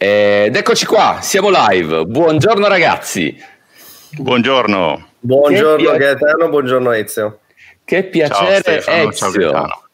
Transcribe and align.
Ed 0.00 0.54
eccoci 0.54 0.86
qua, 0.86 1.18
siamo 1.20 1.50
live. 1.50 2.06
Buongiorno 2.06 2.68
ragazzi. 2.68 3.36
Buongiorno. 4.12 5.08
Buongiorno 5.18 5.90
che 5.90 5.98
Gaetano, 5.98 6.48
buongiorno 6.48 6.92
Ezio. 6.92 7.40
Che 7.84 8.04
piacere 8.04 8.80
ciao, 8.80 9.08
Ezio. 9.08 9.50
Ciao, 9.50 9.88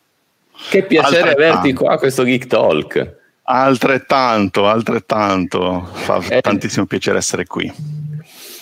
che 0.68 0.82
piacere 0.82 1.32
averti 1.32 1.72
qua 1.72 1.94
a 1.94 1.96
questo 1.96 2.22
Geek 2.22 2.46
Talk. 2.46 3.14
Altrettanto, 3.44 4.68
altrettanto. 4.68 5.88
Fa 5.90 6.22
eh, 6.28 6.42
tantissimo 6.42 6.84
piacere 6.84 7.16
essere 7.16 7.46
qui. 7.46 7.72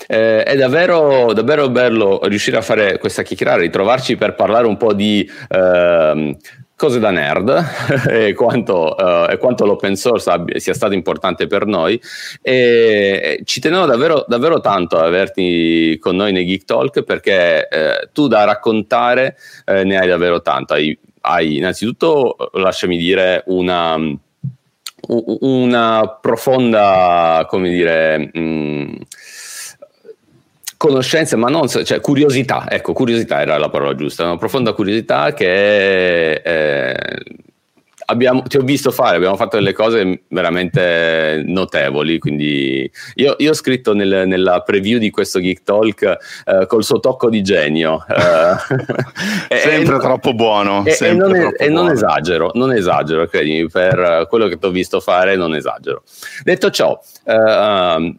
Eh, 0.07 0.45
è 0.45 0.57
davvero, 0.57 1.33
davvero 1.33 1.69
bello 1.71 2.21
riuscire 2.23 2.59
a 2.59 2.63
fare 2.63 2.99
questa 2.99 3.23
chiacchierata, 3.23 3.63
ritrovarci 3.63 4.15
per 4.15 4.37
parlare 4.37 4.69
un 4.69 4.77
po' 4.77 4.93
di 4.93 5.29
eh, 5.49 6.37
cose 6.83 6.99
da 6.99 7.13
nerd 7.13 7.65
e, 8.11 8.35
quanto, 8.35 8.97
uh, 8.99 9.31
e 9.31 9.37
quanto, 9.39 9.65
l'open 9.65 9.95
source 9.95 10.29
abbia, 10.29 10.59
sia 10.59 10.75
stato 10.75 10.95
importante 10.95 11.47
per 11.47 11.65
noi. 11.65 12.01
E 12.41 13.41
ci 13.45 13.61
tenevo 13.61 13.87
davvero, 13.87 14.25
davvero 14.27 14.61
tanto 14.61 14.99
ad 14.99 15.05
averti 15.05 15.97
con 16.01 16.17
noi 16.17 16.33
nei 16.33 16.45
Geek 16.45 16.65
Talk 16.65 17.03
perché 17.05 17.69
eh, 17.69 18.09
tu 18.13 18.27
da 18.27 18.43
raccontare 18.43 19.37
eh, 19.65 19.85
ne 19.85 19.97
hai 19.97 20.09
davvero 20.09 20.43
tanto. 20.43 20.75
Hai, 20.75 20.99
hai 21.21 21.59
innanzitutto 21.59 22.35
lasciami 22.55 22.97
dire 22.99 23.45
una 23.47 23.97
una 25.05 26.19
profonda 26.21 27.45
come 27.49 27.71
dire 27.71 28.31
mh, 28.33 28.41
mm, 28.41 28.95
conoscenze, 30.83 31.37
ma 31.37 31.49
non, 31.49 31.69
cioè 31.69 32.01
curiosità, 32.01 32.65
ecco, 32.69 32.93
curiosità 32.93 33.41
era 33.41 33.57
la 33.57 33.69
parola 33.69 33.95
giusta, 33.95 34.25
una 34.25 34.37
profonda 34.37 34.73
curiosità 34.73 35.33
che 35.33 36.33
eh, 36.33 36.97
abbiamo, 38.07 38.43
ti 38.43 38.57
ho 38.57 38.63
visto 38.63 38.91
fare, 38.91 39.15
abbiamo 39.15 39.37
fatto 39.37 39.55
delle 39.55 39.75
cose 39.75 40.25
veramente 40.27 41.45
notevoli, 41.47 42.19
quindi 42.19 42.91
io, 43.15 43.37
io 43.39 43.51
ho 43.51 43.55
scritto 43.55 43.95
nel, 43.95 44.27
nella 44.27 44.63
preview 44.63 44.99
di 44.99 45.11
questo 45.11 45.39
Geek 45.39 45.63
Talk 45.63 46.03
eh, 46.03 46.67
col 46.67 46.83
suo 46.83 46.99
tocco 46.99 47.31
di 47.31 47.43
genio. 47.43 48.05
Eh, 48.09 49.55
sempre 49.57 49.95
e, 49.95 49.99
troppo 50.01 50.35
buono. 50.35 50.85
E, 50.85 50.91
sempre 50.91 51.29
non, 51.29 51.39
troppo 51.39 51.63
e 51.63 51.69
buono. 51.69 51.83
non 51.83 51.93
esagero, 51.93 52.51
non 52.55 52.73
esagero, 52.73 53.29
credimi, 53.29 53.69
per 53.69 54.27
quello 54.29 54.49
che 54.49 54.59
ti 54.59 54.67
ho 54.67 54.71
visto 54.71 54.99
fare 54.99 55.37
non 55.37 55.55
esagero. 55.55 56.03
Detto 56.43 56.71
ciò, 56.71 57.01
eh, 57.25 58.17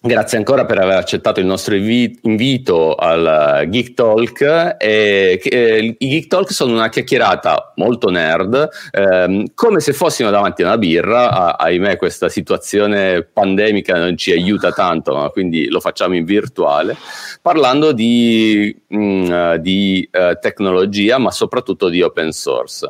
Grazie 0.00 0.38
ancora 0.38 0.64
per 0.64 0.78
aver 0.78 0.96
accettato 0.96 1.40
il 1.40 1.46
nostro 1.46 1.74
invito 1.74 2.94
al 2.94 3.64
Geek 3.66 3.94
Talk. 3.94 4.76
E, 4.78 5.40
eh, 5.42 5.96
I 5.98 6.08
Geek 6.08 6.28
Talk 6.28 6.52
sono 6.52 6.74
una 6.74 6.88
chiacchierata 6.88 7.72
molto 7.74 8.08
nerd, 8.08 8.68
ehm, 8.92 9.46
come 9.54 9.80
se 9.80 9.92
fossimo 9.92 10.30
davanti 10.30 10.62
a 10.62 10.66
una 10.66 10.78
birra. 10.78 11.30
Ah, 11.30 11.56
ahimè, 11.56 11.96
questa 11.96 12.28
situazione 12.28 13.24
pandemica 13.24 13.98
non 13.98 14.16
ci 14.16 14.30
aiuta 14.30 14.70
tanto, 14.70 15.16
ma 15.16 15.30
quindi 15.30 15.66
lo 15.66 15.80
facciamo 15.80 16.14
in 16.14 16.24
virtuale, 16.24 16.96
parlando 17.42 17.90
di, 17.90 18.72
mh, 18.86 18.98
mm, 18.98 19.54
di 19.54 20.08
uh, 20.12 20.38
tecnologia, 20.40 21.18
ma 21.18 21.32
soprattutto 21.32 21.88
di 21.88 22.02
open 22.02 22.30
source. 22.30 22.88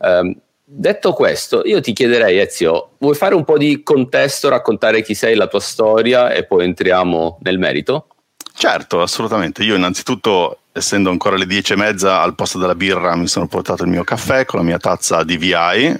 Um, 0.00 0.34
Detto 0.70 1.14
questo, 1.14 1.62
io 1.64 1.80
ti 1.80 1.94
chiederei, 1.94 2.38
Ezio, 2.38 2.90
vuoi 2.98 3.14
fare 3.14 3.34
un 3.34 3.42
po' 3.42 3.56
di 3.56 3.82
contesto, 3.82 4.50
raccontare 4.50 5.00
chi 5.00 5.14
sei, 5.14 5.34
la 5.34 5.46
tua 5.46 5.60
storia 5.60 6.30
e 6.30 6.44
poi 6.44 6.66
entriamo 6.66 7.38
nel 7.40 7.58
merito? 7.58 8.08
Certo, 8.52 9.00
assolutamente. 9.00 9.62
Io 9.62 9.76
innanzitutto, 9.76 10.58
essendo 10.72 11.08
ancora 11.08 11.36
le 11.36 11.46
dieci 11.46 11.72
e 11.72 11.76
mezza, 11.76 12.20
al 12.20 12.34
posto 12.34 12.58
della 12.58 12.74
birra 12.74 13.16
mi 13.16 13.28
sono 13.28 13.46
portato 13.46 13.84
il 13.84 13.88
mio 13.88 14.04
caffè 14.04 14.44
con 14.44 14.58
la 14.58 14.64
mia 14.66 14.76
tazza 14.76 15.24
di 15.24 15.38
VI, 15.38 15.98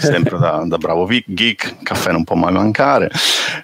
sempre 0.00 0.38
da, 0.38 0.62
da, 0.66 0.76
bravo 0.76 1.08
geek, 1.24 1.82
caffè 1.82 2.12
non 2.12 2.24
può 2.24 2.36
mai 2.36 2.52
mancare. 2.52 3.10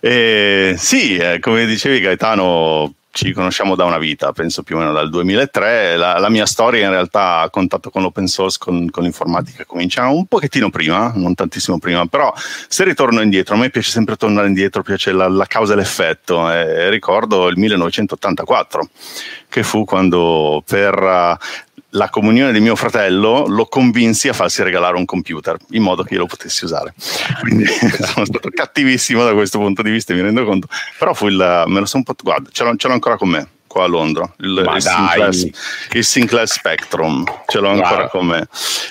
E 0.01 0.75
sì, 0.79 1.19
eh, 1.19 1.39
come 1.39 1.67
dicevi 1.67 2.01
Gaetano, 2.01 2.95
ci 3.13 3.33
conosciamo 3.33 3.75
da 3.75 3.85
una 3.85 3.99
vita, 3.99 4.33
penso 4.33 4.63
più 4.63 4.77
o 4.77 4.79
meno 4.79 4.93
dal 4.93 5.11
2003. 5.11 5.97
La, 5.97 6.19
la 6.19 6.29
mia 6.29 6.47
storia 6.47 6.85
in 6.85 6.91
realtà 6.91 7.41
a 7.41 7.51
contatto 7.51 7.91
con 7.91 8.03
l'open 8.03 8.27
source, 8.27 8.59
con, 8.59 8.89
con, 8.91 9.03
l'informatica, 9.03 9.65
comincia 9.65 10.09
un 10.09 10.27
pochettino 10.27 10.71
prima, 10.71 11.13
non 11.15 11.35
tantissimo 11.35 11.79
prima, 11.79 12.07
però 12.07 12.33
se 12.69 12.85
ritorno 12.85 13.21
indietro, 13.21 13.55
a 13.55 13.59
me 13.59 13.71
piace 13.71 13.91
sempre 13.91 14.17
tornare 14.17 14.47
indietro, 14.47 14.83
piace 14.83 15.13
la, 15.13 15.29
la 15.29 15.47
causa 15.47 15.73
e 15.73 15.77
l'effetto. 15.77 16.51
E 16.51 16.89
ricordo 16.89 17.49
il 17.49 17.59
1984, 17.59 18.89
che 19.49 19.63
fu 19.65 19.85
quando 19.85 20.63
per 20.65 21.39
la 21.91 22.09
comunione 22.09 22.53
di 22.53 22.61
mio 22.61 22.77
fratello 22.77 23.47
lo 23.47 23.67
convinsi 23.67 24.29
a 24.29 24.33
farsi 24.33 24.63
regalare 24.63 24.97
un 24.97 25.05
computer 25.05 25.57
in 25.71 25.83
modo 25.83 26.03
che 26.03 26.15
io 26.15 26.21
lo 26.21 26.27
potessi 26.27 26.65
usare. 26.65 26.95
Quindi 27.41 27.67
sono 28.13 28.25
stato 28.25 28.51
cattivissimo 28.53 29.25
da 29.25 29.33
questo 29.33 29.59
punto 29.59 29.83
di 29.83 29.91
vista, 29.91 30.15
mi 30.15 30.21
rendo 30.21 30.45
conto. 30.45 30.69
Però 30.99 31.15
fu 31.15 31.29
il, 31.29 31.65
me 31.67 31.81
lo 31.81 31.87
sono 31.87 32.05
un 32.07 32.15
po', 32.15 32.15
guarda, 32.23 32.49
ce 32.53 32.65
l'ho, 32.65 32.77
ce 32.77 32.87
l'ho 32.87 32.95
ancora 32.95 33.17
con 33.17 33.29
me 33.29 33.49
qua 33.71 33.85
a 33.85 33.87
Londra, 33.87 34.29
il, 34.39 34.69
il, 34.75 34.83
Sinclair, 34.83 35.35
il 35.93 36.05
Sinclair, 36.05 36.49
Spectrum, 36.49 37.25
ce 37.47 37.61
l'ho 37.61 37.69
ancora 37.69 38.09
con 38.09 38.27
me. 38.27 38.49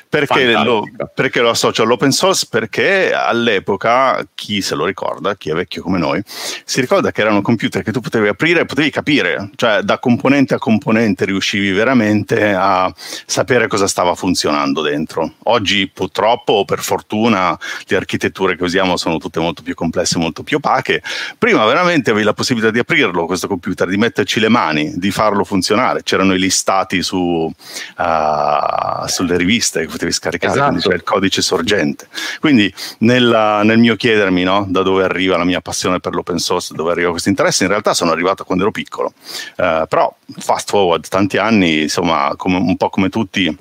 Perché 0.08 0.54
lo, 0.54 0.86
perché 1.14 1.42
lo, 1.42 1.50
associo 1.50 1.84
all'open 1.84 2.12
source? 2.12 2.48
Perché 2.50 3.12
all'epoca, 3.14 4.26
chi 4.34 4.62
se 4.62 4.76
lo 4.76 4.86
ricorda, 4.86 5.36
chi 5.36 5.50
è 5.50 5.54
vecchio 5.54 5.82
come 5.82 5.98
noi, 5.98 6.24
si 6.64 6.80
ricorda 6.80 7.12
che 7.12 7.20
erano 7.20 7.42
computer 7.42 7.84
che 7.84 7.92
tu 7.92 8.00
potevi 8.00 8.30
aprire 8.30 8.62
e 8.62 8.66
potevi 8.66 8.90
capire, 8.90 9.50
cioè 9.58 9.82
da 9.82 10.00
componente 10.00 10.54
a 10.54 10.60
componente 10.60 11.26
riuscivi 11.26 11.74
veramente 11.74 12.54
a 12.54 12.90
sapere 12.96 13.68
cosa 13.68 13.86
stava 13.86 14.16
funzionando 14.16 14.82
dentro. 14.82 15.34
Oggi 15.44 15.92
purtroppo 15.94 16.54
o 16.54 16.64
per 16.64 16.80
fortuna 16.80 17.60
le 17.86 17.96
architetture 17.98 18.56
che 18.56 18.64
usiamo 18.64 18.96
sono 18.96 19.18
tutte 19.18 19.42
molto 19.42 19.62
più 19.62 19.76
complesse, 19.76 20.18
molto 20.20 20.42
più 20.42 20.56
opache. 20.56 21.04
Prima 21.38 21.66
veramente 21.66 22.12
avevi 22.12 22.24
la 22.24 22.34
possibilità 22.34 22.72
di 22.72 22.80
aprirlo 22.80 23.26
questo 23.26 23.50
computer, 23.50 23.86
di 23.90 23.98
metterci 23.98 24.40
le 24.40 24.48
mani 24.48 24.68
mani 24.70 24.94
di 24.96 25.12
farlo 25.12 25.44
funzionare. 25.44 26.04
C'erano 26.04 26.34
i 26.34 26.40
listati 26.40 27.02
su, 27.02 27.18
uh, 27.18 29.08
sulle 29.08 29.38
riviste 29.38 29.82
che 29.82 29.88
potevi 29.88 30.12
scaricare, 30.12 30.54
esatto. 30.54 30.68
quindi 30.68 30.84
c'era 30.84 30.96
il 30.96 31.04
codice 31.04 31.42
sorgente. 31.42 32.08
Quindi 32.40 32.74
nella, 33.00 33.64
nel 33.64 33.80
mio 33.80 33.96
chiedermi 33.96 34.44
no, 34.44 34.66
da 34.70 34.82
dove 34.82 35.04
arriva 35.04 35.38
la 35.38 35.44
mia 35.44 35.62
passione 35.62 36.00
per 36.00 36.14
l'open 36.14 36.38
source, 36.38 36.70
da 36.72 36.78
dove 36.78 36.92
arriva 36.92 37.10
questo 37.12 37.30
interesse, 37.30 37.64
in 37.64 37.70
realtà 37.70 37.94
sono 37.94 38.12
arrivato 38.12 38.44
quando 38.44 38.64
ero 38.64 38.72
piccolo. 38.72 39.14
Uh, 39.58 39.88
però 39.88 40.14
fast 40.38 40.70
forward 40.70 41.08
tanti 41.08 41.38
anni, 41.38 41.84
insomma, 41.84 42.34
come, 42.38 42.58
un 42.58 42.78
po' 42.78 42.90
come 42.90 43.10
tutti 43.10 43.58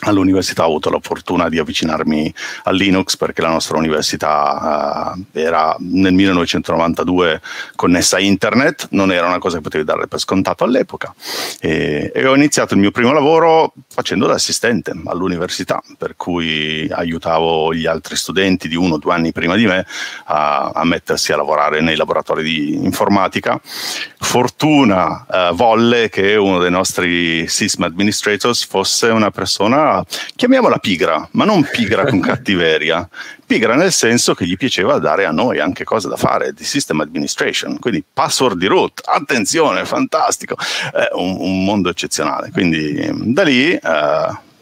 all'università 0.00 0.64
ho 0.64 0.66
avuto 0.66 0.90
la 0.90 0.98
fortuna 1.00 1.48
di 1.48 1.58
avvicinarmi 1.58 2.34
a 2.64 2.70
Linux 2.72 3.16
perché 3.16 3.40
la 3.40 3.50
nostra 3.50 3.78
università 3.78 5.14
uh, 5.14 5.24
era 5.32 5.74
nel 5.78 6.12
1992 6.12 7.40
connessa 7.74 8.16
a 8.16 8.20
internet, 8.20 8.88
non 8.90 9.12
era 9.12 9.26
una 9.26 9.38
cosa 9.38 9.56
che 9.56 9.62
potevi 9.62 9.84
dare 9.84 10.06
per 10.06 10.18
scontato 10.18 10.64
all'epoca 10.64 11.14
e, 11.60 12.10
e 12.14 12.26
ho 12.26 12.34
iniziato 12.34 12.74
il 12.74 12.80
mio 12.80 12.90
primo 12.90 13.12
lavoro 13.12 13.72
facendo 13.88 14.26
l'assistente 14.26 14.92
all'università, 15.06 15.80
per 15.96 16.16
cui 16.16 16.88
aiutavo 16.90 17.72
gli 17.72 17.86
altri 17.86 18.16
studenti 18.16 18.68
di 18.68 18.76
uno 18.76 18.94
o 18.94 18.98
due 18.98 19.14
anni 19.14 19.32
prima 19.32 19.56
di 19.56 19.66
me 19.66 19.86
a, 20.26 20.70
a 20.74 20.84
mettersi 20.84 21.32
a 21.32 21.36
lavorare 21.36 21.80
nei 21.80 21.96
laboratori 21.96 22.42
di 22.42 22.74
informatica. 22.74 23.60
Fortuna 24.18 25.26
uh, 25.28 25.54
volle 25.54 26.08
che 26.08 26.34
uno 26.36 26.58
dei 26.58 26.70
nostri 26.70 27.46
system 27.46 27.84
administrators 27.84 28.64
fosse 28.64 29.08
una 29.08 29.30
persona 29.30 29.93
chiamiamola 30.34 30.78
pigra, 30.78 31.28
ma 31.32 31.44
non 31.44 31.66
pigra 31.70 32.06
con 32.06 32.20
cattiveria, 32.20 33.06
pigra 33.46 33.74
nel 33.74 33.92
senso 33.92 34.34
che 34.34 34.46
gli 34.46 34.56
piaceva 34.56 34.98
dare 34.98 35.26
a 35.26 35.30
noi 35.30 35.60
anche 35.60 35.84
cose 35.84 36.08
da 36.08 36.16
fare 36.16 36.52
di 36.52 36.64
system 36.64 37.00
administration, 37.00 37.78
quindi 37.78 38.02
password 38.10 38.56
di 38.56 38.66
root, 38.66 39.02
attenzione, 39.04 39.84
fantastico, 39.84 40.56
è 40.92 41.10
un, 41.12 41.36
un 41.38 41.64
mondo 41.64 41.90
eccezionale. 41.90 42.50
Quindi 42.50 43.10
da 43.32 43.42
lì... 43.42 43.72
Eh, 43.72 44.52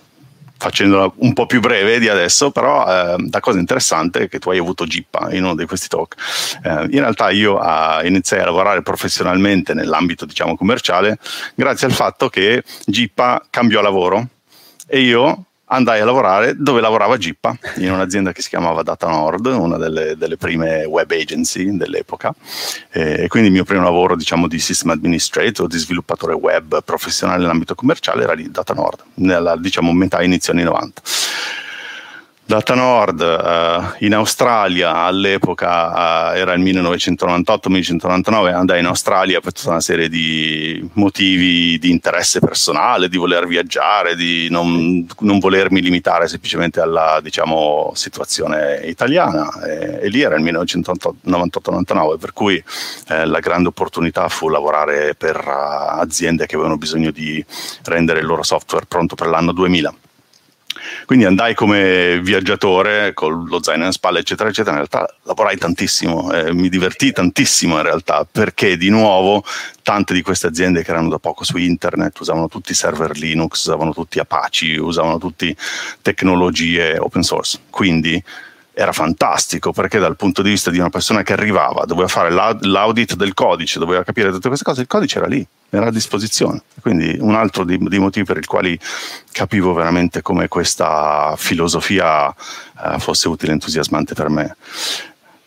facendola 0.62 1.10
un 1.16 1.32
po' 1.32 1.46
più 1.46 1.58
breve 1.58 1.98
di 1.98 2.08
adesso, 2.08 2.52
però 2.52 2.86
eh, 2.86 3.16
la 3.30 3.40
cosa 3.40 3.58
interessante 3.58 4.20
è 4.20 4.28
che 4.28 4.38
tu 4.38 4.50
hai 4.50 4.58
avuto 4.58 4.86
Gippa 4.86 5.28
in 5.32 5.42
uno 5.42 5.56
di 5.56 5.66
questi 5.66 5.88
talk. 5.88 6.14
Eh, 6.62 6.86
in 6.90 7.00
realtà 7.00 7.30
io 7.30 7.60
eh, 7.60 8.06
iniziai 8.06 8.42
a 8.42 8.44
lavorare 8.44 8.80
professionalmente 8.82 9.74
nell'ambito 9.74 10.24
diciamo 10.24 10.56
commerciale 10.56 11.18
grazie 11.56 11.88
al 11.88 11.92
fatto 11.92 12.28
che 12.28 12.62
Gippa 12.86 13.44
cambiò 13.50 13.80
lavoro 13.80 14.28
e 14.94 15.00
io 15.00 15.44
andai 15.64 16.00
a 16.00 16.04
lavorare 16.04 16.54
dove 16.54 16.82
lavorava 16.82 17.16
Gippa, 17.16 17.56
in 17.76 17.90
un'azienda 17.90 18.32
che 18.32 18.42
si 18.42 18.50
chiamava 18.50 18.82
Data 18.82 19.08
Nord, 19.08 19.46
una 19.46 19.78
delle, 19.78 20.18
delle 20.18 20.36
prime 20.36 20.84
web 20.84 21.10
agency 21.10 21.74
dell'epoca. 21.78 22.34
E 22.90 23.26
quindi 23.28 23.48
il 23.48 23.54
mio 23.54 23.64
primo 23.64 23.82
lavoro 23.82 24.14
diciamo, 24.16 24.48
di 24.48 24.58
system 24.58 24.90
administrator, 24.90 25.66
di 25.66 25.78
sviluppatore 25.78 26.34
web 26.34 26.84
professionale 26.84 27.40
nell'ambito 27.40 27.74
commerciale 27.74 28.24
era 28.24 28.34
di 28.34 28.50
Data 28.50 28.74
Nord, 28.74 29.02
nella 29.14 29.56
diciamo, 29.56 29.94
metà 29.94 30.22
inizio 30.22 30.52
anni 30.52 30.64
90. 30.64 31.00
Data 32.52 32.74
Nord 32.74 33.20
uh, 33.20 34.04
in 34.04 34.12
Australia 34.12 34.96
all'epoca 35.04 36.32
uh, 36.32 36.36
era 36.36 36.52
il 36.52 36.62
1998-1999, 36.62 38.52
andai 38.52 38.80
in 38.80 38.84
Australia 38.84 39.40
per 39.40 39.54
tutta 39.54 39.70
una 39.70 39.80
serie 39.80 40.10
di 40.10 40.86
motivi 40.92 41.78
di 41.78 41.88
interesse 41.88 42.40
personale, 42.40 43.08
di 43.08 43.16
voler 43.16 43.46
viaggiare, 43.46 44.14
di 44.16 44.48
non, 44.50 45.06
non 45.20 45.38
volermi 45.38 45.80
limitare 45.80 46.28
semplicemente 46.28 46.78
alla 46.82 47.20
diciamo, 47.22 47.92
situazione 47.94 48.82
italiana. 48.84 49.50
E, 49.62 50.00
e, 50.02 50.08
lì 50.10 50.20
era 50.20 50.36
il 50.36 50.44
1998-99 50.44 52.18
per 52.18 52.34
cui 52.34 52.62
eh, 53.08 53.24
la 53.24 53.38
grande 53.38 53.68
opportunità 53.68 54.28
fu 54.28 54.50
lavorare 54.50 55.14
per 55.14 55.38
uh, 55.38 56.00
aziende 56.00 56.44
che 56.44 56.56
avevano 56.56 56.76
bisogno 56.76 57.12
di 57.12 57.42
rendere 57.84 58.20
il 58.20 58.26
loro 58.26 58.42
software 58.42 58.84
pronto 58.84 59.14
per 59.14 59.28
l'anno 59.28 59.52
2000 59.52 59.94
quindi 61.06 61.24
andai 61.24 61.54
come 61.54 62.20
viaggiatore 62.22 63.12
con 63.14 63.46
lo 63.46 63.62
zaino 63.62 63.86
in 63.86 63.92
spalla, 63.92 64.18
eccetera, 64.18 64.48
eccetera. 64.48 64.76
In 64.76 64.86
realtà 64.88 65.14
lavorai 65.22 65.56
tantissimo, 65.56 66.32
eh, 66.32 66.52
mi 66.52 66.68
divertì 66.68 67.12
tantissimo 67.12 67.76
in 67.76 67.82
realtà, 67.82 68.26
perché 68.30 68.76
di 68.76 68.88
nuovo 68.88 69.44
tante 69.82 70.14
di 70.14 70.22
queste 70.22 70.46
aziende 70.46 70.82
che 70.82 70.90
erano 70.90 71.08
da 71.08 71.18
poco 71.18 71.44
su 71.44 71.56
internet 71.56 72.18
usavano 72.20 72.48
tutti 72.48 72.74
server 72.74 73.16
Linux, 73.16 73.64
usavano 73.64 73.92
tutti 73.92 74.18
Apache, 74.18 74.78
usavano 74.78 75.18
tutte 75.18 75.56
tecnologie 76.00 76.98
open 76.98 77.22
source. 77.22 77.58
Quindi 77.68 78.22
era 78.74 78.92
fantastico 78.92 79.72
perché 79.72 79.98
dal 79.98 80.16
punto 80.16 80.42
di 80.42 80.50
vista 80.50 80.70
di 80.70 80.78
una 80.78 80.88
persona 80.88 81.22
che 81.22 81.32
arrivava, 81.32 81.84
doveva 81.84 82.08
fare 82.08 82.30
l'audit 82.30 83.14
del 83.14 83.34
codice, 83.34 83.78
doveva 83.78 84.02
capire 84.02 84.30
tutte 84.30 84.48
queste 84.48 84.64
cose, 84.64 84.80
il 84.80 84.86
codice 84.86 85.18
era 85.18 85.26
lì, 85.26 85.46
era 85.68 85.86
a 85.86 85.90
disposizione. 85.90 86.62
Quindi 86.80 87.16
un 87.20 87.34
altro 87.34 87.64
dei, 87.64 87.78
dei 87.78 87.98
motivi 87.98 88.24
per 88.24 88.38
i 88.38 88.44
quali 88.44 88.78
capivo 89.30 89.72
veramente 89.72 90.22
come 90.22 90.48
questa 90.48 91.34
filosofia 91.36 92.28
eh, 92.30 92.98
fosse 92.98 93.28
utile 93.28 93.50
e 93.50 93.54
entusiasmante 93.54 94.14
per 94.14 94.28
me. 94.28 94.56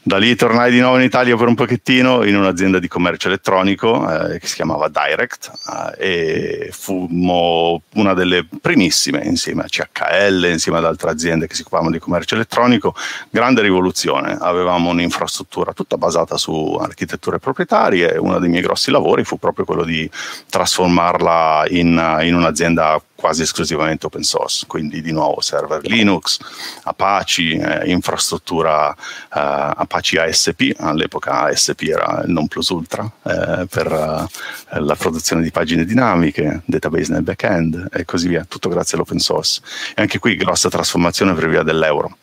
Da 0.07 0.17
lì 0.17 0.35
tornai 0.35 0.69
di 0.69 0.79
nuovo 0.79 0.97
in 0.97 1.03
Italia 1.03 1.35
per 1.35 1.47
un 1.47 1.55
pochettino 1.55 2.23
in 2.25 2.35
un'azienda 2.35 2.77
di 2.77 2.87
commercio 2.87 3.27
elettronico 3.27 4.07
eh, 4.07 4.37
che 4.37 4.45
si 4.45 4.53
chiamava 4.53 4.87
Direct 4.87 5.51
eh, 5.97 6.67
e 6.67 6.69
fummo 6.71 7.81
una 7.95 8.13
delle 8.13 8.47
primissime 8.61 9.23
insieme 9.23 9.63
a 9.63 9.65
CHL, 9.67 10.45
insieme 10.51 10.77
ad 10.77 10.85
altre 10.85 11.09
aziende 11.09 11.47
che 11.47 11.55
si 11.55 11.61
occupavano 11.61 11.89
di 11.89 11.97
commercio 11.97 12.35
elettronico. 12.35 12.93
Grande 13.31 13.63
rivoluzione, 13.63 14.37
avevamo 14.39 14.91
un'infrastruttura 14.91 15.73
tutta 15.73 15.97
basata 15.97 16.37
su 16.37 16.77
architetture 16.79 17.39
proprietarie 17.39 18.15
uno 18.17 18.37
dei 18.37 18.49
miei 18.49 18.61
grossi 18.61 18.91
lavori 18.91 19.23
fu 19.23 19.39
proprio 19.39 19.65
quello 19.65 19.83
di 19.83 20.07
trasformarla 20.47 21.65
in, 21.69 22.19
in 22.21 22.35
un'azienda 22.35 23.01
quasi 23.15 23.43
esclusivamente 23.43 24.05
open 24.05 24.23
source, 24.23 24.65
quindi 24.67 25.01
di 25.01 25.11
nuovo 25.11 25.41
server 25.41 25.81
Linux, 25.85 26.37
Apache, 26.83 27.81
eh, 27.81 27.89
infrastruttura 27.89 28.91
eh, 28.93 28.95
Apache 29.31 30.19
ASP, 30.19 30.73
all'epoca 30.77 31.43
ASP 31.43 31.81
era 31.83 32.23
il 32.25 32.31
non 32.31 32.47
plus 32.47 32.69
ultra 32.69 33.09
eh, 33.23 33.65
per 33.69 34.29
eh, 34.71 34.79
la 34.79 34.95
produzione 34.95 35.41
di 35.41 35.51
pagine 35.51 35.85
dinamiche, 35.85 36.61
database 36.65 37.13
nel 37.13 37.23
backend 37.23 37.87
e 37.91 38.05
così 38.05 38.27
via, 38.27 38.45
tutto 38.47 38.69
grazie 38.69 38.97
all'open 38.97 39.19
source. 39.19 39.61
E 39.95 40.01
anche 40.01 40.19
qui 40.19 40.35
grossa 40.35 40.69
trasformazione 40.69 41.33
per 41.33 41.47
via 41.47 41.63
dell'euro, 41.63 42.17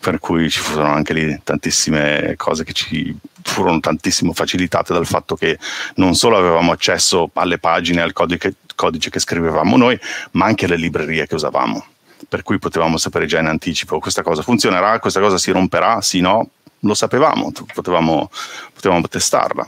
per 0.00 0.18
cui 0.18 0.48
ci 0.50 0.60
furono 0.60 0.92
anche 0.92 1.12
lì 1.12 1.40
tantissime 1.42 2.34
cose 2.36 2.64
che 2.64 2.72
ci 2.72 3.16
furono 3.42 3.80
tantissimo 3.80 4.32
facilitate 4.32 4.92
dal 4.92 5.06
fatto 5.06 5.36
che 5.36 5.58
non 5.96 6.14
solo 6.14 6.36
avevamo 6.36 6.72
accesso 6.72 7.30
alle 7.34 7.58
pagine, 7.58 8.02
al 8.02 8.12
codice, 8.12 8.54
codice 8.74 9.10
che 9.10 9.20
scrivevamo 9.20 9.76
noi, 9.76 9.98
ma 10.32 10.46
anche 10.46 10.66
alle 10.66 10.76
librerie 10.76 11.26
che 11.26 11.34
usavamo. 11.34 11.84
Per 12.28 12.42
cui 12.42 12.58
potevamo 12.58 12.96
sapere 12.96 13.26
già 13.26 13.38
in 13.38 13.46
anticipo 13.46 13.98
questa 13.98 14.22
cosa 14.22 14.42
funzionerà, 14.42 14.98
questa 14.98 15.20
cosa 15.20 15.38
si 15.38 15.50
romperà, 15.50 16.00
sì, 16.00 16.20
no, 16.20 16.50
lo 16.80 16.94
sapevamo, 16.94 17.52
potevamo, 17.72 18.30
potevamo 18.72 19.08
testarla. 19.08 19.66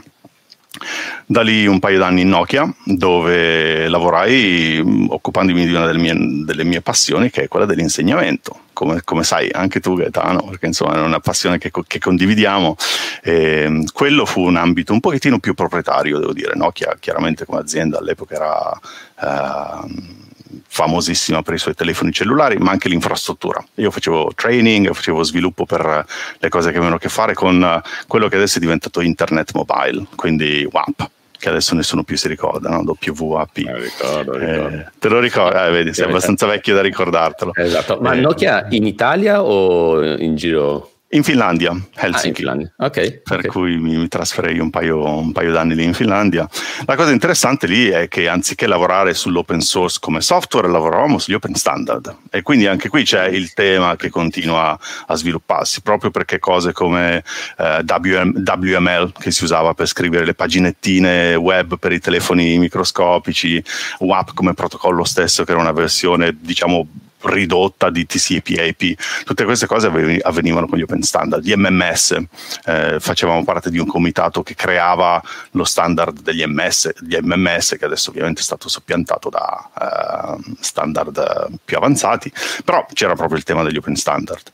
Da 1.26 1.42
lì 1.42 1.66
un 1.66 1.78
paio 1.78 1.98
d'anni 1.98 2.22
in 2.22 2.28
Nokia, 2.28 2.72
dove 2.84 3.88
lavorai 3.88 4.80
mm, 4.82 5.06
occupandomi 5.08 5.66
di 5.66 5.72
una 5.72 5.86
delle 5.86 5.98
mie, 5.98 6.14
delle 6.44 6.64
mie 6.64 6.80
passioni, 6.82 7.30
che 7.30 7.44
è 7.44 7.48
quella 7.48 7.66
dell'insegnamento. 7.66 8.60
Come, 8.72 9.02
come, 9.02 9.24
sai, 9.24 9.50
anche 9.50 9.80
tu 9.80 9.96
Gaetano, 9.96 10.44
perché 10.44 10.66
insomma 10.66 10.94
è 10.94 11.00
una 11.00 11.20
passione 11.20 11.58
che, 11.58 11.70
che 11.86 11.98
condividiamo. 11.98 12.76
E, 13.22 13.62
ehm, 13.62 13.84
quello 13.92 14.24
fu 14.24 14.42
un 14.42 14.56
ambito 14.56 14.92
un 14.92 15.00
pochettino 15.00 15.38
più 15.38 15.54
proprietario, 15.54 16.18
devo 16.18 16.32
dire. 16.32 16.52
Nokia 16.54 16.96
chiaramente 17.00 17.44
come 17.44 17.60
azienda 17.60 17.98
all'epoca 17.98 18.34
era... 18.34 18.80
Uh, 19.20 20.26
famosissima 20.66 21.42
per 21.42 21.54
i 21.54 21.58
suoi 21.58 21.74
telefoni 21.74 22.12
cellulari, 22.12 22.56
ma 22.58 22.70
anche 22.70 22.88
l'infrastruttura. 22.88 23.64
Io 23.76 23.90
facevo 23.90 24.32
training, 24.34 24.92
facevo 24.92 25.22
sviluppo 25.22 25.66
per 25.66 26.06
le 26.38 26.48
cose 26.48 26.70
che 26.70 26.76
avevano 26.76 26.96
a 26.96 26.98
che 26.98 27.08
fare 27.08 27.34
con 27.34 27.82
quello 28.06 28.28
che 28.28 28.36
adesso 28.36 28.58
è 28.58 28.60
diventato 28.60 29.00
internet 29.00 29.52
mobile, 29.54 30.06
quindi 30.14 30.68
WAP 30.70 31.10
che 31.38 31.48
adesso 31.48 31.74
nessuno 31.76 32.02
più 32.02 32.16
si 32.16 32.26
ricorda, 32.26 32.68
no? 32.68 32.82
WAP. 32.84 33.58
Eh, 33.58 33.78
ricordo, 33.78 34.36
ricordo. 34.36 34.76
Eh, 34.76 34.86
te 34.98 35.08
lo 35.08 35.20
ricordi? 35.20 35.58
Eh, 35.58 35.70
vedi, 35.70 35.94
sei 35.94 36.06
abbastanza 36.06 36.46
vecchio 36.46 36.74
da 36.74 36.82
ricordartelo. 36.82 37.52
Esatto. 37.54 37.98
Ma 38.00 38.12
eh, 38.12 38.20
Nokia 38.20 38.66
in 38.70 38.84
Italia 38.84 39.42
o 39.42 40.02
in 40.16 40.34
giro? 40.34 40.90
In 41.10 41.22
Finlandia, 41.22 41.70
Helsinki. 41.94 42.26
Ah, 42.26 42.28
in 42.28 42.34
Finlandia. 42.34 42.72
Okay, 42.76 43.20
per 43.22 43.38
okay. 43.38 43.50
cui 43.50 43.78
mi, 43.78 43.96
mi 43.96 44.08
trasferei 44.08 44.58
un 44.58 44.68
paio, 44.68 45.02
un 45.02 45.32
paio, 45.32 45.52
d'anni 45.52 45.74
lì 45.74 45.84
in 45.84 45.94
Finlandia. 45.94 46.46
La 46.84 46.96
cosa 46.96 47.12
interessante 47.12 47.66
lì 47.66 47.88
è 47.88 48.08
che 48.08 48.28
anziché 48.28 48.66
lavorare 48.66 49.14
sull'open 49.14 49.60
source 49.60 49.96
come 50.02 50.20
software, 50.20 50.68
lavoravamo 50.68 51.18
sugli 51.18 51.32
open 51.32 51.54
standard. 51.54 52.14
E 52.28 52.42
quindi 52.42 52.66
anche 52.66 52.90
qui 52.90 53.04
c'è 53.04 53.24
il 53.24 53.54
tema 53.54 53.96
che 53.96 54.10
continua 54.10 54.78
a 55.06 55.14
svilupparsi, 55.16 55.80
proprio 55.80 56.10
perché 56.10 56.38
cose 56.38 56.74
come 56.74 57.24
eh, 57.56 57.84
WM, 57.86 58.42
WML, 58.44 59.12
che 59.18 59.30
si 59.30 59.44
usava 59.44 59.72
per 59.72 59.86
scrivere 59.86 60.26
le 60.26 60.34
paginettine 60.34 61.34
web 61.36 61.78
per 61.78 61.92
i 61.92 62.00
telefoni 62.00 62.58
microscopici, 62.58 63.64
WAP 64.00 64.34
come 64.34 64.52
protocollo 64.52 65.04
stesso, 65.04 65.44
che 65.44 65.52
era 65.52 65.60
una 65.62 65.72
versione, 65.72 66.36
diciamo, 66.38 66.86
ridotta 67.22 67.90
di 67.90 68.06
TCP/IP. 68.06 69.24
Tutte 69.24 69.44
queste 69.44 69.66
cose 69.66 69.86
avvenivano 70.22 70.66
con 70.66 70.78
gli 70.78 70.82
open 70.82 71.02
standard. 71.02 71.44
Gli 71.44 71.54
MMS, 71.54 72.16
eh, 72.64 72.96
facevamo 73.00 73.44
parte 73.44 73.70
di 73.70 73.78
un 73.78 73.86
comitato 73.86 74.42
che 74.42 74.54
creava 74.54 75.22
lo 75.52 75.64
standard 75.64 76.20
degli 76.20 76.44
MS, 76.44 76.92
MMS, 77.20 77.76
che 77.78 77.84
adesso 77.84 78.10
ovviamente 78.10 78.40
è 78.40 78.44
stato 78.44 78.68
soppiantato 78.68 79.28
da 79.28 80.38
eh, 80.38 80.54
standard 80.60 81.48
più 81.64 81.76
avanzati, 81.76 82.32
però 82.64 82.86
c'era 82.92 83.14
proprio 83.14 83.38
il 83.38 83.44
tema 83.44 83.62
degli 83.62 83.76
open 83.76 83.96
standard. 83.96 84.52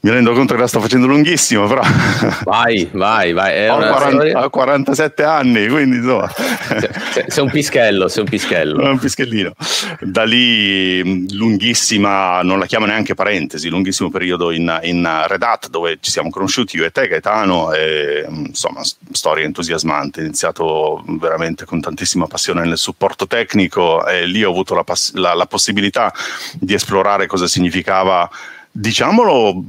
Mi 0.00 0.10
rendo 0.10 0.32
conto 0.32 0.54
che 0.54 0.60
la 0.60 0.68
sto 0.68 0.80
facendo 0.80 1.08
lunghissimo, 1.08 1.66
però. 1.66 1.82
Vai, 2.44 2.88
vai, 2.92 3.32
vai. 3.32 3.68
Ho, 3.68 3.78
40, 3.78 4.44
ho, 4.44 4.50
47 4.50 5.24
anni, 5.24 5.66
quindi 5.66 5.96
insomma. 5.96 6.30
Sei 7.26 7.42
un 7.42 7.50
pischello, 7.50 8.06
sei 8.06 8.22
un 8.22 8.28
pischello. 8.28 8.90
un 8.90 8.98
pischellino. 8.98 9.54
Da 10.00 10.22
lì, 10.22 11.34
lunghissima, 11.34 12.42
non 12.42 12.60
la 12.60 12.66
chiamo 12.66 12.86
neanche 12.86 13.14
parentesi, 13.14 13.68
lunghissimo 13.68 14.08
periodo 14.08 14.52
in, 14.52 14.78
in 14.82 15.24
Red 15.26 15.42
Hat, 15.42 15.68
dove 15.68 15.98
ci 16.00 16.12
siamo 16.12 16.30
conosciuti 16.30 16.76
io 16.76 16.84
e 16.84 16.92
te, 16.92 17.08
Gaetano, 17.08 17.72
e 17.72 18.24
insomma, 18.28 18.82
storia 19.10 19.44
entusiasmante. 19.44 20.20
Ho 20.20 20.24
iniziato 20.24 21.02
veramente 21.06 21.64
con 21.64 21.80
tantissima 21.80 22.28
passione 22.28 22.64
nel 22.64 22.78
supporto 22.78 23.26
tecnico 23.26 24.06
e 24.06 24.26
lì 24.26 24.44
ho 24.44 24.50
avuto 24.50 24.74
la, 24.74 24.84
la, 25.14 25.34
la 25.34 25.46
possibilità 25.46 26.12
di 26.54 26.74
esplorare 26.74 27.26
cosa 27.26 27.48
significava 27.48 28.30
diciamolo 28.70 29.62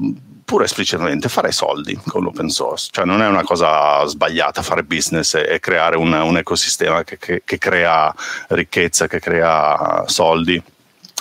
pure 0.50 0.66
esplicitamente 0.66 1.30
fare 1.30 1.52
soldi 1.52 1.96
con 2.08 2.24
l'open 2.24 2.50
source, 2.50 2.88
cioè 2.90 3.06
non 3.06 3.22
è 3.22 3.28
una 3.28 3.44
cosa 3.44 4.04
sbagliata 4.08 4.64
fare 4.64 4.84
business 4.84 5.36
e, 5.36 5.46
e 5.48 5.60
creare 5.60 5.96
un, 5.96 6.12
un 6.12 6.38
ecosistema 6.38 7.04
che, 7.04 7.20
che, 7.20 7.44
che, 7.46 7.58
crea 7.60 8.12
ricchezza, 8.48 9.08
che 9.08 9.20
crea 9.20 10.06
soldi. 10.08 10.60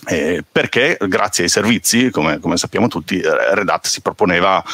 Eh, 0.06 0.42
perché 0.50 0.96
grazie 0.98 1.44
ai 1.44 1.50
servizi, 1.50 2.08
come, 2.08 2.38
come 2.38 2.56
sappiamo 2.56 2.88
tutti, 2.88 3.20
Red 3.22 3.68
Hat 3.68 3.86
si 3.86 4.00
proponeva 4.00 4.64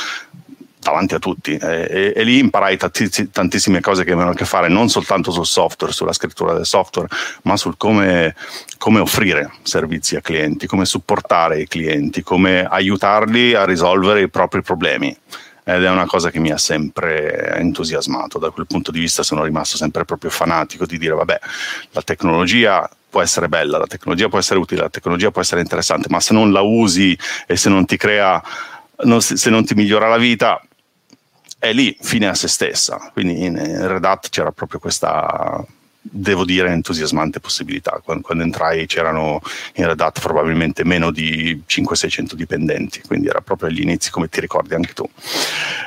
davanti 0.85 1.15
a 1.15 1.19
tutti 1.19 1.57
e, 1.57 1.87
e, 1.91 2.13
e 2.15 2.23
lì 2.23 2.39
imparai 2.39 2.77
tantiss- 2.77 3.31
tantissime 3.31 3.81
cose 3.81 4.05
che 4.05 4.13
avevano 4.13 4.33
a 4.33 4.35
che 4.35 4.45
fare 4.45 4.69
non 4.69 4.89
soltanto 4.89 5.31
sul 5.31 5.47
software, 5.47 5.93
sulla 5.93 6.13
scrittura 6.13 6.53
del 6.53 6.67
software, 6.67 7.09
ma 7.43 7.57
sul 7.57 7.77
come, 7.77 8.37
come 8.79 9.01
offrire 9.01 9.51
servizi 9.63 10.15
a 10.17 10.21
clienti, 10.21 10.67
come 10.67 10.85
supportare 10.85 11.61
i 11.61 11.67
clienti, 11.67 12.23
come 12.23 12.65
aiutarli 12.65 13.55
a 13.55 13.65
risolvere 13.65 14.23
i 14.23 14.29
propri 14.29 14.63
problemi 14.63 15.17
ed 15.67 15.83
è 15.83 15.89
una 15.89 16.05
cosa 16.05 16.31
che 16.31 16.39
mi 16.39 16.51
ha 16.51 16.59
sempre 16.59 17.55
entusiasmato. 17.57 18.39
Da 18.39 18.51
quel 18.51 18.67
punto 18.67 18.91
di 18.91 19.01
vista 19.01 19.23
sono 19.23 19.43
rimasto 19.43 19.79
sempre 19.79 20.05
proprio 20.05 20.31
fanatico 20.31 20.85
di 20.85 20.99
dire 20.99 21.15
vabbè, 21.15 21.41
la 21.93 22.03
tecnologia 22.03 22.89
può 23.09 23.23
essere 23.23 23.49
bella, 23.49 23.79
la 23.79 23.87
tecnologia 23.87 24.29
può 24.29 24.39
essere 24.39 24.59
utile, 24.61 24.83
la 24.83 24.91
tecnologia 24.91 25.31
può 25.31 25.41
essere 25.41 25.63
interessante, 25.63 26.09
ma 26.11 26.21
se 26.21 26.35
non 26.35 26.53
la 26.53 26.61
usi 26.61 27.17
e 27.47 27.57
se 27.57 27.71
non 27.71 27.87
ti 27.87 27.97
crea, 27.97 28.43
se 29.19 29.51
non 29.51 29.65
ti 29.65 29.75
migliora 29.75 30.09
la 30.09 30.19
vita, 30.19 30.61
è 31.65 31.73
lì 31.73 31.97
fine 32.01 32.29
a 32.29 32.35
se 32.35 32.49
stessa. 32.49 33.11
Quindi 33.13 33.45
in 33.45 33.57
Red 33.57 34.05
Hat 34.05 34.29
c'era 34.29 34.53
proprio 34.53 34.79
questa, 34.79 35.65
devo 36.07 36.45
dire, 36.45 36.71
entusiasmante 36.71 37.41
possibilità. 37.41 38.01
Quando, 38.05 38.23
quando, 38.23 38.45
entrai 38.45 38.87
c'erano 38.87 39.41
in 39.77 39.87
Red 39.87 40.01
Hat 40.01 40.21
probabilmente 40.21 40.85
meno 40.85 41.11
di 41.11 41.63
500-600 41.67 42.35
dipendenti, 42.35 43.01
quindi 43.07 43.29
era 43.29 43.41
proprio 43.41 43.69
agli 43.69 43.81
inizi, 43.81 44.11
come 44.11 44.29
ti 44.29 44.41
ricordi 44.41 44.75
anche 44.75 44.93
tu, 44.93 45.09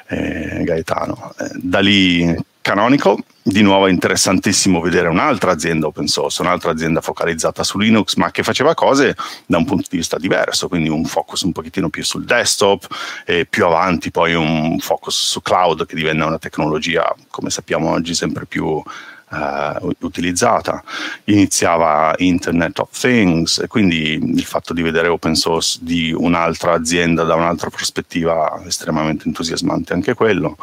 eh, 0.08 0.64
Gaetano. 0.64 1.34
Eh, 1.40 1.52
da 1.56 1.80
lì 1.80 2.36
Canonical, 2.68 3.16
di 3.42 3.62
nuovo 3.62 3.88
è 3.88 3.92
interessantissimo 3.92 4.82
vedere 4.82 5.08
un'altra 5.08 5.52
azienda 5.52 5.88
open 5.88 6.08
source, 6.08 6.42
un'altra 6.42 6.72
azienda 6.72 7.00
focalizzata 7.00 7.64
su 7.64 7.78
Linux, 7.78 8.16
ma 8.16 8.30
che 8.30 8.44
faceva 8.44 8.74
cose 8.74 9.16
da 9.46 9.58
un 9.58 9.64
punto 9.64 9.88
di 9.90 9.96
vista 9.96 10.18
diverso, 10.18 10.68
quindi 10.68 10.90
un 10.90 11.06
focus 11.06 11.44
un 11.44 11.54
pochettino 11.54 11.88
più 11.88 12.04
sul 12.04 12.26
desktop 12.26 12.88
e 13.26 13.46
più 13.46 13.66
avanti 13.66 14.12
poi 14.12 14.34
un 14.34 14.80
focus 14.80 15.30
su 15.30 15.42
cloud 15.42 15.86
che 15.86 15.96
divenne 15.96 16.26
una 16.26 16.40
tecnologia, 16.40 17.16
come 17.30 17.50
sappiamo 17.50 17.90
oggi, 17.90 18.14
sempre 18.14 18.46
più 18.46 18.84
Uh, 19.30 19.94
utilizzata, 20.00 20.82
iniziava 21.26 22.16
Internet 22.20 22.80
of 22.80 22.98
Things 22.98 23.60
e 23.60 23.68
quindi 23.68 24.14
il 24.14 24.46
fatto 24.46 24.74
di 24.74 24.82
vedere 24.82 25.10
open 25.10 25.36
source 25.36 25.80
di 25.82 26.14
un'altra 26.14 26.72
azienda 26.72 27.24
da 27.24 27.36
un'altra 27.36 27.70
prospettiva 27.70 28.62
estremamente 28.66 29.28
entusiasmante 29.28 29.92
anche 29.92 30.14
quello 30.14 30.56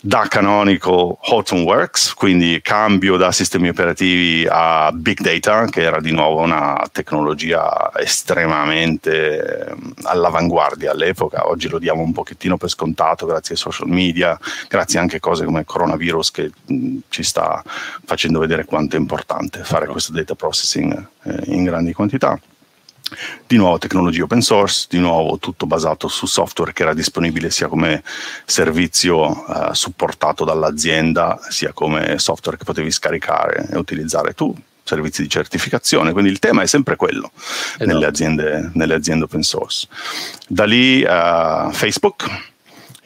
da 0.00 0.26
canonico 0.28 1.18
Hortonworks, 1.20 2.14
quindi 2.14 2.60
cambio 2.62 3.16
da 3.16 3.32
sistemi 3.32 3.68
operativi 3.68 4.46
a 4.48 4.92
big 4.92 5.18
data, 5.20 5.64
che 5.66 5.82
era 5.82 6.00
di 6.00 6.12
nuovo 6.12 6.40
una 6.40 6.86
tecnologia 6.92 7.90
estremamente 7.96 9.66
ehm, 9.68 9.94
all'avanguardia 10.02 10.92
all'epoca. 10.92 11.48
Oggi 11.48 11.68
lo 11.68 11.78
diamo 11.78 12.02
un 12.02 12.12
pochettino 12.12 12.56
per 12.56 12.68
scontato 12.68 13.26
grazie 13.26 13.54
ai 13.54 13.60
social 13.60 13.88
media, 13.88 14.38
grazie 14.68 14.98
anche 14.98 15.16
a 15.16 15.20
cose 15.20 15.44
come 15.44 15.60
il 15.60 15.66
coronavirus 15.66 16.30
che 16.30 16.50
ci 17.08 17.22
sta 17.22 17.62
facendo 18.04 18.38
vedere 18.38 18.64
quanto 18.64 18.96
è 18.96 18.98
importante 18.98 19.64
fare 19.64 19.86
questo 19.86 20.12
data 20.12 20.34
processing 20.34 21.08
eh, 21.24 21.42
in 21.46 21.64
grandi 21.64 21.92
quantità. 21.92 22.38
Di 23.46 23.56
nuovo 23.56 23.78
tecnologia 23.78 24.24
open 24.24 24.40
source, 24.40 24.86
di 24.88 24.98
nuovo 24.98 25.38
tutto 25.38 25.66
basato 25.66 26.08
su 26.08 26.26
software 26.26 26.72
che 26.72 26.82
era 26.82 26.94
disponibile 26.94 27.50
sia 27.50 27.68
come 27.68 28.02
servizio 28.44 29.46
eh, 29.46 29.74
supportato 29.74 30.44
dall'azienda, 30.44 31.38
sia 31.48 31.72
come 31.72 32.18
software 32.18 32.58
che 32.58 32.64
potevi 32.64 32.90
scaricare 32.90 33.68
e 33.70 33.78
utilizzare 33.78 34.34
tu, 34.34 34.54
servizi 34.82 35.22
di 35.22 35.28
certificazione, 35.28 36.12
quindi 36.12 36.30
il 36.30 36.40
tema 36.40 36.62
è 36.62 36.66
sempre 36.66 36.96
quello 36.96 37.30
esatto. 37.34 37.84
nelle, 37.84 38.06
aziende, 38.06 38.70
nelle, 38.74 38.94
aziende, 38.94 39.24
open 39.24 39.42
source. 39.42 39.86
Da 40.48 40.64
lì 40.64 41.02
uh, 41.02 41.70
Facebook, 41.70 42.54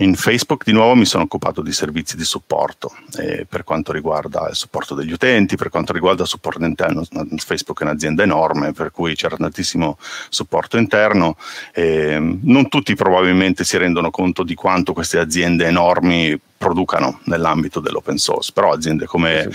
in 0.00 0.14
Facebook 0.14 0.64
di 0.64 0.72
nuovo 0.72 0.94
mi 0.94 1.04
sono 1.04 1.24
occupato 1.24 1.60
di 1.62 1.72
servizi 1.72 2.16
di 2.16 2.24
supporto 2.24 2.94
eh, 3.18 3.46
per 3.48 3.64
quanto 3.64 3.92
riguarda 3.92 4.48
il 4.48 4.54
supporto 4.54 4.94
degli 4.94 5.12
utenti, 5.12 5.56
per 5.56 5.68
quanto 5.68 5.92
riguarda 5.92 6.22
il 6.22 6.28
supporto 6.28 6.64
interno. 6.64 7.04
Facebook 7.36 7.80
è 7.80 7.84
un'azienda 7.84 8.22
enorme 8.22 8.72
per 8.72 8.90
cui 8.92 9.14
c'era 9.14 9.36
tantissimo 9.36 9.98
supporto 10.28 10.78
interno. 10.78 11.36
Eh, 11.72 12.18
non 12.18 12.68
tutti 12.68 12.94
probabilmente 12.94 13.64
si 13.64 13.76
rendono 13.76 14.10
conto 14.10 14.42
di 14.42 14.54
quanto 14.54 14.92
queste 14.92 15.18
aziende 15.18 15.66
enormi 15.66 16.38
producano 16.56 17.20
nell'ambito 17.24 17.80
dell'open 17.80 18.16
source, 18.16 18.52
però 18.52 18.72
aziende 18.72 19.06
come... 19.06 19.48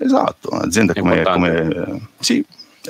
Esatto, 0.00 0.50
aziende 0.50 0.94
come, 0.94 1.22
come, 1.24 2.08
sì, 2.20 2.44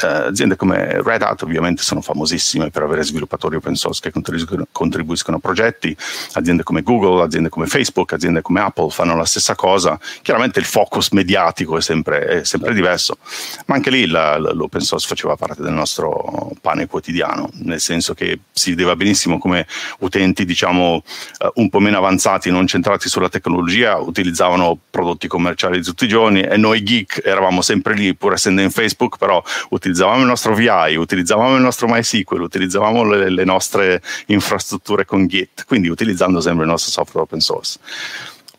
aziende 0.07 0.57
come 0.57 1.03
Red 1.03 1.23
Hat 1.23 1.43
ovviamente 1.43 1.83
sono 1.83 2.01
famosissime 2.01 2.71
per 2.71 2.83
avere 2.83 3.03
sviluppatori 3.03 3.57
open 3.57 3.75
source 3.75 4.01
che 4.01 4.11
contribuiscono, 4.11 4.67
contribuiscono, 4.71 5.37
a 5.37 5.41
progetti, 5.41 5.97
aziende 6.33 6.63
come 6.63 6.83
Google, 6.83 7.23
aziende 7.23 7.49
come 7.49 7.67
Facebook, 7.67 8.13
aziende 8.13 8.43
come 8.43 8.61
Apple 8.61 8.91
fanno 8.91 9.17
la 9.17 9.25
stessa 9.25 9.55
cosa, 9.55 9.99
chiaramente 10.23 10.59
il 10.59 10.65
focus 10.65 11.11
mediatico 11.11 11.77
è 11.77 11.81
sempre, 11.81 12.25
è 12.27 12.45
sempre 12.45 12.75
diverso, 12.75 13.19
ma 13.67 13.75
anche 13.75 13.91
lì 13.91 14.07
la, 14.07 14.39
l'open 14.39 14.81
source 14.81 15.07
faceva 15.07 15.37
parte 15.37 15.63
del 15.63 15.73
nostro 15.73 16.53
pane 16.61 16.87
quotidiano, 16.87 17.51
nel 17.63 17.81
senso 17.81 18.15
che 18.15 18.41
si 18.53 18.71
vedeva 18.71 18.97
benissimo 18.97 19.39
come 19.39 19.67
utenti 20.01 20.45
diciamo 20.45 20.95
uh, 20.95 21.51
un 21.55 21.69
po' 21.69 21.81
meno 21.81 21.99
avanzati, 21.99 22.51
non 22.51 22.67
centrati 22.67 23.09
sulla 23.09 23.29
tecnologia, 23.29 23.99
utilizzavano 23.99 24.79
prodotti 24.91 25.29
commerciali 25.29 25.79
di 25.79 25.85
tutti 25.85 26.05
i 26.05 26.09
giorni 26.09 26.41
e 26.41 26.57
noi 26.57 26.83
geek 26.83 27.23
eravamo 27.25 27.63
sempre 27.63 27.95
lì, 27.95 28.15
pur 28.15 28.33
essendo 28.33 28.61
in 28.61 28.71
Facebook, 28.71 29.17
però 29.19 29.43
utilizzavamo 29.71 29.88
utilizzavamo 29.89 30.21
il 30.21 30.27
nostro 30.27 30.55
VI, 30.55 30.97
utilizzavamo 30.97 31.57
il 31.57 31.63
nostro 31.63 31.89
MySQL, 31.89 32.43
utilizzavamo 32.43 33.05
le, 33.05 33.31
le 33.31 33.45
nostre 33.45 34.03
infrastrutture 34.27 35.05
con 35.05 35.27
Git, 35.27 35.65
quindi 35.67 35.89
utilizzando 35.89 36.41
sempre 36.41 36.65
il 36.65 36.71
nostro 36.71 36.91
software 36.91 37.25
open 37.25 37.41
source. 37.41 37.79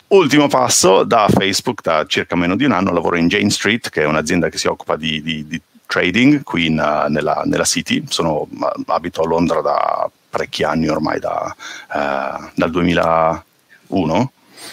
Ultimo 0.08 0.48
passo, 0.48 1.04
da 1.04 1.28
Facebook 1.28 1.82
da 1.82 2.04
circa 2.06 2.34
meno 2.34 2.56
di 2.56 2.64
un 2.64 2.72
anno 2.72 2.92
lavoro 2.92 3.16
in 3.16 3.28
Jane 3.28 3.50
Street, 3.50 3.90
che 3.90 4.02
è 4.02 4.06
un'azienda 4.06 4.48
che 4.48 4.58
si 4.58 4.66
occupa 4.66 4.96
di, 4.96 5.22
di, 5.22 5.46
di 5.46 5.60
trading 5.86 6.42
qui 6.42 6.66
in, 6.66 6.74
nella, 7.08 7.42
nella, 7.44 7.64
City. 7.64 8.02
Sono, 8.08 8.48
abito 8.86 9.22
a 9.22 9.26
Londra 9.26 9.60
da 9.60 10.10
parecchi 10.28 10.64
anni 10.64 10.88
ormai, 10.88 11.20
da, 11.20 11.54
uh, 11.54 12.50
dal 12.54 12.70
2001. 12.70 14.32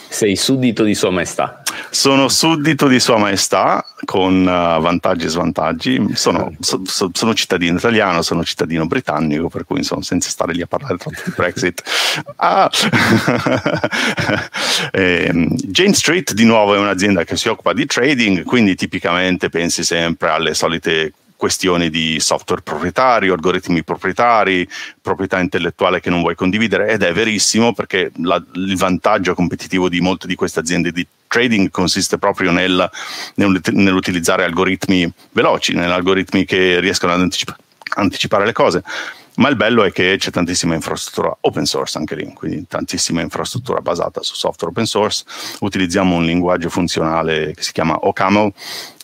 Sei 0.10 0.36
suddito 0.36 0.84
di 0.84 0.96
Sua 0.96 1.10
Maestà. 1.10 1.62
Sono 1.90 2.28
suddito 2.28 2.88
di 2.88 3.00
Sua 3.00 3.18
Maestà 3.18 3.86
con 4.06 4.42
uh, 4.42 4.82
vantaggi 4.82 5.26
e 5.26 5.30
svantaggi. 5.30 6.06
Sono, 6.14 6.54
so, 6.60 6.82
so, 6.86 7.10
sono, 7.14 7.34
cittadino 7.34 7.78
italiano, 7.78 8.22
sono 8.22 8.44
cittadino 8.44 8.86
britannico, 8.88 9.50
per 9.50 9.66
cui 9.66 9.78
insomma, 9.78 10.02
senza 10.02 10.30
stare 10.30 10.54
lì 10.54 10.62
a 10.62 10.68
parlare 10.68 10.98
troppo 10.98 11.22
di 11.24 11.34
Brexit. 11.36 11.84
Ah. 12.40 12.70
eh, 14.92 15.48
Jane 15.50 15.94
Street 15.94 16.34
di 16.34 16.46
nuovo 16.46 16.76
è 16.76 16.78
un'azienda 16.78 17.24
che 17.24 17.36
si 17.36 17.48
occupa 17.48 17.74
di 17.74 17.86
trading, 17.86 18.44
quindi 18.44 18.76
tipicamente 18.76 19.50
pensi 19.50 19.84
sempre 19.84 20.30
alle 20.30 20.54
solite 20.54 21.14
questioni 21.38 21.90
di 21.90 22.20
software 22.20 22.62
proprietario, 22.62 23.34
algoritmi 23.34 23.84
proprietari, 23.84 24.68
proprietà 25.02 25.40
intellettuale 25.40 26.02
che 26.02 26.10
non 26.10 26.22
vuoi 26.22 26.36
condividere 26.36 26.90
ed 26.90 27.04
è 27.04 27.14
verissimo 27.14 27.74
perché 27.74 28.12
la, 28.18 28.44
il 28.54 28.76
vantaggio 28.76 29.34
competitivo 29.34 29.88
di 29.88 30.02
molte 30.02 30.28
di 30.28 30.36
queste 30.36 30.60
aziende 30.60 30.92
di 30.92 31.06
trading 31.28 31.70
consiste 31.70 32.18
proprio 32.18 32.52
nel, 32.52 32.90
nell'utilizzare 33.36 34.44
algoritmi 34.44 35.10
veloci, 35.32 35.74
negli 35.74 35.92
algoritmi 35.92 36.46
che 36.46 36.80
riescono 36.80 37.14
ad 37.14 37.22
anticipa- 37.22 37.58
anticipare 37.96 38.46
le 38.46 38.54
cose. 38.54 38.84
Ma 39.38 39.50
il 39.50 39.56
bello 39.56 39.84
è 39.84 39.92
che 39.92 40.16
c'è 40.18 40.32
tantissima 40.32 40.74
infrastruttura 40.74 41.36
open 41.42 41.66
source 41.66 42.00
anche 42.00 42.16
lì, 42.16 42.34
quindi 42.34 42.66
tantissima 42.68 43.22
infrastruttura 43.22 43.82
basata 43.82 44.24
su 44.24 44.34
software 44.34 44.72
open 44.72 44.88
source. 44.88 45.26
Utilizziamo 45.60 46.16
un 46.16 46.26
linguaggio 46.26 46.70
funzionale 46.70 47.54
che 47.54 47.62
si 47.62 47.72
chiama 47.72 47.96
OCaml, 48.02 48.52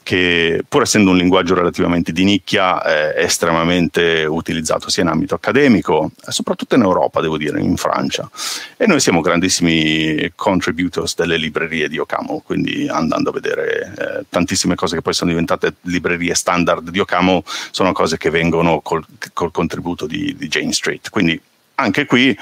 che 0.04 0.64
pur 0.68 0.84
essendo 0.84 1.12
un 1.12 1.18
linguaggio 1.18 1.56
relativamente 1.56 2.12
di 2.12 2.24
nicchia 2.24 2.84
è 2.84 3.24
estremamente 3.24 4.26
utilizzato 4.26 4.90
sia 4.90 5.04
in 5.04 5.10
ambito 5.10 5.34
accademico, 5.34 6.12
soprattutto 6.28 6.76
in 6.76 6.82
Europa, 6.82 7.22
devo 7.22 7.38
dire, 7.38 7.60
in 7.62 7.78
Francia. 7.78 8.30
E 8.78 8.86
noi 8.86 9.00
siamo 9.00 9.22
grandissimi 9.22 10.32
contributors 10.36 11.16
delle 11.16 11.38
librerie 11.38 11.88
di 11.88 11.98
Ocamo, 11.98 12.42
quindi 12.46 12.88
andando 12.88 13.30
a 13.30 13.34
vedere 13.34 13.94
eh, 13.98 14.26
tantissime 14.30 14.76
cose 14.76 14.96
che 14.96 15.02
poi 15.02 15.14
sono 15.14 15.32
diventate 15.32 15.76
librerie 15.82 16.36
standard 16.36 16.90
di 16.90 17.00
Ocamo, 17.00 17.44
sono 17.72 17.94
cose 17.94 18.18
che 18.18 18.30
vengono 18.30 18.82
col, 18.82 19.04
col 19.34 19.52
contributo 19.52 20.06
di, 20.06 20.36
di 20.38 20.48
Jane 20.48 20.74
Street. 20.74 21.10
Quindi 21.10 21.40
anche 21.76 22.06
qui 22.06 22.38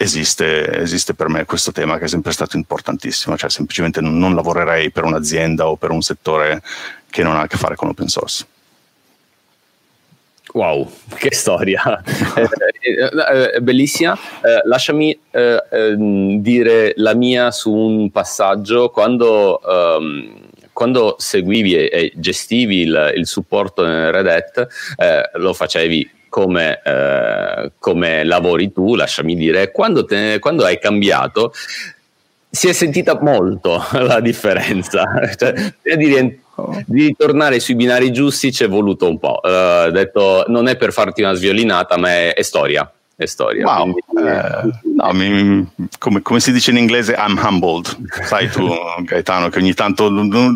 Esiste, 0.00 0.78
esiste, 0.78 1.12
per 1.12 1.28
me 1.28 1.44
questo 1.44 1.72
tema 1.72 1.98
che 1.98 2.04
è 2.04 2.08
sempre 2.08 2.30
stato 2.30 2.56
importantissimo, 2.56 3.36
cioè 3.36 3.50
semplicemente 3.50 4.00
non, 4.00 4.32
lavorerei 4.32 4.92
per 4.92 5.02
un'azienda 5.02 5.68
o 5.68 5.74
per 5.74 5.90
un 5.90 6.02
settore 6.02 6.62
che 7.10 7.24
non 7.24 7.34
ha 7.34 7.40
a 7.40 7.46
che 7.48 7.56
fare 7.56 7.74
con 7.74 7.88
open 7.88 8.06
source. 8.06 8.46
Wow, 10.52 10.88
che 11.16 11.34
storia, 11.34 12.00
eh, 12.80 13.54
eh, 13.54 13.60
bellissima. 13.60 14.14
Eh, 14.14 14.60
lasciami 14.64 15.18
eh, 15.32 15.64
ehm, 15.68 16.38
dire 16.42 16.92
la 16.96 17.14
mia 17.14 17.50
su 17.50 17.72
un 17.72 18.10
passaggio. 18.12 18.90
Quando, 18.90 19.60
um, 19.64 20.48
quando 20.72 21.16
seguivi 21.18 21.74
e, 21.74 21.90
e 21.92 22.12
gestivi 22.14 22.82
il, 22.82 23.12
il, 23.16 23.26
supporto 23.26 23.84
nel 23.84 24.12
Red 24.12 24.26
Hat, 24.28 24.68
eh, 24.96 25.30
lo 25.34 25.52
facevi 25.52 26.08
come, 26.28 26.80
eh, 26.84 27.72
come, 27.78 28.24
lavori 28.24 28.72
tu, 28.72 28.94
lasciami 28.94 29.34
dire, 29.34 29.70
quando, 29.70 30.04
te, 30.04 30.38
quando, 30.38 30.64
hai 30.64 30.78
cambiato 30.78 31.52
si 32.50 32.68
è 32.68 32.72
sentita 32.72 33.18
molto 33.20 33.82
la 33.92 34.20
differenza. 34.20 35.04
cioè, 35.36 35.54
di, 35.82 36.40
ritornare 36.88 37.60
sui 37.60 37.76
binari 37.76 38.10
giusti 38.10 38.52
ci 38.52 38.64
è 38.64 38.68
voluto 38.68 39.08
un 39.08 39.18
po'. 39.18 39.40
Uh, 39.42 39.90
detto, 39.90 40.44
non 40.48 40.66
è 40.66 40.76
per 40.76 40.92
farti 40.92 41.22
una 41.22 41.34
sviolinata, 41.34 41.96
ma 41.96 42.10
è, 42.10 42.34
è 42.34 42.42
storia 42.42 42.90
è 43.18 43.26
storia. 43.26 43.66
Wow. 43.66 43.96
Quindi, 44.06 44.30
eh, 44.30 44.70
no, 44.94 45.12
mi, 45.12 45.68
come, 45.98 46.22
come, 46.22 46.38
si 46.38 46.52
dice 46.52 46.70
in 46.70 46.76
inglese, 46.76 47.16
I'm 47.18 47.36
humbled. 47.36 48.22
Sai 48.22 48.48
tu, 48.48 48.64
Gaetano, 49.02 49.48
che 49.48 49.58
ogni 49.58 49.74
tanto 49.74 50.08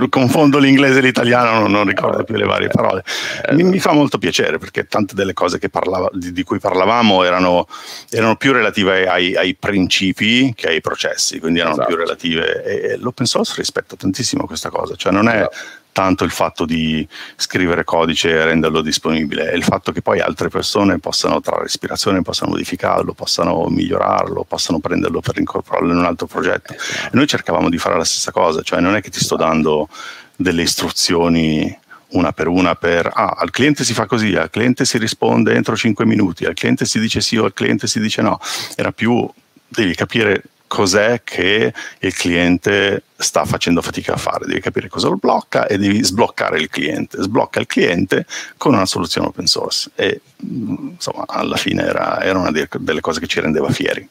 confondo 0.09 0.59
l'inglese 0.59 1.00
e 1.00 1.02
l'italiano, 1.02 1.59
non, 1.59 1.73
non 1.73 1.85
ricordo 1.85 2.23
più 2.23 2.37
le 2.37 2.45
varie 2.45 2.69
parole. 2.69 3.02
Mi, 3.50 3.64
mi, 3.64 3.81
fa 3.81 3.92
molto 3.92 4.16
piacere 4.19 4.59
perché 4.59 4.87
tante 4.87 5.16
delle 5.16 5.33
cose 5.33 5.59
parlava, 5.69 6.09
di, 6.12 6.31
di, 6.31 6.45
cui 6.45 6.61
parlavamo 6.61 7.25
erano, 7.25 7.66
erano 8.09 8.37
più 8.37 8.52
relative 8.52 9.09
ai, 9.09 9.35
ai, 9.35 9.57
principi 9.57 10.52
che 10.54 10.69
ai 10.69 10.81
processi, 10.81 11.40
quindi 11.40 11.59
erano 11.59 11.75
esatto. 11.75 11.88
più 11.88 11.97
relative. 11.97 12.62
E, 12.62 12.92
e 12.92 12.97
l'open 12.97 13.26
source 13.26 13.54
rispetta 13.57 13.97
tantissimo 13.97 14.47
questa 14.47 14.71
cosa, 14.71 14.95
cioè 14.95 15.11
non 15.11 15.28
è. 15.28 15.38
Esatto 15.38 15.81
tanto 15.92 16.25
il 16.25 16.30
fatto 16.30 16.64
di 16.64 17.06
scrivere 17.37 17.84
codice 17.84 18.30
e 18.30 18.44
renderlo 18.44 18.80
disponibile, 18.80 19.50
è 19.50 19.54
il 19.54 19.62
fatto 19.62 19.92
che 19.92 20.02
poi 20.02 20.20
altre 20.20 20.49
persone 20.49 20.99
possano 20.99 21.40
trarre 21.40 21.66
ispirazione, 21.66 22.22
possano 22.22 22.52
modificarlo, 22.52 23.12
possano 23.12 23.66
migliorarlo, 23.68 24.44
possano 24.44 24.78
prenderlo 24.80 25.20
per 25.20 25.38
incorporarlo 25.38 25.92
in 25.92 25.99
un 25.99 26.04
altro 26.04 26.26
progetto. 26.26 26.72
E 26.72 27.11
noi 27.12 27.26
cercavamo 27.26 27.68
di 27.68 27.78
fare 27.78 27.96
la 27.96 28.04
stessa 28.04 28.32
cosa, 28.32 28.62
cioè 28.62 28.80
non 28.80 28.96
è 28.96 29.02
che 29.02 29.11
ti 29.11 29.20
sto 29.20 29.37
dando 29.37 29.88
delle 30.34 30.62
istruzioni 30.62 31.78
una 32.12 32.32
per 32.32 32.46
una 32.46 32.75
per 32.75 33.11
ah, 33.12 33.37
al 33.38 33.50
cliente 33.50 33.84
si 33.84 33.94
fa 33.94 34.06
così, 34.06 34.34
al 34.34 34.50
cliente 34.50 34.84
si 34.84 34.99
risponde 34.99 35.54
entro 35.54 35.76
5 35.76 36.04
minuti, 36.04 36.44
al 36.44 36.54
cliente 36.54 36.84
si 36.84 37.00
dice 37.00 37.20
sì 37.20 37.37
o 37.37 37.44
al 37.44 37.54
cliente 37.54 37.87
si 37.87 38.00
dice 38.00 38.22
no. 38.22 38.38
Era 38.75 38.92
più 38.92 39.28
devi 39.66 39.94
capire 39.94 40.42
cos'è 40.73 41.21
che 41.23 41.71
il 41.99 42.14
cliente 42.14 43.02
sta 43.14 43.45
facendo 43.45 43.83
fatica 43.83 44.14
a 44.14 44.17
fare, 44.17 44.47
devi 44.47 44.61
capire 44.61 44.88
cosa 44.88 45.09
lo 45.09 45.17
blocca 45.17 45.67
e 45.67 45.76
devi 45.76 46.02
sbloccare 46.02 46.59
il 46.59 46.71
cliente. 46.71 47.21
Sblocca 47.21 47.61
il 47.61 47.67
cliente 47.67 48.25
con 48.57 48.73
una 48.73 48.87
soluzione 48.87 49.26
open 49.26 49.45
source 49.45 49.91
e 49.95 50.23
insomma 50.38 51.25
alla 51.26 51.57
fine 51.57 51.85
era, 51.85 52.23
era 52.23 52.38
una 52.38 52.50
delle 52.50 53.00
cose 53.02 53.21
che 53.21 53.26
ci 53.26 53.41
rendeva 53.41 53.69
fieri. 53.69 54.09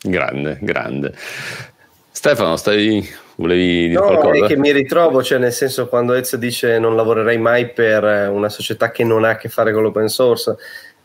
Grande, 0.00 0.58
grande. 0.60 1.12
Stefano, 2.12 2.56
stai 2.56 3.26
Volevi 3.38 3.86
dire 3.86 4.00
no, 4.00 4.06
qualcosa? 4.06 4.44
è 4.44 4.48
che 4.48 4.56
mi 4.56 4.72
ritrovo, 4.72 5.22
cioè 5.22 5.38
nel 5.38 5.52
senso 5.52 5.86
quando 5.86 6.12
Ezio 6.14 6.38
dice 6.38 6.80
non 6.80 6.96
lavorerei 6.96 7.38
mai 7.38 7.68
per 7.70 8.30
una 8.30 8.48
società 8.48 8.90
che 8.90 9.04
non 9.04 9.22
ha 9.22 9.30
a 9.30 9.36
che 9.36 9.48
fare 9.48 9.72
con 9.72 9.82
l'open 9.82 10.08
source, 10.08 10.56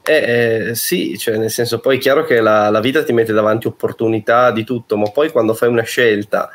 eh, 0.06 0.70
eh, 0.70 0.76
sì, 0.76 1.18
cioè 1.18 1.38
nel 1.38 1.50
senso 1.50 1.80
poi 1.80 1.96
è 1.96 2.00
chiaro 2.00 2.26
che 2.26 2.42
la, 2.42 2.70
la, 2.70 2.82
vita 2.82 3.04
ti 3.04 3.14
mette 3.14 3.32
davanti 3.32 3.68
opportunità 3.68 4.52
di 4.52 4.66
tutto, 4.66 4.98
ma 4.98 5.10
poi 5.10 5.32
quando 5.32 5.54
fai 5.54 5.70
una 5.70 5.84
scelta 5.84 6.50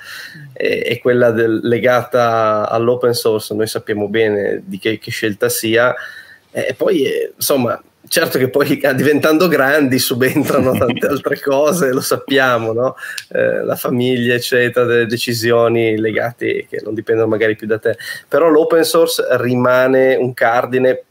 eh, 0.52 0.82
è 0.82 0.98
quella 0.98 1.30
del, 1.30 1.60
legata 1.62 2.68
all'open 2.68 3.14
source, 3.14 3.54
noi 3.54 3.66
sappiamo 3.66 4.08
bene 4.08 4.62
di 4.66 4.78
che, 4.78 4.98
che 4.98 5.10
scelta 5.10 5.48
sia, 5.48 5.94
eh, 6.50 6.66
e 6.68 6.74
poi 6.74 7.04
eh, 7.04 7.32
insomma 7.34 7.80
certo 8.08 8.38
che 8.38 8.48
poi 8.48 8.80
diventando 8.94 9.48
grandi 9.48 9.98
subentrano 9.98 10.72
tante 10.72 11.06
altre 11.08 11.40
cose, 11.40 11.92
lo 11.92 12.00
sappiamo, 12.00 12.72
no? 12.72 12.96
eh, 13.30 13.62
la 13.62 13.76
famiglia, 13.76 14.34
eccetera, 14.34 14.84
delle 14.84 15.06
decisioni 15.06 15.96
legate 15.98 16.66
che 16.68 16.80
non 16.82 16.94
dipendono 16.94 17.28
magari 17.28 17.54
più 17.54 17.66
da 17.66 17.78
te. 17.78 17.96
Però 18.26 18.48
l'open 18.48 18.84
source 18.84 19.24
rimane 19.30 20.16
un 20.16 20.32
cardine 20.34 21.04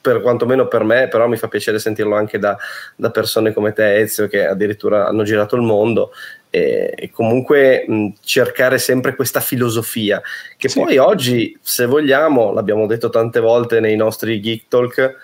per 0.00 0.20
quantomeno 0.20 0.66
per 0.66 0.84
me, 0.84 1.08
però 1.08 1.28
mi 1.28 1.36
fa 1.36 1.48
piacere 1.48 1.78
sentirlo 1.78 2.14
anche 2.14 2.38
da, 2.38 2.56
da 2.96 3.10
persone 3.10 3.52
come 3.52 3.72
te, 3.72 3.96
Ezio, 3.96 4.28
che 4.28 4.46
addirittura 4.46 5.06
hanno 5.06 5.22
girato 5.22 5.56
il 5.56 5.62
mondo. 5.62 6.12
E, 6.52 6.92
e 6.96 7.10
comunque 7.10 7.84
mh, 7.86 8.08
cercare 8.22 8.78
sempre 8.78 9.14
questa 9.14 9.38
filosofia 9.38 10.20
che 10.56 10.68
sì. 10.68 10.80
poi 10.80 10.98
oggi, 10.98 11.56
se 11.62 11.86
vogliamo, 11.86 12.52
l'abbiamo 12.52 12.86
detto 12.86 13.08
tante 13.08 13.38
volte 13.38 13.78
nei 13.78 13.94
nostri 13.94 14.40
Geek 14.40 14.64
Talk, 14.66 15.16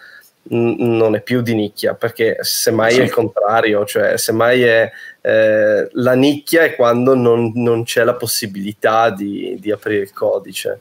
non 0.49 1.16
è 1.16 1.23
più 1.23 1.40
di 1.40 1.54
nicchia, 1.54 1.95
perché 1.95 2.37
semmai 2.40 2.92
sì. 2.92 3.00
è 3.00 3.02
il 3.02 3.11
contrario, 3.11 3.85
cioè 3.85 4.16
semmai 4.16 4.62
è 4.62 4.90
eh, 5.21 5.88
la 5.90 6.12
nicchia 6.12 6.62
è 6.62 6.76
quando 6.76 7.16
non, 7.16 7.50
non 7.56 7.83
c'è 7.83 8.04
la 8.04 8.14
possibilità 8.14 9.11
di, 9.11 9.56
di 9.59 9.73
aprire 9.73 10.02
il 10.02 10.12
codice. 10.12 10.78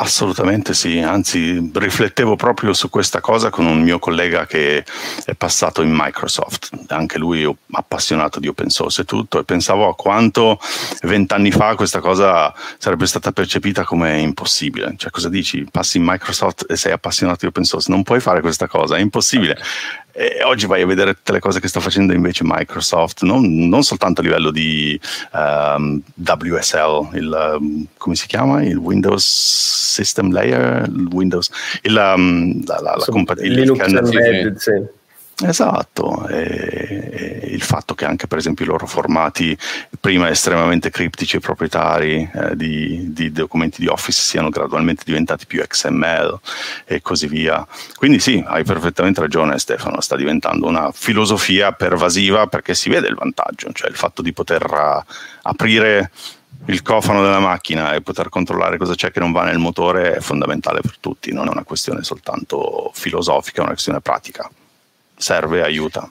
Assolutamente 0.00 0.74
sì, 0.74 1.00
anzi 1.00 1.72
riflettevo 1.74 2.36
proprio 2.36 2.72
su 2.72 2.88
questa 2.88 3.20
cosa 3.20 3.50
con 3.50 3.66
un 3.66 3.82
mio 3.82 3.98
collega 3.98 4.46
che 4.46 4.84
è 5.24 5.34
passato 5.34 5.82
in 5.82 5.90
Microsoft, 5.92 6.70
anche 6.86 7.18
lui 7.18 7.44
appassionato 7.72 8.38
di 8.38 8.46
open 8.46 8.68
source 8.68 9.00
e 9.00 9.04
tutto, 9.04 9.40
e 9.40 9.44
pensavo 9.44 9.88
a 9.88 9.96
quanto 9.96 10.60
vent'anni 11.02 11.50
fa 11.50 11.74
questa 11.74 11.98
cosa 11.98 12.54
sarebbe 12.78 13.06
stata 13.06 13.32
percepita 13.32 13.82
come 13.82 14.20
impossibile. 14.20 14.94
Cioè 14.96 15.10
cosa 15.10 15.28
dici? 15.28 15.66
Passi 15.68 15.96
in 15.96 16.04
Microsoft 16.06 16.66
e 16.68 16.76
sei 16.76 16.92
appassionato 16.92 17.38
di 17.40 17.46
open 17.46 17.64
source, 17.64 17.90
non 17.90 18.04
puoi 18.04 18.20
fare 18.20 18.40
questa 18.40 18.68
cosa, 18.68 18.96
è 18.96 19.00
impossibile. 19.00 19.58
E 20.20 20.42
oggi 20.42 20.66
vai 20.66 20.82
a 20.82 20.86
vedere 20.86 21.14
tutte 21.14 21.30
le 21.30 21.38
cose 21.38 21.60
che 21.60 21.68
sta 21.68 21.78
facendo 21.78 22.12
invece 22.12 22.42
Microsoft, 22.44 23.22
non, 23.22 23.68
non 23.68 23.84
soltanto 23.84 24.20
a 24.20 24.24
livello 24.24 24.50
di 24.50 25.00
um, 25.32 26.02
ehm, 26.16 26.36
WSL, 26.42 27.08
il, 27.12 27.56
um, 27.60 27.86
come 27.96 28.16
si 28.16 28.26
chiama? 28.26 28.64
Il 28.64 28.78
Windows 28.78 29.24
System 29.24 30.32
Layer, 30.32 30.88
il 30.88 31.06
Windows, 31.12 31.48
il, 31.82 31.94
um, 31.94 32.64
la, 32.66 32.80
la, 32.80 32.96
la 32.96 33.34
il 33.44 33.52
Linux 33.52 33.86
Embedded, 33.86 34.56
sì. 34.56 34.72
Esatto, 35.40 36.26
e, 36.26 37.10
e 37.12 37.48
il 37.50 37.62
fatto 37.62 37.94
che 37.94 38.04
anche 38.04 38.26
per 38.26 38.38
esempio 38.38 38.64
i 38.64 38.68
loro 38.68 38.88
formati 38.88 39.56
prima 40.00 40.28
estremamente 40.28 40.90
criptici 40.90 41.36
e 41.36 41.40
proprietari 41.40 42.28
eh, 42.34 42.56
di, 42.56 43.12
di, 43.12 43.30
documenti 43.30 43.80
di 43.80 43.86
Office 43.86 44.20
siano 44.20 44.48
gradualmente 44.48 45.04
diventati 45.04 45.46
più 45.46 45.64
XML 45.64 46.40
e 46.84 47.00
così 47.02 47.28
via. 47.28 47.64
Quindi 47.94 48.18
sì, 48.18 48.42
hai 48.44 48.64
perfettamente 48.64 49.20
ragione 49.20 49.60
Stefano, 49.60 50.00
sta 50.00 50.16
diventando 50.16 50.66
una 50.66 50.90
filosofia 50.92 51.70
pervasiva 51.70 52.48
perché 52.48 52.74
si 52.74 52.88
vede 52.88 53.06
il 53.06 53.14
vantaggio, 53.14 53.70
cioè 53.72 53.88
il 53.90 53.96
fatto 53.96 54.22
di 54.22 54.32
poter 54.32 54.64
uh, 54.68 55.12
aprire 55.42 56.10
il 56.66 56.82
cofano 56.82 57.22
della 57.22 57.38
macchina 57.38 57.94
e 57.94 58.02
poter 58.02 58.28
controllare 58.28 58.76
cosa 58.76 58.96
c'è 58.96 59.12
che 59.12 59.20
non 59.20 59.30
va 59.30 59.44
nel 59.44 59.58
motore 59.58 60.16
è 60.16 60.20
fondamentale 60.20 60.80
per 60.80 60.98
tutti, 60.98 61.32
non 61.32 61.46
è 61.46 61.50
una 61.50 61.62
questione 61.62 62.02
soltanto 62.02 62.90
filosofica, 62.92 63.58
è 63.58 63.60
una 63.60 63.70
questione 63.70 64.00
pratica 64.00 64.50
serve, 65.18 65.62
aiuta. 65.62 66.10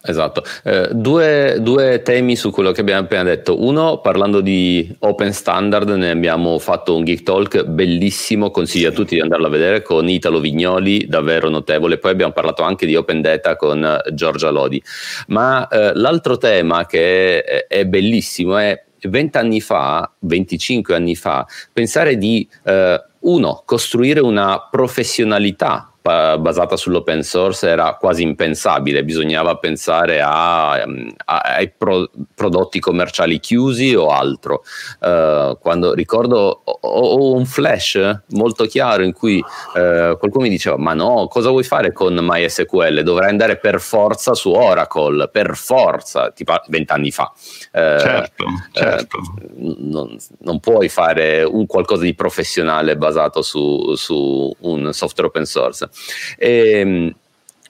Esatto, 0.00 0.44
eh, 0.62 0.88
due, 0.92 1.56
due, 1.60 2.02
temi 2.02 2.36
su 2.36 2.50
quello 2.50 2.70
che 2.70 2.82
abbiamo 2.82 3.02
appena 3.02 3.24
detto. 3.24 3.62
Uno, 3.62 3.98
parlando 3.98 4.40
di 4.40 4.94
open 5.00 5.32
standard, 5.32 5.88
ne 5.90 6.10
abbiamo 6.10 6.58
fatto 6.60 6.94
un 6.94 7.04
Geek 7.04 7.22
Talk 7.24 7.64
bellissimo, 7.64 8.50
consiglio 8.50 8.90
a 8.90 8.92
tutti 8.92 9.16
di 9.16 9.20
andarlo 9.20 9.48
a 9.48 9.50
vedere 9.50 9.82
con 9.82 10.08
Italo 10.08 10.38
Vignoli, 10.38 11.06
davvero 11.08 11.48
notevole. 11.48 11.98
Poi 11.98 12.12
abbiamo 12.12 12.32
parlato 12.32 12.62
anche 12.62 12.86
di 12.86 12.94
open 12.94 13.20
data 13.20 13.56
con 13.56 14.00
Giorgia 14.12 14.50
Lodi. 14.50 14.82
Ma 15.26 15.66
eh, 15.66 15.92
l'altro 15.94 16.38
tema 16.38 16.86
che 16.86 17.42
è, 17.42 17.66
è 17.66 17.84
bellissimo 17.84 18.56
è 18.56 18.80
20 19.00 19.36
anni 19.36 19.60
fa, 19.60 20.10
25 20.20 20.94
anni 20.94 21.16
fa, 21.16 21.44
pensare 21.72 22.16
di, 22.16 22.48
eh, 22.64 23.02
uno, 23.20 23.62
costruire 23.64 24.20
una 24.20 24.68
professionalità 24.70 25.87
basata 26.02 26.76
sull'open 26.76 27.22
source 27.22 27.68
era 27.68 27.94
quasi 27.94 28.22
impensabile, 28.22 29.04
bisognava 29.04 29.56
pensare 29.56 30.20
a, 30.22 30.78
ehm, 30.78 31.12
a, 31.24 31.38
ai 31.38 31.70
pro, 31.70 32.10
prodotti 32.34 32.80
commerciali 32.80 33.38
chiusi 33.40 33.94
o 33.94 34.08
altro. 34.08 34.62
Uh, 35.00 35.58
quando 35.58 35.92
ricordo 35.94 36.62
ho, 36.64 36.78
ho, 36.80 37.32
un 37.32 37.44
flash 37.44 38.22
molto 38.30 38.64
chiaro 38.64 39.02
in 39.02 39.12
cui 39.12 39.38
uh, 39.38 40.16
qualcuno 40.16 40.44
mi 40.44 40.48
diceva 40.48 40.76
ma 40.76 40.94
no, 40.94 41.26
cosa 41.28 41.50
vuoi 41.50 41.64
fare 41.64 41.92
con 41.92 42.16
MySQL? 42.20 43.02
Dovrai 43.02 43.28
andare 43.28 43.58
per 43.58 43.80
forza 43.80 44.34
su 44.34 44.50
Oracle, 44.50 45.28
per 45.28 45.56
forza, 45.56 46.30
tipo 46.30 46.54
vent'anni 46.68 47.10
fa. 47.10 47.30
Uh, 47.72 47.98
certo, 47.98 48.44
certo. 48.72 49.18
Non, 49.56 50.16
non, 50.40 50.60
puoi 50.60 50.88
fare 50.88 51.42
un 51.42 51.66
qualcosa 51.66 52.02
di 52.02 52.14
professionale 52.14 52.96
basato 52.96 53.42
su, 53.42 53.94
su 53.94 54.54
un 54.60 54.92
software 54.92 55.28
open 55.28 55.44
source. 55.44 55.87
E, 56.36 56.70
ehm, 56.70 57.14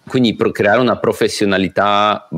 quindi 0.07 0.37
creare 0.53 0.81
una 0.81 0.99
professionalità 0.99 2.29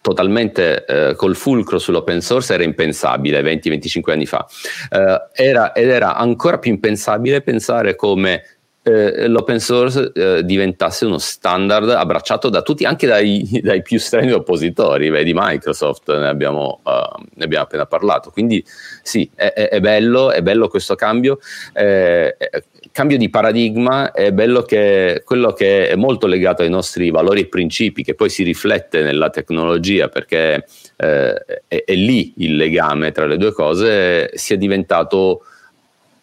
totalmente 0.00 0.84
eh, 0.84 1.14
col 1.14 1.36
fulcro 1.36 1.78
sull'open 1.78 2.20
source 2.20 2.54
era 2.54 2.64
impensabile 2.64 3.40
20-25 3.40 4.10
anni 4.10 4.26
fa. 4.26 4.46
Eh, 4.90 5.22
era, 5.32 5.72
ed 5.72 5.88
era 5.88 6.16
ancora 6.16 6.58
più 6.58 6.70
impensabile 6.70 7.40
pensare 7.40 7.94
come 7.94 8.42
eh, 8.84 9.28
l'open 9.28 9.60
source 9.60 10.10
eh, 10.12 10.44
diventasse 10.44 11.06
uno 11.06 11.18
standard 11.18 11.88
abbracciato 11.90 12.48
da 12.48 12.62
tutti, 12.62 12.84
anche 12.84 13.06
dai, 13.06 13.48
dai 13.62 13.80
più 13.82 13.98
strani 13.98 14.32
oppositori, 14.32 15.08
vedi 15.08 15.32
Microsoft, 15.34 16.10
ne 16.10 16.26
abbiamo, 16.26 16.80
uh, 16.82 17.22
ne 17.34 17.44
abbiamo, 17.44 17.64
appena 17.64 17.86
parlato. 17.86 18.30
Quindi 18.30 18.64
sì, 19.02 19.30
è, 19.34 19.52
è, 19.52 19.68
è, 19.68 19.80
bello, 19.80 20.32
è 20.32 20.42
bello 20.42 20.66
questo 20.66 20.96
cambio. 20.96 21.38
Eh, 21.72 22.36
cambio 22.92 23.16
di 23.16 23.28
paradigma 23.30 24.12
è 24.12 24.30
bello 24.32 24.62
che 24.62 25.22
quello 25.24 25.52
che 25.52 25.88
è 25.88 25.96
molto 25.96 26.26
legato 26.26 26.62
ai 26.62 26.68
nostri 26.68 27.10
valori 27.10 27.40
e 27.40 27.46
principi, 27.46 28.04
che 28.04 28.14
poi 28.14 28.30
si 28.30 28.42
riflette 28.42 29.02
nella 29.02 29.30
tecnologia, 29.30 30.08
perché 30.08 30.66
eh, 30.96 31.44
è, 31.66 31.84
è, 31.84 31.94
lì 31.94 32.34
il 32.36 32.56
legame 32.56 33.10
tra 33.10 33.26
le 33.26 33.38
due 33.38 33.52
cose, 33.52 34.30
sia 34.34 34.56
diventato 34.56 35.44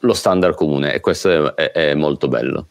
lo 0.02 0.14
standard 0.14 0.56
comune 0.56 0.94
e 0.94 1.00
questo 1.02 1.56
è, 1.56 1.72
è 1.72 1.94
molto 1.96 2.28
bello. 2.28 2.68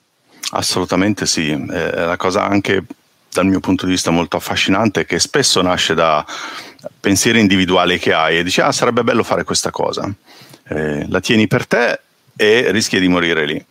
Assolutamente 0.52 1.26
sì, 1.26 1.50
è 1.50 2.04
la 2.04 2.16
cosa 2.16 2.44
anche 2.44 2.84
dal 3.30 3.44
mio 3.44 3.60
punto 3.60 3.84
di 3.84 3.92
vista 3.92 4.10
molto 4.10 4.36
affascinante 4.36 5.04
che 5.04 5.18
spesso 5.18 5.60
nasce 5.60 5.92
da 5.94 6.24
pensieri 6.98 7.40
individuali 7.40 7.98
che 7.98 8.14
hai 8.14 8.38
e 8.38 8.42
dici 8.42 8.62
ah 8.62 8.72
sarebbe 8.72 9.04
bello 9.04 9.22
fare 9.22 9.44
questa 9.44 9.70
cosa, 9.70 10.10
eh, 10.68 11.06
la 11.08 11.20
tieni 11.20 11.46
per 11.46 11.66
te 11.66 12.00
e 12.40 12.70
rischia 12.70 13.00
di 13.00 13.08
morire 13.08 13.44
lì. 13.44 13.64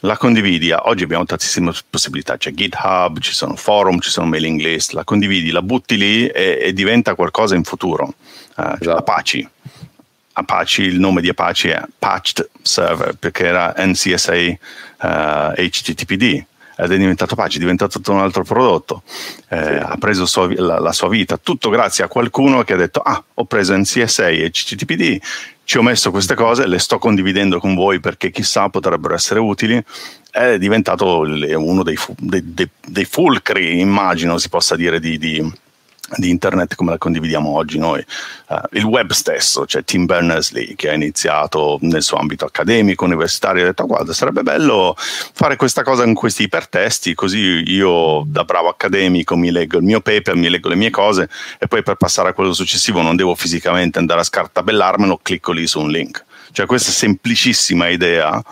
La 0.00 0.16
condividi, 0.16 0.72
oggi 0.72 1.04
abbiamo 1.04 1.24
tantissime 1.24 1.72
possibilità, 1.88 2.36
c'è 2.36 2.52
GitHub, 2.52 3.20
ci 3.20 3.32
sono 3.32 3.54
forum, 3.54 4.00
ci 4.00 4.10
sono 4.10 4.26
mailing 4.26 4.60
list, 4.60 4.92
la 4.92 5.04
condividi, 5.04 5.50
la 5.50 5.62
butti 5.62 5.96
lì 5.96 6.26
e, 6.26 6.58
e 6.60 6.72
diventa 6.72 7.14
qualcosa 7.14 7.54
in 7.54 7.64
futuro. 7.64 8.14
Uh, 8.56 8.76
esatto. 8.80 8.96
Apache, 8.96 9.50
Apache, 10.32 10.82
il 10.82 10.98
nome 10.98 11.20
di 11.20 11.28
Apache 11.28 11.74
è 11.74 11.82
Patched 11.98 12.48
Server 12.62 13.14
perché 13.14 13.46
era 13.46 13.74
NCSA 13.76 14.34
uh, 14.34 15.52
HTTPD 15.56 16.44
ed 16.76 16.92
è 16.92 16.96
diventato 16.96 17.34
Apache, 17.34 17.56
è 17.56 17.60
diventato 17.60 17.98
tutto 17.98 18.12
un 18.12 18.20
altro 18.20 18.42
prodotto, 18.42 19.02
eh, 19.48 19.64
sì. 19.64 19.72
ha 19.72 19.96
preso 19.98 20.26
sua, 20.26 20.48
la, 20.56 20.78
la, 20.78 20.92
sua 20.92 21.08
vita, 21.08 21.36
tutto 21.36 21.70
grazie 21.70 22.04
a 22.04 22.08
qualcuno 22.08 22.62
che 22.62 22.72
ha 22.72 22.76
detto 22.76 23.00
ah 23.00 23.22
ho 23.34 23.44
preso 23.44 23.76
NCSA 23.76 24.28
HTTPD, 24.30 25.20
ci 25.64 25.78
ho 25.78 25.82
messo 25.82 26.10
queste 26.10 26.34
cose, 26.34 26.66
le 26.66 26.78
sto 26.78 26.98
condividendo 26.98 27.58
con 27.58 27.74
voi 27.74 28.00
perché 28.00 28.30
chissà 28.30 28.68
potrebbero 28.68 29.14
essere 29.14 29.40
utili, 29.40 29.82
è 30.30 30.58
diventato 30.58 31.20
uno 31.20 31.82
dei, 31.82 31.98
dei, 32.18 32.42
dei, 32.44 32.68
dei 32.86 33.04
fulcri, 33.04 33.80
immagino 33.80 34.36
si 34.38 34.48
possa 34.48 34.76
dire, 34.76 35.00
di, 35.00 35.16
di 35.16 35.52
di 36.16 36.30
internet 36.30 36.74
come 36.74 36.90
la 36.90 36.98
condividiamo 36.98 37.48
oggi 37.50 37.78
noi. 37.78 38.04
Uh, 38.48 38.56
il 38.72 38.84
web 38.84 39.10
stesso, 39.12 39.66
cioè 39.66 39.84
Tim 39.84 40.06
Berners-Lee 40.06 40.74
che 40.76 40.90
ha 40.90 40.92
iniziato 40.94 41.78
nel 41.82 42.02
suo 42.02 42.18
ambito 42.18 42.44
accademico, 42.44 43.04
universitario, 43.04 43.62
ha 43.62 43.66
detto 43.66 43.86
guarda 43.86 44.12
sarebbe 44.12 44.42
bello 44.42 44.94
fare 44.96 45.56
questa 45.56 45.82
cosa 45.82 46.04
con 46.04 46.14
questi 46.14 46.44
ipertesti, 46.44 47.14
così 47.14 47.62
io 47.66 48.22
da 48.26 48.44
bravo 48.44 48.68
accademico 48.68 49.36
mi 49.36 49.50
leggo 49.50 49.78
il 49.78 49.84
mio 49.84 50.00
paper, 50.00 50.36
mi 50.36 50.48
leggo 50.48 50.68
le 50.68 50.76
mie 50.76 50.90
cose 50.90 51.28
e 51.58 51.66
poi 51.66 51.82
per 51.82 51.96
passare 51.96 52.30
a 52.30 52.32
quello 52.32 52.52
successivo 52.52 53.00
non 53.00 53.16
devo 53.16 53.34
fisicamente 53.34 53.98
andare 53.98 54.20
a 54.20 54.24
scartabellarmelo, 54.24 55.20
clicco 55.22 55.52
lì 55.52 55.66
su 55.66 55.80
un 55.80 55.90
link. 55.90 56.24
Cioè 56.52 56.66
questa 56.66 56.92
semplicissima 56.92 57.88
idea 57.88 58.42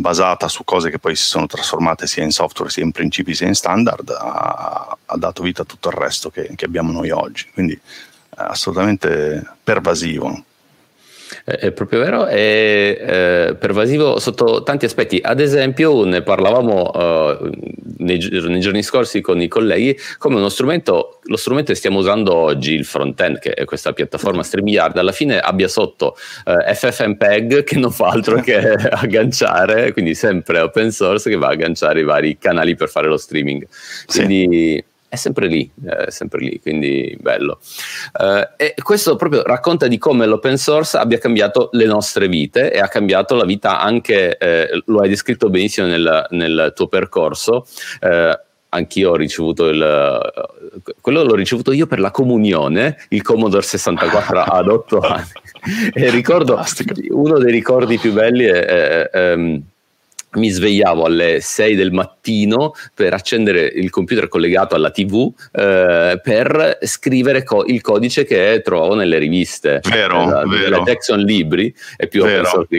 basata 0.00 0.48
su 0.48 0.64
cose 0.64 0.90
che 0.90 0.98
poi 0.98 1.14
si 1.14 1.24
sono 1.24 1.46
trasformate 1.46 2.06
sia 2.06 2.24
in 2.24 2.30
software, 2.30 2.70
sia 2.70 2.82
in 2.82 2.92
principi, 2.92 3.34
sia 3.34 3.46
in 3.46 3.54
standard, 3.54 4.08
ha, 4.10 4.96
ha 5.04 5.16
dato 5.16 5.42
vita 5.42 5.62
a 5.62 5.64
tutto 5.64 5.88
il 5.88 5.94
resto 5.94 6.30
che, 6.30 6.52
che 6.56 6.64
abbiamo 6.64 6.90
noi 6.90 7.10
oggi. 7.10 7.48
Quindi 7.52 7.74
è 7.74 7.80
assolutamente 8.34 9.46
pervasivo. 9.62 10.44
È 11.58 11.72
proprio 11.72 12.00
vero, 12.00 12.26
è 12.26 12.36
eh, 12.38 13.54
pervasivo 13.56 14.18
sotto 14.18 14.62
tanti 14.62 14.84
aspetti. 14.84 15.20
Ad 15.22 15.40
esempio, 15.40 16.04
ne 16.04 16.22
parlavamo 16.22 16.90
uh, 16.90 17.50
nei, 17.98 18.18
nei, 18.18 18.60
giorni 18.60 18.82
scorsi 18.82 19.20
con 19.20 19.40
i 19.40 19.48
colleghi, 19.48 19.96
come 20.18 20.36
uno 20.36 20.48
strumento, 20.48 21.18
lo 21.22 21.36
strumento 21.36 21.72
che 21.72 21.78
stiamo 21.78 21.98
usando 21.98 22.34
oggi, 22.34 22.74
il 22.74 22.84
front-end, 22.84 23.38
che 23.38 23.52
è 23.52 23.64
questa 23.64 23.92
piattaforma 23.92 24.42
StreamYard, 24.42 24.96
alla 24.96 25.12
fine 25.12 25.38
abbia 25.38 25.68
sotto 25.68 26.16
eh, 26.44 26.74
FFmpeg 26.74 27.64
che 27.64 27.78
non 27.78 27.90
fa 27.90 28.08
altro 28.08 28.40
che 28.40 28.58
agganciare, 28.72 29.92
quindi 29.92 30.14
sempre 30.14 30.60
open 30.60 30.90
source 30.92 31.28
che 31.28 31.36
va 31.36 31.48
a 31.48 31.52
agganciare 31.52 32.00
i 32.00 32.04
vari 32.04 32.38
canali 32.38 32.74
per 32.76 32.88
fare 32.88 33.08
lo 33.08 33.16
streaming. 33.16 33.66
Quindi 34.06 34.46
sì 34.50 34.88
è 35.10 35.16
sempre 35.16 35.48
lì, 35.48 35.68
è 35.84 36.08
sempre 36.10 36.38
lì, 36.38 36.60
quindi 36.60 37.18
bello. 37.20 37.58
Uh, 38.16 38.46
e 38.56 38.74
questo 38.80 39.16
proprio 39.16 39.42
racconta 39.42 39.88
di 39.88 39.98
come 39.98 40.24
l'open 40.24 40.56
source 40.56 40.96
abbia 40.96 41.18
cambiato 41.18 41.68
le 41.72 41.84
nostre 41.84 42.28
vite 42.28 42.72
e 42.72 42.78
ha 42.78 42.86
cambiato 42.86 43.34
la 43.34 43.44
vita 43.44 43.80
anche, 43.80 44.38
eh, 44.38 44.82
lo 44.86 45.00
hai 45.00 45.08
descritto 45.08 45.50
benissimo 45.50 45.88
nel, 45.88 46.26
nel 46.30 46.72
tuo 46.76 46.86
percorso. 46.86 47.66
Uh, 48.00 48.38
anch'io 48.72 49.10
ho 49.10 49.16
ricevuto 49.16 49.66
il 49.66 50.30
quello 51.00 51.24
l'ho 51.24 51.34
ricevuto 51.34 51.72
io 51.72 51.88
per 51.88 51.98
la 51.98 52.12
comunione 52.12 53.04
il 53.08 53.20
Commodore 53.20 53.64
64 53.64 54.42
ad 54.46 54.68
8 54.68 55.00
anni 55.00 55.32
e 55.92 56.08
ricordo 56.10 56.56
uno 57.08 57.38
dei 57.38 57.50
ricordi 57.50 57.98
più 57.98 58.12
belli 58.12 58.44
è, 58.44 58.64
è, 58.64 59.10
è 59.10 59.32
um, 59.34 59.60
mi 60.32 60.48
svegliavo 60.48 61.04
alle 61.04 61.40
6 61.40 61.74
del 61.74 61.92
mattino 61.92 62.72
per 62.94 63.14
accendere 63.14 63.62
il 63.62 63.90
computer 63.90 64.28
collegato 64.28 64.74
alla 64.74 64.90
TV 64.90 65.32
eh, 65.52 66.20
per 66.22 66.78
scrivere 66.82 67.42
co- 67.42 67.64
il 67.66 67.80
codice 67.80 68.24
che 68.24 68.60
trovavo 68.62 68.94
nelle 68.94 69.18
riviste 69.18 69.80
vero, 69.88 70.42
eh, 70.42 70.46
vero. 70.46 70.82
Texon 70.84 71.20
Libri 71.20 71.74
e 71.96 72.06
più 72.06 72.24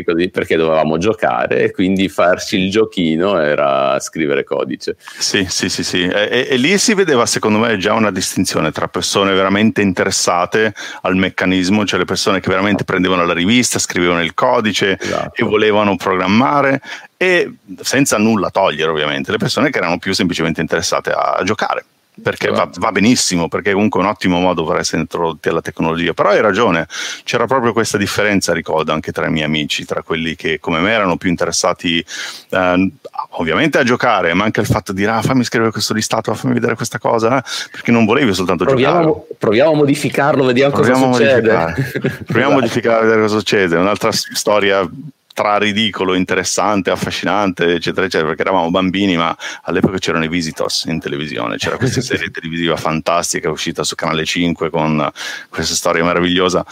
così 0.04 0.30
perché 0.30 0.56
dovevamo 0.56 0.98
giocare 0.98 1.64
e 1.64 1.72
quindi 1.72 2.08
farci 2.08 2.58
il 2.58 2.72
giochino 2.72 3.38
era 3.40 4.00
scrivere 4.00 4.44
codice 4.44 4.96
sì 4.98 5.46
sì 5.50 5.68
sì, 5.68 5.84
sì. 5.84 6.04
E, 6.04 6.48
e, 6.50 6.58
lì 6.58 6.78
si 6.78 6.94
vedeva 6.94 7.26
secondo 7.26 7.60
me 7.60 7.78
già 7.78 7.94
una 7.94 8.12
distinzione 8.12 8.72
tra 8.72 8.88
persone 8.88 9.34
veramente 9.34 9.82
interessate 9.82 10.74
al 11.02 11.16
meccanismo 11.18 11.86
cioè 11.86 12.00
le 12.00 12.06
persone 12.06 12.40
che 12.40 12.50
veramente 12.50 12.86
prendevano 12.86 13.26
la 13.26 13.34
rivista 13.34 13.78
scrivevano 13.78 14.24
il 14.24 14.34
codice 14.34 14.98
esatto. 15.00 15.42
e 15.42 15.46
volevano 15.46 15.96
programmare 15.98 16.82
e 17.22 17.54
senza 17.82 18.18
nulla 18.18 18.50
togliere 18.50 18.90
ovviamente 18.90 19.30
le 19.30 19.38
persone 19.38 19.70
che 19.70 19.78
erano 19.78 20.00
più 20.00 20.12
semplicemente 20.12 20.60
interessate 20.60 21.12
a, 21.12 21.40
giocare 21.44 21.86
perché 22.20 22.50
va, 22.50 22.68
va, 22.78 22.92
benissimo, 22.92 23.48
perché 23.48 23.74
comunque 23.74 24.00
è 24.00 24.04
un 24.04 24.10
ottimo 24.10 24.40
modo 24.40 24.66
per 24.66 24.78
essere 24.78 25.02
introdotti 25.02 25.48
alla 25.48 25.62
tecnologia. 25.62 26.14
Però 26.14 26.30
hai 26.30 26.42
ragione, 26.42 26.88
c'era 27.24 27.46
proprio 27.46 27.74
questa 27.74 27.98
differenza, 27.98 28.54
ricordo, 28.54 28.92
anche 28.92 29.12
tra 29.12 29.28
i 29.28 29.32
miei 29.32 29.46
amici, 29.46 29.86
tra 29.86 30.02
quelli 30.02 30.36
che 30.36 30.60
come 30.60 30.80
me 30.80 30.92
erano 30.92 31.16
più 31.16 31.30
interessati 31.30 32.04
eh, 32.50 32.92
ovviamente 33.30 33.78
a 33.78 33.84
giocare, 33.84 34.34
ma 34.34 34.44
anche 34.44 34.60
il 34.60 34.66
fatto 34.66 34.92
di 34.92 35.02
dire 35.02 35.12
ah, 35.12 35.22
fammi 35.22 35.44
scrivere 35.44 35.72
questo 35.72 35.94
listato, 35.94 36.34
fammi 36.34 36.56
vedere 36.56 36.76
questa 36.76 36.98
cosa, 36.98 37.44
perché 37.72 37.92
non 37.92 38.06
volevi 38.06 38.34
soltanto 38.34 38.66
proviamo, 38.66 39.04
giocare. 39.04 39.26
Proviamo 39.38 39.72
a 39.72 39.76
modificarlo, 39.76 40.44
vediamo 40.44 40.74
proviamo 40.74 41.06
cosa 41.12 41.24
succede. 41.24 41.54
Modificare. 41.54 42.24
proviamo 42.26 42.52
a 42.52 42.56
modificare, 42.56 43.02
vedere 43.04 43.22
cosa 43.22 43.38
succede. 43.38 43.76
Un'altra 43.78 44.12
storia 44.12 44.90
tra 45.34 45.58
ridicolo, 45.58 46.14
interessante, 46.14 46.92
affascinante, 46.92 47.76
eccetera, 47.76 48.06
eccetera, 48.06 48.28
perché 48.28 48.42
eravamo 48.42 48.70
bambini, 48.70 49.16
ma 49.18 49.36
all'epoca 49.64 49.98
c'erano 49.98 50.26
i 50.26 50.30
Visitors 50.30 50.86
in 50.86 51.00
televisione, 51.00 51.58
c'era 51.58 51.78
questa 51.78 52.02
serie 52.02 52.30
televisiva 52.32 52.76
fantastica 52.76 53.50
uscita 53.50 53.84
su 53.84 53.96
Canale 53.96 54.26
5 54.26 54.70
con 54.70 55.10
questa 55.50 55.76
storia 55.76 56.04
meravigliosa. 56.04 56.66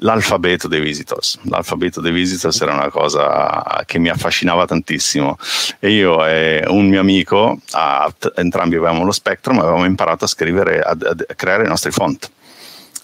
L'alfabeto 0.00 0.68
dei 0.68 0.80
Visitors. 0.80 1.38
L'alfabeto 1.44 2.02
dei 2.02 2.12
Visitors 2.12 2.60
era 2.60 2.74
una 2.74 2.90
cosa 2.90 3.82
che 3.86 3.98
mi 3.98 4.10
affascinava 4.10 4.66
tantissimo. 4.66 5.38
E 5.78 5.90
io 5.90 6.26
e 6.26 6.62
un 6.66 6.86
mio 6.86 7.00
amico, 7.00 7.58
a, 7.70 8.12
entrambi 8.34 8.76
avevamo 8.76 9.04
lo 9.04 9.12
Spectrum, 9.12 9.58
avevamo 9.58 9.86
imparato 9.86 10.26
a 10.26 10.28
scrivere, 10.28 10.80
a, 10.80 10.90
a 10.90 11.34
creare 11.34 11.64
i 11.64 11.68
nostri 11.68 11.92
font 11.92 12.30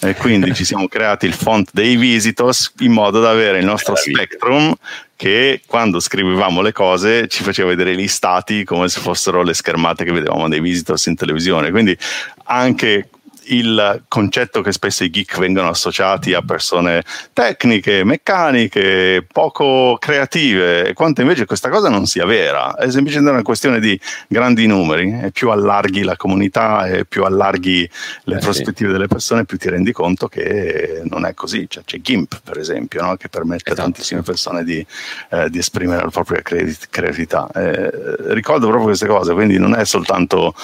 e 0.05 0.15
quindi 0.15 0.53
ci 0.53 0.65
siamo 0.65 0.89
creati 0.89 1.27
il 1.27 1.33
font 1.33 1.71
dei 1.73 1.97
visitors 1.97 2.73
in 2.81 2.91
modo 2.91 3.21
da 3.21 3.31
avere 3.31 3.61
il 3.61 3.65
nostro 3.65 3.95
spectrum 3.95 4.75
che 5.15 5.63
quando 5.65 6.01
scrivevamo 6.01 6.61
le 6.61 6.73
cose 6.73 7.29
ci 7.29 7.45
faceva 7.45 7.69
vedere 7.69 7.93
i 7.93 7.97
listati 7.97 8.65
come 8.65 8.89
se 8.89 8.99
fossero 8.99 9.43
le 9.43 9.55
schermate 9.55 10.05
che 10.05 10.11
vedevamo 10.11 10.49
dei 10.49 10.61
visitors 10.61 11.07
in 11.07 11.15
televisione. 11.15 11.71
Quindi 11.71 11.97
anche 12.45 13.09
il 13.47 14.05
concetto 14.09 14.61
che 14.61 14.73
spesso 14.73 15.05
i 15.05 15.11
geek 15.11 15.39
vengono 15.39 15.69
associati 15.69 16.35
a 16.35 16.43
persone 16.43 17.03
tecniche, 17.33 18.05
meccaniche, 18.05 19.27
poco 19.31 19.97
creative, 19.99 20.93
quanto 20.95 21.21
invece 21.21 21.45
questa 21.45 21.69
cosa 21.69 21.89
non 21.89 22.07
sia 22.07 22.25
vera, 22.25 22.77
è 22.77 22.91
semplicemente 22.91 23.33
una 23.33 23.43
questione 23.43 23.81
di 23.81 23.99
grandi 24.29 24.67
numeri, 24.67 25.21
e 25.23 25.31
più 25.31 25.51
allarghi 25.51 26.03
la 26.03 26.17
comunità 26.17 26.87
e 26.87 27.05
più 27.05 27.25
allarghi 27.25 27.89
le 28.25 28.37
eh 28.37 28.39
prospettive 28.39 28.89
sì. 28.89 28.93
delle 28.93 29.09
persone, 29.09 29.45
più 29.45 29.59
ti 29.59 29.69
rendi 29.69 29.93
conto 29.93 30.29
che 30.29 31.03
non 31.05 31.25
è 31.25 31.35
così. 31.35 31.67
Cioè, 31.69 31.85
c'è 31.85 32.01
GIMP, 32.01 32.41
per 32.43 32.59
esempio, 32.59 33.03
no? 33.03 33.17
che 33.17 33.29
permette 33.29 33.71
esatto. 33.71 33.81
a 33.81 33.85
tantissime 33.85 34.23
persone 34.23 34.65
di, 34.65 34.85
eh, 35.31 35.51
di, 35.51 35.59
esprimere 35.59 36.03
la 36.03 36.11
propria 36.11 36.43
creatività. 36.43 37.49
Eh, 37.55 37.91
ricordo 38.33 38.67
proprio 38.67 38.87
queste 38.87 39.07
cose, 39.07 39.33
quindi 39.33 39.59
non 39.59 39.75
è 39.75 39.85
soltanto 39.85 40.55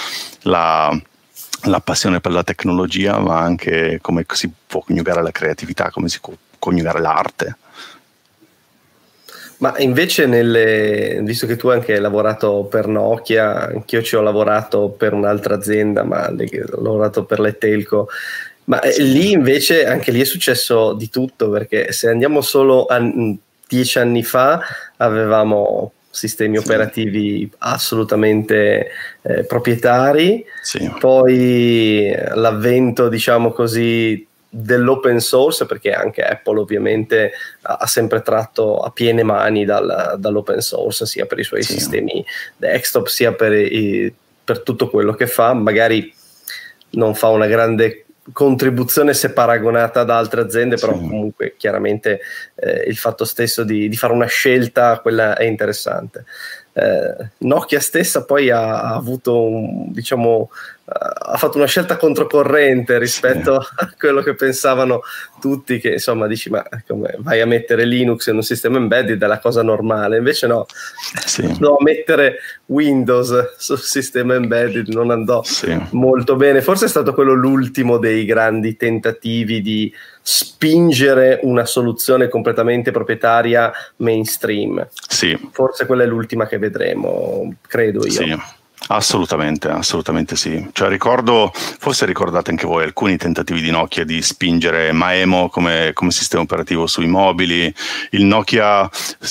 la 0.43 0.99
la 1.64 1.81
passione 1.81 2.21
per 2.21 2.33
la 2.33 2.44
tecnologia, 2.44 3.18
ma 3.18 3.38
anche 3.40 3.99
come 4.01 4.25
si 4.33 4.51
può 4.66 4.81
coniugare 4.81 5.23
la 5.23 5.33
creatività, 5.33 5.90
come 5.90 6.09
si 6.09 6.21
può 6.21 6.33
coniugare 6.59 7.01
l'arte. 7.01 7.57
Ma 9.59 9.75
invece, 9.79 10.27
nelle, 10.27 11.18
visto 11.23 11.47
che 11.47 11.57
tu 11.57 11.68
anche 11.68 11.94
hai 11.94 12.01
lavorato 12.01 12.68
per 12.71 12.87
Nokia, 12.87 13.66
anch'io 13.66 14.03
ci 14.03 14.14
ho 14.14 14.21
lavorato 14.21 14.88
per 14.88 15.12
un'altra 15.12 15.57
azienda, 15.57 16.05
ma 16.05 16.29
ho 16.29 16.83
lavorato 16.83 17.25
per 17.25 17.40
le 17.40 17.59
telco. 17.59 18.09
Ma 18.64 18.81
eh, 18.81 18.92
sì. 18.92 19.11
lì 19.11 19.33
invece, 19.33 19.85
anche 19.85 20.12
lì 20.12 20.21
è 20.21 20.25
successo 20.25 20.92
di 20.92 21.11
tutto, 21.11 21.51
perché 21.51 21.90
se 21.90 22.09
andiamo 22.09 22.40
solo 22.40 22.87
a 22.87 23.01
dieci 23.66 23.99
anni 23.99 24.23
fa, 24.23 24.61
avevamo 24.99 25.92
sistemi 26.19 26.59
sì. 26.59 26.65
operativi 26.65 27.51
assolutamente 27.59 28.89
eh, 29.23 29.45
proprietari, 29.45 30.45
sì. 30.61 30.93
poi 30.99 32.13
l'avvento, 32.35 33.09
diciamo 33.09 33.53
così, 33.53 34.27
dell'open 34.51 35.21
source, 35.21 35.67
perché 35.67 35.93
anche 35.93 36.23
Apple 36.23 36.59
ovviamente 36.59 37.33
ha, 37.63 37.87
sempre 37.87 38.23
tratto 38.23 38.79
a 38.79 38.91
piene 38.91 39.23
mani 39.23 39.65
dal, 39.65 40.17
dall'open 40.19 40.61
source, 40.61 41.07
sia 41.07 41.27
per 41.27 41.39
i 41.39 41.45
suoi 41.45 41.63
sì. 41.63 41.75
sistemi 41.75 42.25
desktop, 42.57 43.07
sia 43.07 43.33
per, 43.33 43.53
i, 43.53 44.13
per 44.43 44.63
tutto 44.63 44.91
quello 44.91 45.13
che 45.13 45.29
fa, 45.29 45.53
magari 45.53 46.13
non 46.91 47.15
fa 47.15 47.29
una 47.29 47.47
grande 47.47 48.07
contribuzione 48.33 49.14
se 49.14 49.33
paragonata 49.33 50.01
ad 50.01 50.11
altre 50.11 50.43
aziende, 50.43 50.77
però 50.77 50.93
sì. 50.95 51.01
comunque 51.01 51.55
chiaramente 51.57 52.21
eh, 52.55 52.85
il 52.87 52.97
fatto 52.97 53.25
stesso 53.25 53.64
di, 53.64 53.88
di, 53.88 53.97
fare 53.97 54.12
una 54.12 54.27
scelta, 54.27 55.01
quella 55.01 55.37
è 55.37 55.45
interessante. 55.45 56.25
eh, 56.73 57.31
Nokia 57.38 57.81
stessa 57.81 58.25
poi 58.25 58.51
ha, 58.51 58.83
ha 58.83 58.95
avuto 58.95 59.43
un, 59.43 59.91
diciamo, 59.93 60.51
ha 60.90 61.37
fatto 61.37 61.59
una 61.59 61.66
scelta 61.66 61.98
controcorrente 61.98 62.98
rispetto 62.98 63.61
sì. 63.61 63.68
a 63.77 63.92
quello 63.98 64.22
che 64.22 64.35
pensavano 64.35 65.03
tutti 65.38 65.79
che 65.79 65.92
insomma 65.92 66.27
dici 66.27 66.48
ma 66.48 66.64
come 66.87 67.16
vai 67.18 67.42
a 67.42 67.46
mettere 67.46 67.85
Linux 67.85 68.29
in 68.29 68.37
un 68.37 68.42
sistema 68.42 68.79
embedded 68.79 69.22
è 69.22 69.27
la 69.27 69.38
cosa 69.38 69.62
normale 69.62 70.16
invece 70.16 70.46
no 70.46 70.64
sì. 71.27 71.57
no 71.61 71.77
mettere 71.81 72.38
Windows 72.66 73.57
sul 73.59 73.79
sistema 73.79 74.35
embedded 74.35 74.88
non 74.88 75.11
andò 75.11 75.42
sì. 75.42 75.77
molto 75.90 76.37
bene 76.37 76.62
forse 76.62 76.87
è 76.87 76.88
stato 76.88 77.12
quello 77.12 77.35
l'ultimo 77.35 77.98
dei 77.98 78.24
grandi 78.24 78.77
tentativi 78.77 79.61
di 79.61 79.92
spingere 80.22 81.40
una 81.42 81.66
soluzione 81.66 82.29
completamente 82.29 82.92
proprietaria 82.92 83.70
mainstream 83.96 84.88
sì. 85.07 85.38
forse 85.53 85.85
quella 85.85 86.05
è 86.05 86.07
l'ultima 86.07 86.46
che 86.46 86.57
vedremo 86.57 87.55
credo 87.66 88.07
io 88.07 88.11
sì. 88.11 88.57
Assolutamente, 88.87 89.69
assolutamente 89.69 90.35
sì. 90.35 90.67
Cioè, 90.73 90.88
ricordo, 90.88 91.51
forse 91.53 92.07
ricordate 92.07 92.51
anche 92.51 92.67
voi 92.67 92.85
alcuni 92.85 93.19
tentativi 93.19 93.61
di 93.61 93.71
Nokia 93.71 94.05
di 94.05 94.23
spingere 94.23 94.93
Maemo 94.93 95.51
come, 95.51 95.91
come, 95.93 96.11
sistema 96.11 96.43
operativo 96.43 96.87
sui 96.87 97.07
mobili. 97.07 97.73
Il 98.11 98.25
Nokia, 98.25 98.88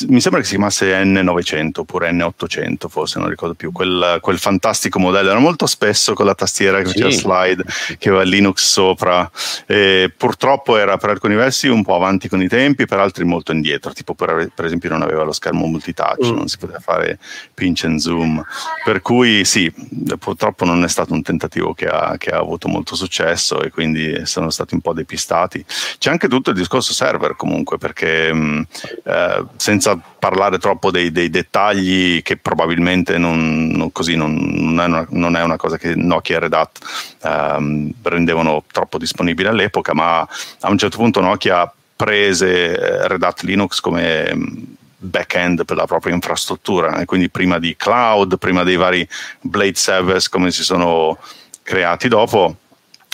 mi 0.07 0.21
sembra 0.21 0.41
che 0.41 0.45
si 0.45 0.55
chiamasse 0.55 1.01
N900 1.03 1.71
oppure 1.79 2.11
N800, 2.11 2.87
forse 2.87 3.19
non 3.19 3.29
ricordo 3.29 3.55
più. 3.55 3.71
Quel, 3.71 4.19
quel 4.21 4.37
fantastico 4.37 4.99
modello 4.99 5.31
era 5.31 5.39
molto 5.39 5.65
spesso 5.65 6.13
con 6.13 6.25
la 6.25 6.35
tastiera 6.35 6.79
che 6.81 6.89
sì. 6.89 7.01
faceva 7.01 7.09
slide, 7.09 7.63
che 7.97 8.09
aveva 8.09 8.23
Linux 8.23 8.63
sopra. 8.63 9.29
E 9.65 10.13
purtroppo 10.15 10.77
era 10.77 10.97
per 10.97 11.09
alcuni 11.09 11.33
versi 11.33 11.67
un 11.67 11.83
po' 11.83 11.95
avanti 11.95 12.27
con 12.29 12.43
i 12.43 12.47
tempi, 12.47 12.85
per 12.85 12.99
altri 12.99 13.23
molto 13.23 13.53
indietro. 13.53 13.91
Tipo, 13.91 14.13
per, 14.13 14.51
per 14.53 14.65
esempio, 14.65 14.89
non 14.89 15.01
aveva 15.01 15.23
lo 15.23 15.31
schermo 15.31 15.65
multitouch, 15.65 16.27
mm. 16.27 16.35
non 16.35 16.47
si 16.47 16.57
poteva 16.59 16.79
fare 16.79 17.17
pinch 17.55 17.85
and 17.85 17.97
zoom. 17.97 18.43
Per 18.83 19.01
cui 19.01 19.36
sì, 19.43 19.71
purtroppo 20.19 20.65
non 20.65 20.83
è 20.83 20.87
stato 20.87 21.13
un 21.13 21.21
tentativo 21.21 21.73
che 21.73 21.87
ha, 21.87 22.15
che 22.17 22.29
ha, 22.29 22.37
avuto 22.37 22.67
molto 22.67 22.95
successo 22.95 23.61
e 23.61 23.69
quindi 23.69 24.25
sono 24.25 24.49
stati 24.49 24.73
un 24.73 24.81
po' 24.81 24.93
depistati. 24.93 25.63
C'è 25.97 26.09
anche 26.09 26.27
tutto 26.27 26.51
il 26.51 26.55
discorso 26.55 26.93
server 26.93 27.35
comunque, 27.35 27.77
perché 27.77 28.33
mh, 28.33 28.37
mm, 28.39 28.61
eh, 29.03 29.45
senza 29.55 29.99
parlare 30.19 30.57
troppo 30.57 30.91
dei, 30.91 31.11
dei, 31.11 31.29
dettagli 31.29 32.21
che 32.21 32.37
probabilmente 32.37 33.17
non, 33.17 33.67
non, 33.67 33.91
così 33.91 34.15
non, 34.15 34.33
non, 34.35 34.79
è 34.79 34.85
una, 34.85 35.05
non, 35.09 35.35
è 35.35 35.43
una, 35.43 35.57
cosa 35.57 35.77
che 35.77 35.95
Nokia 35.95 36.37
e 36.37 36.39
Red 36.39 36.53
Hat 36.53 36.79
ehm, 37.23 37.91
rendevano 38.01 38.63
troppo 38.71 38.97
disponibile 38.97 39.49
all'epoca, 39.49 39.93
ma 39.93 40.19
a 40.19 40.69
un 40.69 40.77
certo 40.77 40.97
punto 40.97 41.21
Nokia 41.21 41.71
prese 41.95 42.77
eh, 42.77 43.07
Red 43.07 43.23
Hat 43.23 43.41
Linux 43.41 43.79
come 43.79 44.31
mm, 44.33 44.63
back-end 44.97 45.65
per 45.65 45.77
la 45.77 45.85
propria 45.85 46.13
infrastruttura, 46.13 46.99
e 46.99 47.05
quindi 47.05 47.29
prima 47.29 47.59
di 47.59 47.75
cloud, 47.75 48.37
prima 48.37 48.63
dei 48.63 48.75
vari 48.75 49.07
blade 49.41 49.75
servers 49.75 50.27
come 50.29 50.51
si 50.51 50.63
sono 50.63 51.17
creati 51.63 52.07
dopo. 52.07 52.55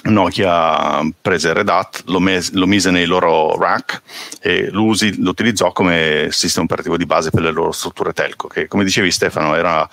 Nokia 0.05 0.99
prese 1.21 1.53
Red 1.53 1.69
Hat, 1.69 2.03
lo, 2.07 2.19
mes- 2.19 2.51
lo 2.51 2.67
mise 2.67 2.91
nei 2.91 3.05
loro 3.05 3.57
rack 3.57 4.01
e 4.41 4.69
lo, 4.69 4.83
usi- 4.83 5.21
lo 5.21 5.29
utilizzò 5.29 5.71
come 5.71 6.27
sistema 6.29 6.65
operativo 6.65 6.97
di 6.97 7.05
base 7.05 7.29
per 7.29 7.41
le 7.41 7.51
loro 7.51 7.71
strutture 7.71 8.11
telco, 8.11 8.47
che 8.47 8.67
come 8.67 8.83
dicevi 8.83 9.11
Stefano 9.11 9.55
era 9.55 9.87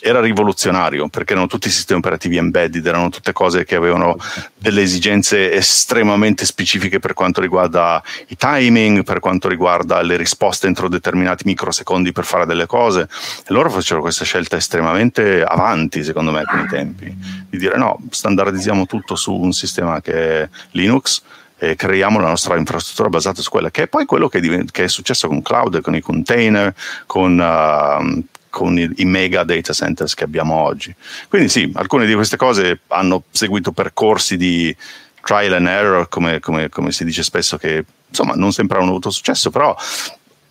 era 0.00 0.20
rivoluzionario 0.20 1.08
perché 1.08 1.32
erano 1.32 1.46
tutti 1.46 1.68
sistemi 1.70 2.00
operativi 2.00 2.36
embedded, 2.36 2.84
erano 2.84 3.10
tutte 3.10 3.32
cose 3.32 3.64
che 3.64 3.74
avevano 3.74 4.16
delle 4.56 4.82
esigenze 4.82 5.52
estremamente 5.52 6.44
specifiche 6.44 6.98
per 6.98 7.14
quanto 7.14 7.40
riguarda 7.40 8.02
i 8.28 8.36
timing, 8.36 9.04
per 9.04 9.20
quanto 9.20 9.48
riguarda 9.48 10.00
le 10.02 10.16
risposte 10.16 10.66
entro 10.66 10.88
determinati 10.88 11.44
microsecondi 11.46 12.12
per 12.12 12.24
fare 12.24 12.46
delle 12.46 12.66
cose. 12.66 13.02
E 13.02 13.52
loro 13.52 13.70
facevano 13.70 14.02
questa 14.02 14.24
scelta 14.24 14.56
estremamente 14.56 15.42
avanti, 15.42 16.02
secondo 16.02 16.30
me, 16.30 16.44
con 16.44 16.60
i 16.60 16.66
tempi, 16.66 17.14
di 17.48 17.58
dire 17.58 17.76
no, 17.76 17.98
standardizziamo 18.10 18.86
tutto 18.86 19.16
su 19.16 19.34
un 19.34 19.52
sistema 19.52 20.00
che 20.00 20.42
è 20.42 20.48
Linux 20.72 21.22
e 21.62 21.76
creiamo 21.76 22.18
la 22.20 22.28
nostra 22.28 22.56
infrastruttura 22.56 23.10
basata 23.10 23.42
su 23.42 23.50
quella, 23.50 23.70
che 23.70 23.82
è 23.82 23.86
poi 23.86 24.06
quello 24.06 24.28
che, 24.28 24.40
divent- 24.40 24.70
che 24.70 24.84
è 24.84 24.88
successo 24.88 25.28
con 25.28 25.42
cloud, 25.42 25.82
con 25.82 25.94
i 25.94 26.00
container, 26.00 26.74
con, 27.04 27.38
uh, 27.38 28.24
con 28.50 28.78
i, 28.78 28.90
i, 28.96 29.04
mega 29.04 29.44
data 29.44 29.72
centers 29.72 30.14
che 30.14 30.24
abbiamo 30.24 30.54
oggi. 30.56 30.94
Quindi 31.28 31.48
sì, 31.48 31.70
alcune 31.74 32.06
di 32.06 32.14
queste 32.14 32.36
cose 32.36 32.80
hanno 32.88 33.24
seguito 33.30 33.72
percorsi 33.72 34.36
di 34.36 34.74
trial 35.22 35.54
and 35.54 35.66
error, 35.66 36.08
come, 36.08 36.40
come, 36.40 36.68
come 36.68 36.92
si 36.92 37.04
dice 37.04 37.22
spesso, 37.22 37.56
che 37.56 37.84
insomma 38.08 38.34
non 38.34 38.52
sempre 38.52 38.78
hanno 38.78 38.88
avuto 38.88 39.10
successo, 39.10 39.50
però 39.50 39.74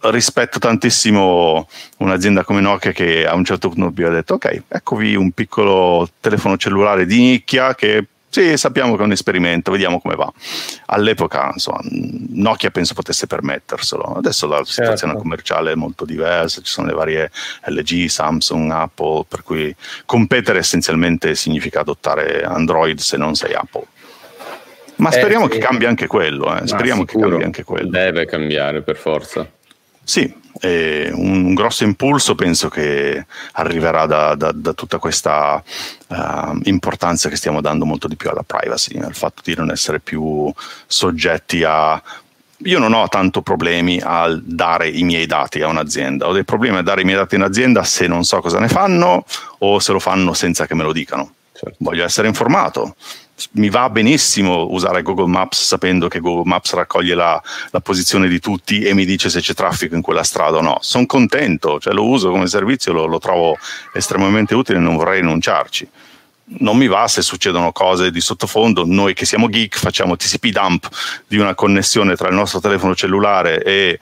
rispetto 0.01 0.59
tantissimo 0.59 1.67
un'azienda 1.97 2.45
come 2.45 2.61
Nokia 2.61 2.91
che 2.91 3.27
a 3.27 3.35
un 3.35 3.43
certo 3.43 3.69
punto 3.69 3.87
abbiamo 3.87 4.13
detto 4.13 4.35
ok, 4.35 4.63
eccovi 4.69 5.15
un 5.15 5.31
piccolo 5.31 6.09
telefono 6.21 6.55
cellulare 6.55 7.05
di 7.05 7.19
nicchia 7.19 7.75
che 7.75 8.05
sì, 8.29 8.57
sappiamo 8.57 8.95
che 8.95 9.01
è 9.01 9.05
un 9.05 9.11
esperimento, 9.11 9.71
vediamo 9.71 9.99
come 9.99 10.15
va. 10.15 10.31
All'epoca, 10.85 11.49
insomma, 11.51 11.79
Nokia 11.83 12.69
penso 12.69 12.93
potesse 12.93 13.25
permetterselo. 13.25 14.03
Adesso 14.17 14.45
la 14.45 14.57
certo. 14.57 14.71
situazione 14.71 15.15
commerciale 15.15 15.71
è 15.71 15.75
molto 15.75 16.05
diversa, 16.05 16.61
ci 16.61 16.71
sono 16.71 16.87
le 16.87 16.93
varie 16.93 17.31
LG, 17.65 18.05
Samsung, 18.05 18.71
Apple, 18.71 19.25
per 19.27 19.41
cui 19.41 19.75
competere 20.05 20.59
essenzialmente 20.59 21.33
significa 21.33 21.79
adottare 21.79 22.43
Android 22.43 22.99
se 22.99 23.17
non 23.17 23.33
sei 23.33 23.55
Apple. 23.55 23.85
Ma 24.97 25.09
eh, 25.09 25.13
speriamo 25.13 25.45
sì. 25.45 25.51
che 25.51 25.57
cambi 25.57 25.85
anche 25.85 26.05
quello, 26.05 26.55
eh. 26.55 26.67
speriamo 26.67 27.05
che 27.05 27.17
cambi 27.17 27.43
anche 27.43 27.63
quello. 27.63 27.89
Deve 27.89 28.25
cambiare 28.25 28.81
per 28.81 28.97
forza. 28.97 29.49
Sì, 30.03 30.31
un, 30.61 31.45
un, 31.45 31.53
grosso 31.53 31.83
impulso 31.83 32.35
penso 32.35 32.69
che 32.69 33.25
arriverà 33.53 34.05
da, 34.05 34.35
da, 34.35 34.51
da 34.51 34.73
tutta 34.73 34.97
questa 34.97 35.63
uh, 36.07 36.59
importanza 36.63 37.29
che 37.29 37.35
stiamo 37.35 37.61
dando 37.61 37.85
molto 37.85 38.07
di 38.07 38.15
più 38.15 38.29
alla 38.29 38.43
privacy, 38.45 38.97
al 38.99 39.15
fatto 39.15 39.41
di 39.43 39.55
non 39.55 39.71
essere 39.71 39.99
più 39.99 40.51
soggetti 40.87 41.63
a 41.65 42.01
io 42.63 42.77
non 42.77 42.93
ho 42.93 43.07
tanto 43.07 43.41
problemi 43.41 44.01
a 44.03 44.37
dare 44.41 44.89
i 44.89 45.03
miei 45.03 45.25
dati 45.25 45.61
a 45.61 45.67
un'azienda, 45.67 46.27
ho 46.27 46.33
dei 46.33 46.43
problemi 46.43 46.77
a 46.77 46.81
dare 46.81 47.01
i 47.01 47.05
miei 47.05 47.15
dati 47.15 47.35
a 47.35 47.37
un'azienda 47.37 47.83
se 47.83 48.07
non 48.07 48.25
so 48.25 48.41
cosa 48.41 48.59
ne 48.59 48.67
fanno 48.67 49.23
o 49.59 49.79
se 49.79 49.93
lo 49.93 49.99
fanno 49.99 50.33
senza 50.33 50.67
che 50.67 50.75
me 50.75 50.83
lo 50.83 50.91
dicano. 50.91 51.35
Certo. 51.53 51.75
Voglio 51.79 52.03
essere 52.03 52.27
informato 52.27 52.95
mi 53.51 53.69
va 53.69 53.89
benissimo 53.89 54.67
usare 54.69 55.01
Google 55.01 55.27
Maps 55.27 55.63
sapendo 55.63 56.07
che 56.07 56.19
Google 56.19 56.49
Maps 56.49 56.73
raccoglie 56.73 57.15
la, 57.15 57.41
la, 57.71 57.79
posizione 57.79 58.27
di 58.27 58.39
tutti 58.39 58.81
e 58.83 58.93
mi 58.93 59.05
dice 59.05 59.29
se 59.29 59.39
c'è 59.39 59.53
traffico 59.53 59.95
in 59.95 60.01
quella 60.01 60.23
strada 60.23 60.57
o 60.57 60.61
no. 60.61 60.77
Sono 60.81 61.05
contento, 61.05 61.79
cioè 61.79 61.93
lo 61.93 62.05
uso 62.05 62.29
come 62.29 62.47
servizio, 62.47 62.93
lo, 62.93 63.05
lo 63.05 63.19
trovo 63.19 63.57
estremamente 63.93 64.55
utile 64.55 64.77
e 64.77 64.81
non 64.81 64.95
vorrei 64.95 65.21
rinunciarci. 65.21 65.87
Non 66.61 66.77
mi 66.77 66.87
va 66.87 67.07
se 67.07 67.21
succedono 67.21 67.71
cose 67.71 68.11
di 68.11 68.21
sottofondo. 68.21 68.83
Noi 68.85 69.13
che 69.13 69.25
siamo 69.25 69.47
geek 69.47 69.77
facciamo 69.77 70.15
TCP 70.15 70.47
dump 70.47 70.89
di 71.27 71.37
una 71.37 71.53
connessione 71.53 72.15
tra 72.15 72.27
il 72.27 72.35
nostro 72.35 72.59
telefono 72.59 72.95
cellulare 72.95 73.61
e 73.63 73.99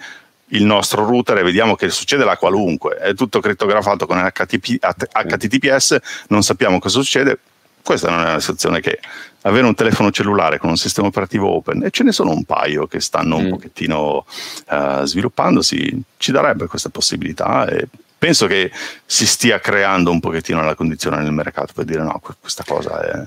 il 0.52 0.64
nostro 0.64 1.06
router 1.06 1.38
e 1.40 1.44
vediamo 1.44 1.76
che 1.76 1.90
succede 1.90 2.24
la 2.24 2.38
qualunque. 2.38 2.96
È 2.96 3.14
tutto 3.14 3.42
crittografato 3.42 4.06
con 4.06 4.18
HTTP, 4.18 4.78
HTTPS, 4.80 5.98
non 6.30 6.42
sappiamo 6.42 6.80
cosa 6.80 7.02
succede 7.02 7.40
questa 7.88 8.10
non 8.10 8.20
è 8.20 8.30
una 8.32 8.42
situazione 8.42 8.82
che 8.82 9.00
avere 9.44 9.66
un 9.66 9.74
telefono 9.74 10.12
cellulare 10.12 10.58
con 10.58 10.70
un 10.70 10.76
sistema 10.76 11.08
operativo 11.08 11.48
open, 11.48 11.84
e 11.84 11.90
ce 11.90 12.04
ne 12.04 12.12
sono 12.12 12.32
un 12.32 12.44
paio 12.44 12.86
che 12.86 13.00
stanno 13.00 13.40
mm. 13.40 13.44
un 13.46 13.50
pochettino 13.52 14.26
uh, 14.68 15.06
sviluppandosi, 15.06 16.02
ci 16.18 16.34
darebbe 16.34 16.68
questa 16.68 16.90
possibilità 16.90 17.66
e 17.66 17.88
penso 18.18 18.46
che 18.46 18.70
si 19.06 19.26
stia 19.26 19.62
creando 19.62 20.12
un 20.12 20.20
pochettino 20.20 20.62
la 20.62 20.76
condizione 20.76 21.22
nel 21.22 21.32
mercato 21.32 21.72
per 21.72 21.86
dire 21.86 22.04
no, 22.04 22.22
questa 22.42 22.66
cosa 22.68 23.02
è 23.02 23.26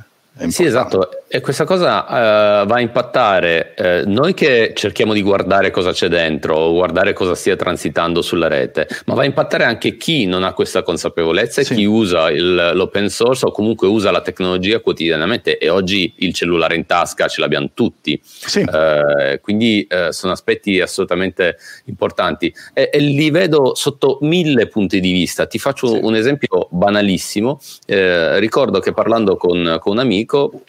sì, 0.48 0.64
esatto, 0.64 1.24
e 1.28 1.40
questa 1.40 1.64
cosa 1.64 2.04
uh, 2.04 2.66
va 2.66 2.76
a 2.76 2.80
impattare 2.80 3.74
uh, 3.76 4.10
noi 4.10 4.32
che 4.32 4.72
cerchiamo 4.74 5.12
di 5.12 5.22
guardare 5.22 5.70
cosa 5.70 5.92
c'è 5.92 6.08
dentro 6.08 6.54
o 6.56 6.72
guardare 6.72 7.12
cosa 7.12 7.34
stia 7.34 7.56
transitando 7.56 8.22
sulla 8.22 8.48
rete, 8.48 8.88
ma 9.06 9.14
va 9.14 9.22
a 9.22 9.26
impattare 9.26 9.64
anche 9.64 9.96
chi 9.96 10.24
non 10.26 10.44
ha 10.44 10.52
questa 10.54 10.82
consapevolezza 10.82 11.62
sì. 11.62 11.72
e 11.72 11.76
chi 11.76 11.84
usa 11.84 12.30
il, 12.30 12.72
l'open 12.74 13.08
source 13.10 13.46
o 13.46 13.50
comunque 13.50 13.86
usa 13.86 14.10
la 14.10 14.22
tecnologia 14.22 14.80
quotidianamente 14.80 15.58
e 15.58 15.68
oggi 15.68 16.14
il 16.18 16.32
cellulare 16.32 16.74
in 16.74 16.86
tasca 16.86 17.28
ce 17.28 17.40
l'abbiamo 17.40 17.70
tutti, 17.74 18.18
sì. 18.22 18.60
uh, 18.60 19.40
quindi 19.40 19.86
sono 20.10 20.32
aspetti 20.32 20.80
assolutamente 20.80 21.56
importanti 21.86 22.52
e, 22.72 22.90
e, 22.92 22.98
li 22.98 23.30
vedo 23.30 23.74
sotto 23.74 24.18
mille 24.22 24.68
punti 24.68 25.00
di 25.00 25.12
vista. 25.12 25.46
Ti 25.46 25.58
faccio 25.58 25.88
sì. 25.88 26.00
un 26.02 26.14
esempio 26.14 26.68
banalissimo, 26.70 27.60
ricordo 27.86 28.78
che 28.78 28.92
parlando 28.92 29.36
con, 29.36 29.78
con 29.80 29.92
un 29.92 29.98
amico 29.98 30.19
amico 30.20 30.62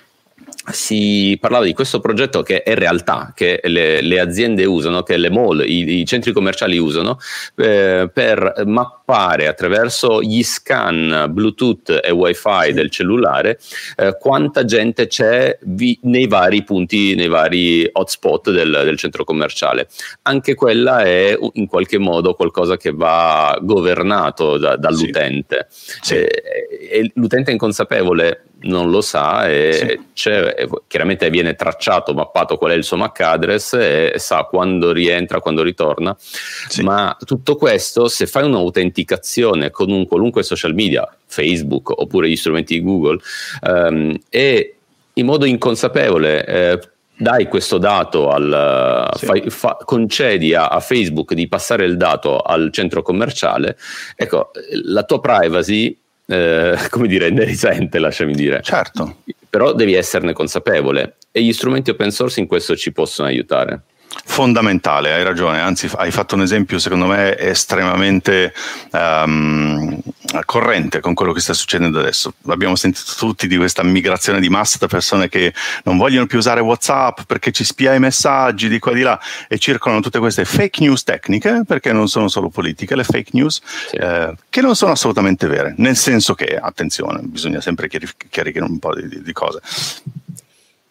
si 0.72 1.38
parlava 1.42 1.66
di 1.66 1.74
questo 1.74 2.00
progetto 2.00 2.44
che 2.44 2.62
è 2.62 2.76
realtà, 2.76 3.34
che 3.36 3.62
le, 3.64 4.02
le 4.02 4.20
aziende 4.20 4.64
usano, 4.66 5.02
che 5.02 5.18
le 5.18 5.32
mall, 5.32 5.62
i, 5.62 6.00
i 6.00 6.06
centri 6.06 6.32
commerciali 6.32 6.78
usano 6.78 7.18
eh, 7.56 8.10
per 8.14 8.62
mappare 8.66 9.48
attraverso 9.48 10.22
gli 10.22 10.44
scan 10.44 11.28
Bluetooth 11.30 12.00
e 12.04 12.12
WiFi 12.12 12.74
del 12.74 12.92
cellulare 12.92 13.60
eh, 13.98 14.16
quanta 14.20 14.64
gente 14.64 15.08
c'è 15.08 15.58
vi, 15.64 15.98
nei 16.04 16.28
vari 16.28 16.64
punti, 16.64 17.16
nei 17.16 17.28
vari 17.28 17.90
hotspot 17.92 18.52
del, 18.52 18.82
del, 18.84 18.98
centro 18.98 19.24
commerciale. 19.24 19.88
Anche 20.24 20.54
quella 20.54 21.02
è 21.02 21.38
in 21.54 21.66
qualche 21.66 21.98
modo 21.98 22.36
qualcosa 22.36 22.78
che 22.78 22.92
va 22.92 23.58
governato 23.62 24.58
da, 24.58 24.76
dall'utente. 24.76 25.68
Sì. 25.70 26.00
Sì. 26.02 26.16
Eh, 26.16 27.12
l'utente 27.16 27.52
inconsapevole 27.52 28.44
non 28.64 28.90
lo 28.90 29.02
sa 29.02 29.48
e 29.48 30.00
sì. 30.14 30.80
chiaramente 30.88 31.30
viene 31.30 31.56
tracciato, 31.56 32.14
mappato 32.14 32.58
qual 32.58 32.72
è 32.72 32.76
il 32.76 32.84
suo 32.84 32.98
MAC 32.98 33.20
address 33.22 33.74
e 33.74 34.14
sa 34.18 34.44
quando 34.44 34.92
rientra, 34.92 35.40
quando 35.40 35.64
ritorna, 35.64 36.16
sì. 36.18 36.84
ma 36.84 37.16
tutto 37.26 37.56
questo 37.56 38.08
se 38.08 38.28
fai 38.28 38.44
un'autenticazione 38.44 39.72
con 39.72 39.90
un 39.92 40.06
qualunque 40.06 40.44
social 40.44 40.74
media, 40.74 41.08
Facebook 41.26 41.90
oppure 41.90 42.30
gli 42.30 42.36
strumenti 42.36 42.76
di 42.76 42.84
Google, 42.84 43.20
um, 43.62 44.18
e 44.30 44.76
in 45.14 45.26
modo 45.26 45.46
inconsapevole 45.46 46.46
eh, 46.46 46.80
dai 47.18 47.48
questo 47.48 47.78
dato 47.78 48.30
al 48.32 49.12
sì. 49.16 49.26
fai, 49.26 49.50
fa, 49.50 49.78
concedi 49.86 50.56
a, 50.56 50.68
a, 50.68 50.80
Facebook 50.80 51.34
di 51.34 51.48
passare 51.48 51.86
il 51.86 51.96
dato 51.96 52.40
al 52.40 52.72
centro 52.72 53.04
commerciale, 53.04 53.78
ecco, 54.16 54.52
la 54.86 55.04
tua 55.04 55.20
privacy 55.20 56.01
eh, 56.32 56.78
come 56.90 57.08
dire, 57.08 57.30
ne 57.30 57.44
risente, 57.44 58.00
lasciami 58.00 58.34
dire. 58.34 58.62
Certo. 58.62 59.18
Però 59.50 59.74
devi 59.74 59.94
esserne 59.94 60.32
consapevole 60.32 61.18
e 61.32 61.42
gli 61.44 61.52
strumenti 61.52 61.90
open 61.90 62.12
source 62.12 62.40
in 62.40 62.48
questo 62.48 62.76
ci 62.76 62.94
possono 62.94 63.28
aiutare. 63.28 63.82
Fondamentale, 64.26 65.14
hai 65.14 65.24
ragione, 65.24 65.60
anzi 65.60 65.90
hai 65.96 66.12
fatto 66.12 66.36
un 66.36 66.42
esempio 66.42 66.80
secondo 66.80 67.06
me 67.06 67.38
estremamente 67.38 68.54
um, 68.92 70.00
corrente 70.46 71.00
con 71.00 71.14
quello 71.14 71.32
che 71.32 71.40
sta 71.40 71.54
succedendo 71.54 72.00
adesso. 72.00 72.34
Abbiamo 72.48 72.76
sentito 72.76 73.12
tutti 73.18 73.48
di 73.48 73.56
questa 73.56 73.84
migrazione 73.84 74.42
di 74.42 74.50
massa 74.50 74.78
da 74.80 74.88
persone 74.88 75.30
che 75.30 75.54
non 75.84 75.98
vogliono 75.98 76.28
più 76.28 76.40
usare 76.40 76.60
WhatsApp 76.60 77.22
perché 77.26 77.52
ci 77.52 77.64
spia 77.64 77.94
i 77.94 78.00
messaggi 78.00 78.68
di 78.68 78.80
qua 78.80 78.92
e 78.92 78.96
di 78.96 79.02
là 79.02 79.20
e 79.48 79.58
circolano 79.58 80.02
tutte 80.02 80.20
queste 80.20 80.44
fake 80.44 80.82
news 80.82 81.04
tecniche, 81.04 81.64
perché 81.66 81.94
non 81.94 82.10
sono 82.10 82.28
solo 82.28 82.50
politiche, 82.50 82.96
le 82.96 83.06
fake 83.06 83.32
news, 83.34 83.62
sì. 83.90 83.96
eh, 83.96 84.34
che 84.50 84.62
non 84.62 84.76
sono 84.76 84.92
assolutamente 84.92 85.48
vere, 85.48 85.74
nel 85.78 85.96
senso 85.96 86.34
che, 86.34 86.58
attenzione, 86.58 87.22
bisogna 87.24 87.62
sempre 87.62 87.88
chiarire 87.88 88.62
un 88.62 88.78
po' 88.80 88.94
di, 88.94 89.22
di 89.22 89.34
cose 89.34 89.62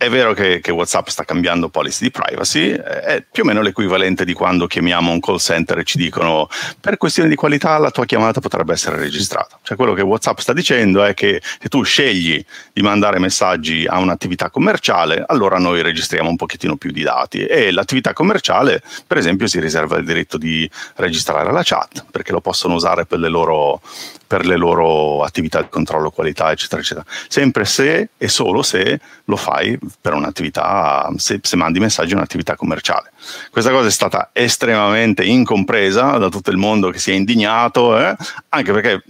è 0.00 0.08
vero 0.08 0.32
che, 0.32 0.60
che, 0.60 0.72
WhatsApp 0.72 1.08
sta 1.08 1.24
cambiando 1.24 1.68
policy 1.68 2.04
di 2.04 2.10
privacy, 2.10 2.70
è 2.70 3.22
più 3.30 3.42
o 3.42 3.46
meno 3.46 3.60
l'equivalente 3.60 4.24
di 4.24 4.32
quando 4.32 4.66
chiamiamo 4.66 5.12
un 5.12 5.20
call 5.20 5.36
center 5.36 5.76
e 5.76 5.84
ci 5.84 5.98
dicono 5.98 6.48
per 6.80 6.96
questioni 6.96 7.28
di 7.28 7.34
qualità 7.34 7.76
la 7.76 7.90
tua 7.90 8.06
chiamata 8.06 8.40
potrebbe 8.40 8.72
essere 8.72 8.96
registrata. 8.96 9.58
Cioè 9.60 9.76
quello 9.76 9.92
che 9.92 10.00
WhatsApp 10.00 10.38
sta 10.38 10.54
dicendo 10.54 11.04
è 11.04 11.12
che 11.12 11.42
se 11.42 11.68
tu 11.68 11.82
scegli 11.82 12.42
di 12.72 12.80
mandare 12.80 13.18
messaggi 13.18 13.84
a 13.86 13.98
un'attività 13.98 14.48
commerciale, 14.48 15.22
allora 15.26 15.58
noi 15.58 15.82
registriamo 15.82 16.30
un 16.30 16.36
pochettino 16.36 16.76
più 16.76 16.92
di 16.92 17.02
dati 17.02 17.44
e 17.44 17.70
l'attività 17.70 18.14
commerciale, 18.14 18.82
per 19.06 19.18
esempio, 19.18 19.48
si 19.48 19.60
riserva 19.60 19.98
il 19.98 20.06
diritto 20.06 20.38
di 20.38 20.66
registrare 20.94 21.52
la 21.52 21.60
chat 21.62 22.06
perché 22.10 22.32
lo 22.32 22.40
possono 22.40 22.72
usare 22.72 23.04
per 23.04 23.18
le 23.18 23.28
loro 23.28 23.82
per 24.30 24.46
le 24.46 24.54
loro 24.54 25.24
attività 25.24 25.60
di 25.60 25.66
controllo 25.68 26.12
qualità, 26.12 26.52
eccetera, 26.52 26.80
eccetera. 26.80 27.04
Sempre 27.26 27.64
se 27.64 28.10
e 28.16 28.28
solo 28.28 28.62
se 28.62 29.00
lo 29.24 29.34
fai 29.34 29.76
per 30.00 30.14
un'attività, 30.14 31.10
se, 31.16 31.40
se 31.42 31.56
mandi 31.56 31.80
messaggi 31.80 32.12
a 32.12 32.16
un'attività 32.18 32.54
commerciale. 32.54 33.10
Questa 33.50 33.72
cosa 33.72 33.88
è 33.88 33.90
stata 33.90 34.30
estremamente 34.32 35.24
incompresa 35.24 36.16
da 36.18 36.28
tutto 36.28 36.50
il 36.50 36.58
mondo 36.58 36.90
che 36.90 37.00
si 37.00 37.10
è 37.10 37.14
indignato, 37.14 37.98
eh? 37.98 38.14
anche 38.50 38.70
perché 38.72 39.02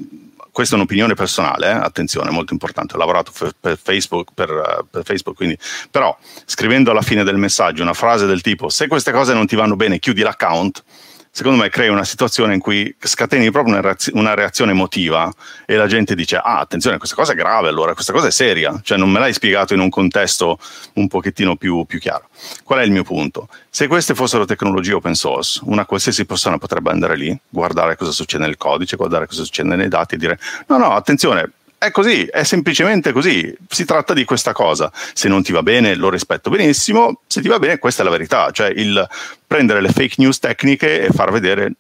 questa 0.51 0.75
è 0.75 0.79
un'opinione 0.79 1.13
personale, 1.13 1.69
eh? 1.69 1.75
attenzione, 1.75 2.31
molto 2.31 2.55
importante. 2.55 2.95
Ho 2.95 2.99
lavorato 2.99 3.31
per, 3.61 3.79
Facebook, 3.79 4.31
per, 4.33 4.87
per, 4.91 5.05
Facebook, 5.05 5.37
quindi, 5.37 5.59
però 5.91 6.17
scrivendo 6.47 6.93
alla 6.93 7.03
fine 7.03 7.25
del 7.25 7.37
messaggio 7.37 7.83
una 7.83 7.93
frase 7.93 8.25
del 8.25 8.41
tipo: 8.41 8.71
Se 8.71 8.87
queste 8.87 9.13
cose 9.13 9.35
non 9.35 9.47
ti 9.47 9.55
vanno 9.55 9.77
bene, 9.77 9.99
chiudi 9.99 10.23
l'account 10.23 10.83
secondo 11.33 11.63
me 11.63 11.69
crea 11.69 11.93
una 11.93 12.05
situazione 12.05 12.55
in 12.55 12.61
cui 12.61 12.95
scateni 12.99 13.51
proprio 13.51 13.79
una, 13.79 13.97
una, 14.13 14.35
reazione 14.35 14.73
emotiva 14.73 15.33
e 15.65 15.77
la 15.77 15.87
gente 15.87 16.15
dice 16.15 16.37
ah 16.37 16.59
attenzione 16.59 16.99
questa 16.99 17.15
cosa 17.15 17.33
è 17.33 17.35
grave 17.37 17.69
allora 17.69 17.95
questa 17.95 18.13
cosa 18.13 18.27
è 18.27 18.31
seria. 18.31 18.79
Cioè 18.83 18.99
non 18.99 19.11
me 19.11 19.21
l'hai 19.21 19.33
spiegato 19.33 19.75
in 19.75 19.81
un 19.81 19.89
contesto 19.89 20.59
un 20.95 21.09
pochettino 21.09 21.57
più, 21.57 21.85
più 21.85 21.99
chiaro. 22.01 22.29
Qual 22.65 22.81
è 22.81 22.83
il 22.83 22.91
mio 22.91 23.05
punto? 23.05 23.49
Se 23.69 23.87
queste 23.87 24.15
fossero 24.15 24.45
tecnologie 24.45 24.95
open 24.95 25.15
source 25.15 25.61
una 25.65 25.87
qualsiasi 25.87 26.27
persona 26.27 26.59
potrebbe 26.59 26.91
andare 26.91 27.17
lì 27.17 27.39
guardare 27.49 27.97
cosa 27.97 28.11
succede 28.11 28.45
nel 28.45 28.57
codice 28.57 28.97
guardare 28.97 29.27
cosa 29.27 29.45
succede 29.45 29.77
nei 29.77 29.89
dati 29.89 30.17
e 30.17 30.19
dire 30.19 30.39
no 30.67 30.79
no 30.79 30.93
attenzione 30.93 31.53
è 31.81 31.91
così, 31.91 32.27
è 32.27 32.45
semplicemente 32.45 33.11
così. 33.11 33.57
Si 33.67 33.87
tratta 33.87 34.13
di 34.13 34.27
questa 34.27 34.53
cosa. 34.53 34.93
Se 35.15 35.29
non 35.29 35.43
ti 35.43 35.51
va 35.51 35.63
bene, 35.63 35.95
lo 35.95 36.11
rispetto 36.11 36.51
benissimo. 36.51 37.23
Se 37.27 37.41
ti 37.41 37.49
va 37.49 37.59
bene, 37.59 37.79
questa 37.79 38.03
è 38.03 38.05
la 38.05 38.11
verità. 38.11 38.51
Cioè, 38.51 38.69
il 38.69 39.09
prendere 39.47 39.81
le 39.81 39.89
fake 39.89 40.17
news 40.19 40.39
tecniche 40.39 41.01
e 41.01 41.09
far 41.09 41.33
vedere 41.33 41.73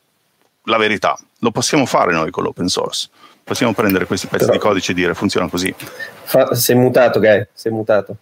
la 0.64 0.78
verità. 0.78 1.18
Lo 1.40 1.50
possiamo 1.50 1.84
fare 1.84 2.12
noi 2.12 2.30
con 2.30 2.44
l'open 2.44 2.68
source. 2.68 3.10
Possiamo 3.44 3.74
prendere 3.74 4.06
questi 4.06 4.26
pezzi 4.26 4.46
Però, 4.46 4.56
di 4.56 4.58
codice 4.58 4.92
e 4.92 4.94
dire 4.94 5.12
funziona 5.12 5.50
così. 5.50 5.74
Fa, 6.22 6.54
sei 6.54 6.76
mutato, 6.76 7.20
Gai, 7.20 7.46
sei 7.52 7.70
mutato 7.70 8.16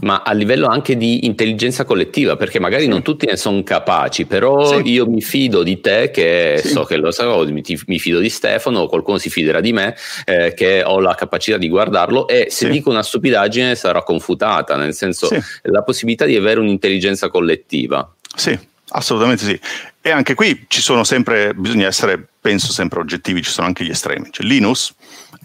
ma 0.00 0.22
a 0.22 0.32
livello 0.32 0.66
anche 0.66 0.96
di 0.96 1.26
intelligenza 1.26 1.84
collettiva, 1.84 2.36
perché 2.36 2.60
magari 2.60 2.84
sì. 2.84 2.88
non 2.88 3.02
tutti 3.02 3.26
ne 3.26 3.36
sono 3.36 3.62
capaci, 3.62 4.26
però 4.26 4.78
sì. 4.82 4.90
io 4.90 5.06
mi 5.06 5.22
fido 5.22 5.62
di 5.62 5.80
te, 5.80 6.10
che 6.10 6.60
sì. 6.62 6.68
so 6.68 6.84
che 6.84 6.96
lo 6.96 7.10
sarò, 7.10 7.44
mi, 7.46 7.62
mi, 7.86 7.98
fido 7.98 8.18
di 8.18 8.28
Stefano, 8.28 8.86
qualcuno 8.86 9.18
si 9.18 9.30
fiderà 9.30 9.60
di 9.60 9.72
me, 9.72 9.96
eh, 10.24 10.52
che 10.54 10.82
ho 10.84 11.00
la 11.00 11.14
capacità 11.14 11.56
di 11.56 11.68
guardarlo 11.68 12.28
e 12.28 12.48
se 12.50 12.68
dico 12.68 12.90
una 12.90 13.02
stupidaggine 13.02 13.74
sarà 13.74 14.02
confutata, 14.02 14.76
nel 14.76 14.94
senso 14.94 15.28
la 15.62 15.82
possibilità 15.82 16.24
di 16.24 16.36
avere 16.36 16.60
un'intelligenza 16.60 17.28
collettiva. 17.28 18.12
Sì, 18.34 18.58
assolutamente 18.88 19.44
sì. 19.44 19.58
E 20.00 20.10
anche 20.10 20.34
qui 20.34 20.66
ci 20.68 20.82
sono 20.82 21.02
sempre, 21.04 21.54
bisogna 21.54 21.86
essere, 21.86 22.22
penso, 22.40 22.72
sempre 22.72 23.00
oggettivi, 23.00 23.42
ci 23.42 23.50
sono 23.50 23.66
anche 23.66 23.84
gli 23.84 23.90
estremi. 23.90 24.28
Cioè, 24.30 24.44
Linus 24.44 24.94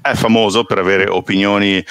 è 0.01 0.13
famoso 0.15 0.65
per 0.65 0.79
avere 0.79 1.09
opinioni 1.09 1.83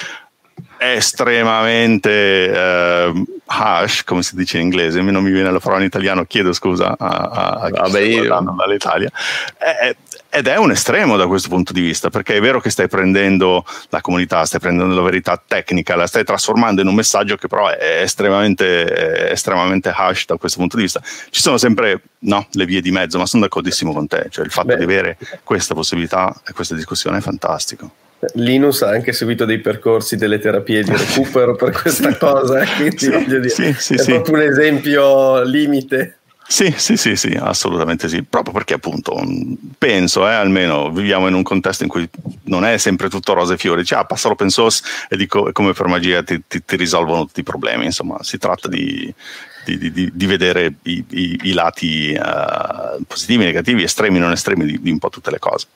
estremamente 0.79 2.09
eh, 2.51 3.23
harsh, 3.45 4.03
come 4.03 4.23
si 4.23 4.35
dice 4.35 4.57
in 4.57 4.63
inglese, 4.63 5.01
non 5.01 5.23
mi 5.23 5.31
viene 5.31 5.51
la 5.51 5.59
parola 5.59 5.81
in 5.81 5.87
italiano, 5.87 6.25
chiedo 6.25 6.53
scusa 6.53 6.95
a, 6.97 7.07
a, 7.07 7.49
a 7.61 7.69
chi 7.69 7.79
Vabbè, 7.79 8.23
sta 8.23 8.53
dall'Italia, 8.55 9.11
è, 9.57 9.95
ed 10.31 10.47
è 10.47 10.57
un 10.57 10.71
estremo 10.71 11.17
da 11.17 11.27
questo 11.27 11.49
punto 11.49 11.73
di 11.73 11.81
vista, 11.81 12.09
perché 12.09 12.35
è 12.35 12.39
vero 12.39 12.61
che 12.61 12.69
stai 12.69 12.87
prendendo 12.87 13.65
la 13.89 13.99
comunità, 13.99 14.45
stai 14.45 14.59
prendendo 14.59 14.95
la 14.95 15.01
verità 15.01 15.41
tecnica, 15.45 15.95
la 15.95 16.07
stai 16.07 16.23
trasformando 16.23 16.81
in 16.81 16.87
un 16.87 16.95
messaggio 16.95 17.35
che 17.35 17.47
però 17.47 17.67
è 17.67 18.01
estremamente, 18.01 18.85
è 18.85 19.31
estremamente 19.31 19.89
harsh 19.89 20.25
da 20.27 20.37
questo 20.37 20.59
punto 20.59 20.75
di 20.75 20.83
vista. 20.83 21.01
Ci 21.01 21.41
sono 21.41 21.57
sempre 21.57 22.01
no, 22.19 22.47
le 22.51 22.65
vie 22.65 22.81
di 22.81 22.91
mezzo, 22.91 23.17
ma 23.17 23.25
sono 23.25 23.43
d'accordissimo 23.43 23.91
con 23.91 24.07
te, 24.07 24.27
cioè 24.29 24.45
il 24.45 24.51
fatto 24.51 24.67
Beh. 24.67 24.77
di 24.77 24.83
avere 24.83 25.17
questa 25.43 25.73
possibilità 25.73 26.33
e 26.47 26.53
questa 26.53 26.75
discussione 26.75 27.17
è 27.17 27.21
fantastico. 27.21 27.91
Linus 28.33 28.81
ha 28.81 28.89
anche 28.89 29.13
seguito 29.13 29.45
dei 29.45 29.59
percorsi 29.59 30.17
delle 30.17 30.39
terapie 30.39 30.83
di 30.83 30.91
recupero 30.91 31.55
per 31.55 31.71
questa 31.71 32.15
cosa, 32.19 32.65
quindi 32.75 32.97
sì, 32.97 33.25
dire, 33.25 33.49
sì, 33.49 33.73
sì, 33.77 33.93
è 33.93 34.03
proprio 34.03 34.35
un 34.35 34.41
esempio 34.41 35.41
limite. 35.43 36.15
Sì, 36.45 36.73
sì, 36.75 36.97
sì, 36.97 37.15
sì, 37.15 37.37
assolutamente 37.39 38.09
sì, 38.09 38.23
proprio 38.23 38.51
perché 38.51 38.73
appunto 38.73 39.15
penso, 39.77 40.27
eh, 40.27 40.33
almeno 40.33 40.91
viviamo 40.91 41.27
in 41.27 41.35
un 41.35 41.43
contesto 41.43 41.83
in 41.83 41.89
cui 41.89 42.09
non 42.45 42.65
è 42.65 42.77
sempre 42.77 43.07
tutto 43.07 43.33
rose 43.33 43.53
e 43.53 43.57
fiori, 43.57 43.81
dici 43.81 43.93
ah 43.93 44.03
passa 44.03 44.29
l'open 44.29 44.49
source 44.49 44.81
e 45.09 45.15
dico, 45.15 45.51
come 45.53 45.73
per 45.73 45.85
magia 45.85 46.23
ti, 46.23 46.41
ti, 46.47 46.65
ti, 46.65 46.75
risolvono 46.75 47.25
tutti 47.27 47.41
i 47.41 47.43
problemi, 47.43 47.85
insomma 47.85 48.17
si 48.23 48.39
tratta 48.39 48.67
di, 48.67 49.13
di, 49.63 49.91
di, 49.91 50.09
di 50.11 50.25
vedere 50.25 50.73
i, 50.83 51.05
i, 51.07 51.39
i 51.43 51.51
lati 51.53 52.17
uh, 52.19 52.99
positivi, 53.05 53.43
negativi, 53.43 53.83
estremi, 53.83 54.17
non 54.17 54.31
estremi 54.31 54.79
di 54.81 54.89
un 54.89 54.97
po' 54.97 55.09
tutte 55.09 55.29
le 55.29 55.39
cose 55.39 55.67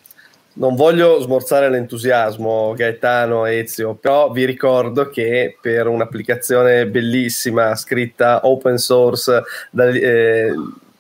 non 0.56 0.76
voglio 0.76 1.20
smorzare 1.20 1.70
l'entusiasmo 1.70 2.74
Gaetano 2.76 3.46
Ezio, 3.46 3.96
però 3.96 4.32
vi 4.32 4.46
ricordo 4.46 5.10
che 5.10 5.58
per 5.60 5.88
un'applicazione 5.88 6.88
bellissima 6.88 7.76
scritta 7.76 8.42
open 8.44 8.78
source 8.78 9.44
da, 9.72 9.88
eh, 9.88 10.54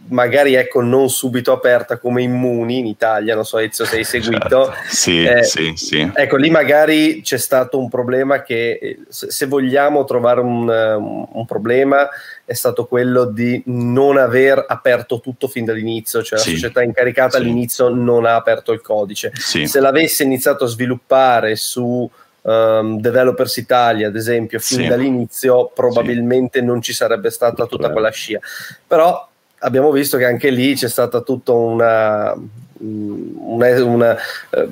magari 0.07 0.55
ecco 0.55 0.81
non 0.81 1.09
subito 1.09 1.51
aperta 1.51 1.97
come 1.97 2.21
Immuni 2.21 2.79
in 2.79 2.85
Italia, 2.85 3.35
non 3.35 3.45
so 3.45 3.57
Ezio 3.57 3.85
se 3.85 3.97
hai 3.97 4.03
seguito. 4.03 4.65
Certo. 4.65 4.73
Sì, 4.89 5.23
eh, 5.23 5.43
sì, 5.43 5.73
sì. 5.75 6.11
Ecco, 6.13 6.35
lì 6.35 6.49
magari 6.49 7.21
c'è 7.21 7.37
stato 7.37 7.79
un 7.79 7.89
problema 7.89 8.41
che 8.41 8.79
eh, 8.81 8.99
se 9.07 9.45
vogliamo 9.45 10.03
trovare 10.03 10.41
un, 10.41 10.67
un, 10.67 11.45
problema 11.45 12.07
è 12.45 12.53
stato 12.53 12.85
quello 12.85 13.25
di 13.25 13.61
non 13.67 14.17
aver 14.17 14.65
aperto 14.67 15.19
tutto 15.19 15.47
fin 15.47 15.65
dall'inizio, 15.65 16.21
cioè 16.23 16.39
sì. 16.39 16.51
la 16.51 16.57
società 16.57 16.83
incaricata 16.83 17.37
sì. 17.37 17.43
all'inizio 17.43 17.89
non 17.89 18.25
ha 18.25 18.35
aperto 18.35 18.71
il 18.71 18.81
codice. 18.81 19.31
Sì. 19.35 19.67
Se 19.67 19.79
l'avesse 19.79 20.23
iniziato 20.23 20.65
a 20.65 20.67
sviluppare 20.67 21.55
su 21.55 22.09
um, 22.41 22.99
Developers 22.99 23.57
Italia, 23.57 24.07
ad 24.07 24.15
esempio, 24.15 24.59
fin 24.59 24.87
dall'inizio, 24.87 25.71
probabilmente 25.73 26.61
non 26.61 26.81
ci 26.81 26.93
sarebbe 26.93 27.29
stata 27.29 27.65
tutta 27.65 27.91
quella 27.91 28.11
scia. 28.11 28.39
Però 28.85 29.29
abbiamo 29.63 29.91
visto 29.91 30.17
che 30.17 30.25
anche 30.25 30.49
lì 30.49 30.75
c'è 30.75 30.89
stata 30.89 31.21
tutta 31.21 31.53
una, 31.53 32.35
una, 32.79 33.83
una, 33.83 34.17
eh, 34.49 34.69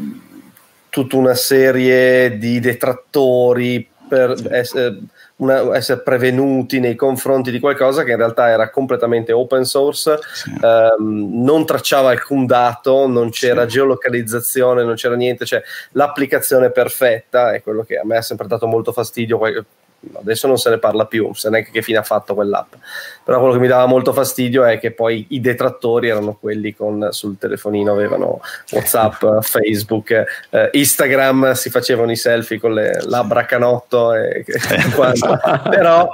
tutta 0.90 1.16
una 1.16 1.34
serie 1.34 2.38
di 2.38 2.60
detrattori 2.60 3.90
per 4.08 4.36
essere, 4.52 5.00
una, 5.38 5.74
essere, 5.76 6.02
prevenuti 6.02 6.82
nei 6.82 6.96
confronti 6.96 7.50
di 7.50 7.62
qualcosa 7.62 8.04
che 8.04 8.12
in 8.12 8.18
realtà 8.18 8.50
era 8.50 8.70
completamente 8.70 9.32
open 9.32 9.64
source, 9.64 10.20
sì. 10.34 10.52
ehm, 10.62 11.44
non 11.44 11.66
tracciava 11.66 12.10
alcun 12.10 12.46
dato, 12.46 13.08
non 13.08 13.30
c'era 13.30 13.64
sì. 13.64 13.70
geolocalizzazione, 13.70 14.84
non 14.84 14.96
c'era 14.96 15.16
niente, 15.16 15.46
cioè 15.46 15.64
l'applicazione 15.92 16.72
perfetta 16.72 17.54
è 17.54 17.62
quello 17.62 17.84
che 17.84 17.98
a 17.98 18.06
me 18.06 18.18
ha 18.18 18.22
sempre 18.22 18.48
dato 18.48 18.68
molto 18.68 18.92
fastidio 18.92 19.38
adesso 20.14 20.48
non 20.48 20.58
se 20.58 20.70
ne 20.70 20.78
parla 20.80 21.06
più, 21.06 21.26
non 21.26 21.36
so 21.36 21.50
neanche 21.50 21.72
che 21.72 21.82
fine 21.82 22.00
ha 22.00 22.04
fatto 22.04 22.34
quell'app. 22.34 22.74
Però 23.24 23.38
quello 23.40 23.54
che 23.54 23.60
mi 23.60 23.68
dava 23.68 23.86
molto 23.86 24.14
fastidio 24.14 24.64
è 24.64 24.80
che 24.80 24.92
poi 24.92 25.26
i 25.30 25.42
detrattori 25.42 26.10
erano 26.10 26.36
quelli 26.40 26.76
con 26.76 27.10
sul 27.12 27.38
telefonino 27.38 27.92
avevano 27.92 28.42
WhatsApp, 28.72 29.42
Facebook, 29.42 30.12
eh, 30.50 30.70
Instagram, 30.72 31.52
si 31.54 31.70
facevano 31.70 32.12
i 32.12 32.16
selfie 32.16 32.60
con 32.60 32.74
le 32.74 33.02
labbra 33.04 33.46
canotto 33.46 34.14
e, 34.14 34.44
però, 35.70 36.10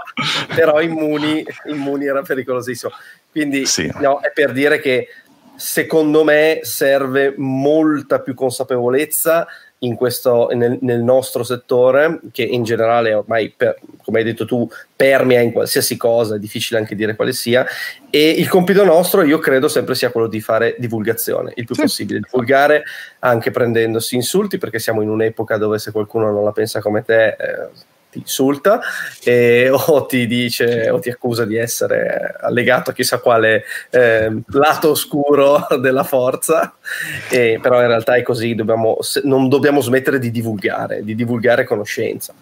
però 0.53 0.81
immuni, 0.81 1.45
immuni 1.65 2.05
era 2.05 2.21
pericolosissimo. 2.21 2.91
Quindi 3.31 3.65
sì. 3.65 3.91
no, 3.99 4.19
è 4.19 4.31
per 4.33 4.51
dire 4.51 4.79
che 4.79 5.07
secondo 5.55 6.23
me 6.23 6.59
serve 6.61 7.33
molta 7.37 8.19
più 8.19 8.35
consapevolezza 8.35 9.47
questo, 9.95 10.49
nel, 10.53 10.79
nel, 10.81 11.01
nostro 11.01 11.43
settore, 11.43 12.19
che 12.31 12.43
in 12.43 12.63
generale 12.63 13.13
ormai, 13.13 13.53
per, 13.55 13.79
come 14.03 14.19
hai 14.19 14.23
detto 14.23 14.45
tu, 14.45 14.67
permea 14.95 15.41
in 15.41 15.51
qualsiasi 15.51 15.97
cosa, 15.97 16.35
è 16.35 16.39
difficile 16.39 16.79
anche 16.79 16.95
dire 16.95 17.15
quale 17.15 17.31
sia, 17.31 17.65
e 18.09 18.29
il 18.29 18.49
compito 18.49 18.83
nostro 18.83 19.23
io 19.23 19.37
credo 19.37 19.67
sempre 19.67 19.93
sia 19.93 20.09
quello 20.09 20.27
di 20.27 20.41
fare 20.41 20.75
divulgazione, 20.79 21.53
il 21.55 21.65
più 21.65 21.75
sì. 21.75 21.81
possibile, 21.81 22.21
divulgare 22.21 22.83
anche 23.19 23.51
prendendosi 23.51 24.15
insulti, 24.15 24.57
perché 24.57 24.79
siamo 24.79 25.01
in 25.03 25.09
un'epoca 25.09 25.57
dove 25.57 25.77
se 25.77 25.91
qualcuno 25.91 26.31
non 26.31 26.43
la 26.43 26.51
pensa 26.51 26.81
come 26.81 27.03
te... 27.03 27.27
Eh, 27.27 27.95
ti 28.17 28.19
insulta 28.19 28.79
e, 29.23 29.69
o 29.71 30.05
ti 30.05 30.27
dice 30.27 30.89
o 30.89 30.99
ti 30.99 31.09
accusa 31.09 31.45
di 31.45 31.55
essere 31.55 32.35
allegato 32.39 32.89
a 32.89 32.93
chissà 32.93 33.19
quale 33.19 33.63
eh, 33.89 34.41
lato 34.47 34.89
oscuro 34.89 35.67
della 35.79 36.03
forza, 36.03 36.75
e, 37.29 37.59
però 37.61 37.81
in 37.81 37.87
realtà 37.87 38.15
è 38.15 38.23
così, 38.23 38.55
dobbiamo, 38.55 38.97
non 39.23 39.47
dobbiamo 39.49 39.81
smettere 39.81 40.19
di 40.19 40.31
divulgare, 40.31 41.03
di 41.03 41.15
divulgare 41.15 41.65
conoscenza. 41.65 42.33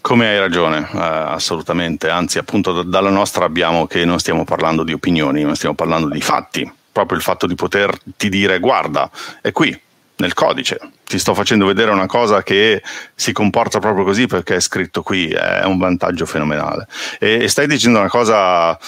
Come 0.00 0.28
hai 0.28 0.38
ragione, 0.38 0.78
eh, 0.78 0.98
assolutamente, 0.98 2.08
anzi 2.08 2.38
appunto 2.38 2.82
d- 2.82 2.88
dalla 2.88 3.10
nostra 3.10 3.44
abbiamo 3.44 3.86
che 3.86 4.04
non 4.04 4.20
stiamo 4.20 4.44
parlando 4.44 4.84
di 4.84 4.92
opinioni, 4.92 5.44
ma 5.44 5.54
stiamo 5.56 5.74
parlando 5.74 6.08
di 6.08 6.20
fatti, 6.20 6.70
proprio 6.92 7.18
il 7.18 7.24
fatto 7.24 7.46
di 7.46 7.56
poterti 7.56 8.28
dire 8.28 8.60
guarda, 8.60 9.10
è 9.40 9.50
qui, 9.50 9.76
nel 10.16 10.34
codice. 10.34 10.78
Ti 11.04 11.18
sto 11.18 11.34
facendo 11.34 11.66
vedere 11.66 11.90
una 11.90 12.06
cosa 12.06 12.42
che 12.42 12.82
si 13.14 13.32
comporta 13.32 13.78
proprio 13.78 14.04
così 14.04 14.26
perché 14.26 14.56
è 14.56 14.60
scritto 14.60 15.02
qui, 15.02 15.28
è 15.28 15.64
un 15.64 15.78
vantaggio 15.78 16.26
fenomenale. 16.26 16.86
E, 17.18 17.44
e 17.44 17.48
stai 17.48 17.66
dicendo 17.66 17.98
una 17.98 18.08
cosa 18.08 18.78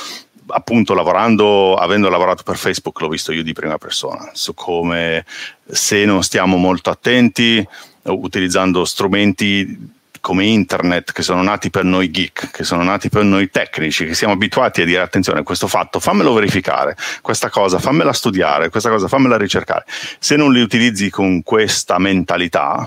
appunto 0.50 0.94
lavorando, 0.94 1.74
avendo 1.74 2.08
lavorato 2.08 2.42
per 2.42 2.56
Facebook, 2.56 3.00
l'ho 3.00 3.08
visto 3.08 3.32
io 3.32 3.42
di 3.42 3.52
prima 3.52 3.76
persona, 3.78 4.30
su 4.32 4.54
come 4.54 5.24
se 5.66 6.04
non 6.04 6.22
stiamo 6.22 6.56
molto 6.56 6.90
attenti, 6.90 7.66
utilizzando 8.02 8.84
strumenti 8.84 9.96
come 10.28 10.44
internet, 10.44 11.12
che 11.12 11.22
sono 11.22 11.42
nati 11.42 11.70
per 11.70 11.84
noi 11.84 12.10
geek, 12.10 12.50
che 12.50 12.62
sono 12.62 12.82
nati 12.82 13.08
per 13.08 13.22
noi 13.24 13.48
tecnici, 13.48 14.04
che 14.04 14.12
siamo 14.12 14.34
abituati 14.34 14.82
a 14.82 14.84
dire 14.84 15.00
attenzione, 15.00 15.42
questo 15.42 15.68
fatto 15.68 16.00
fammelo 16.00 16.34
verificare, 16.34 16.94
questa 17.22 17.48
cosa 17.48 17.78
fammela 17.78 18.12
studiare, 18.12 18.68
questa 18.68 18.90
cosa 18.90 19.08
fammela 19.08 19.38
ricercare. 19.38 19.86
Se 20.18 20.36
non 20.36 20.52
li 20.52 20.60
utilizzi 20.60 21.08
con 21.08 21.42
questa 21.42 21.96
mentalità, 21.96 22.86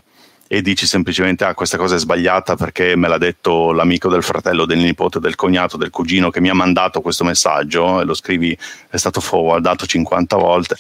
e 0.54 0.62
dici 0.62 0.86
semplicemente 0.86 1.45
ah 1.45 1.54
questa 1.54 1.78
cosa 1.78 1.95
è 1.95 1.97
sbagliata 1.97 2.58
perché 2.58 2.97
me 2.97 3.08
l'ha 3.08 3.18
detto 3.18 3.72
l'amico 3.72 4.10
del 4.10 4.22
fratello, 4.22 4.66
del 4.66 4.80
nipote, 4.80 5.22
del 5.22 5.36
cognato, 5.36 5.78
del 5.78 5.91
cugino 5.91 6.30
che 6.30 6.41
mi 6.41 6.49
ha 6.49 6.54
mandato 6.54 6.99
questo 6.99 7.24
messaggio 7.24 8.02
e 8.02 8.04
lo 8.04 8.14
scrivi 8.14 8.58
è 8.89 8.97
stato 8.97 9.22
forwardato 9.22 9.86
50 9.86 10.36
volte, 10.36 10.76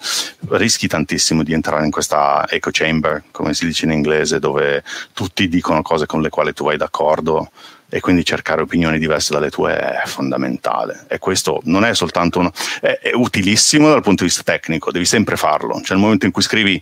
rischi 0.49 0.89
tantissimo 0.89 1.41
di 1.41 1.53
entrare 1.53 1.85
in 1.85 1.91
questa 1.91 2.45
echo 2.49 2.69
chamber, 2.73 3.23
come 3.31 3.53
si 3.53 3.65
dice 3.65 3.85
in 3.85 3.93
inglese, 3.93 4.39
dove 4.39 4.83
tutti 5.13 5.47
dicono 5.47 5.81
cose 5.81 6.05
con 6.05 6.21
le 6.21 6.27
quali 6.27 6.51
tu 6.51 6.65
vai 6.65 6.75
d'accordo 6.75 7.49
e 7.87 8.01
quindi 8.01 8.25
cercare 8.25 8.61
opinioni 8.61 8.99
diverse 8.99 9.31
dalle 9.31 9.49
tue 9.49 9.77
è 9.77 10.01
fondamentale. 10.05 11.05
E 11.07 11.17
questo 11.17 11.61
non 11.63 11.85
è 11.85 11.93
soltanto 11.95 12.39
uno, 12.39 12.51
è, 12.81 12.99
è, 13.01 13.11
utilissimo 13.13 13.87
dal 13.87 14.01
punto 14.01 14.23
di 14.23 14.29
vista 14.29 14.43
tecnico, 14.43 14.91
devi 14.91 15.05
sempre 15.05 15.37
farlo, 15.37 15.75
cioè 15.75 15.95
nel 15.95 15.99
momento 15.99 16.25
in 16.25 16.33
cui 16.33 16.41
scrivi 16.41 16.81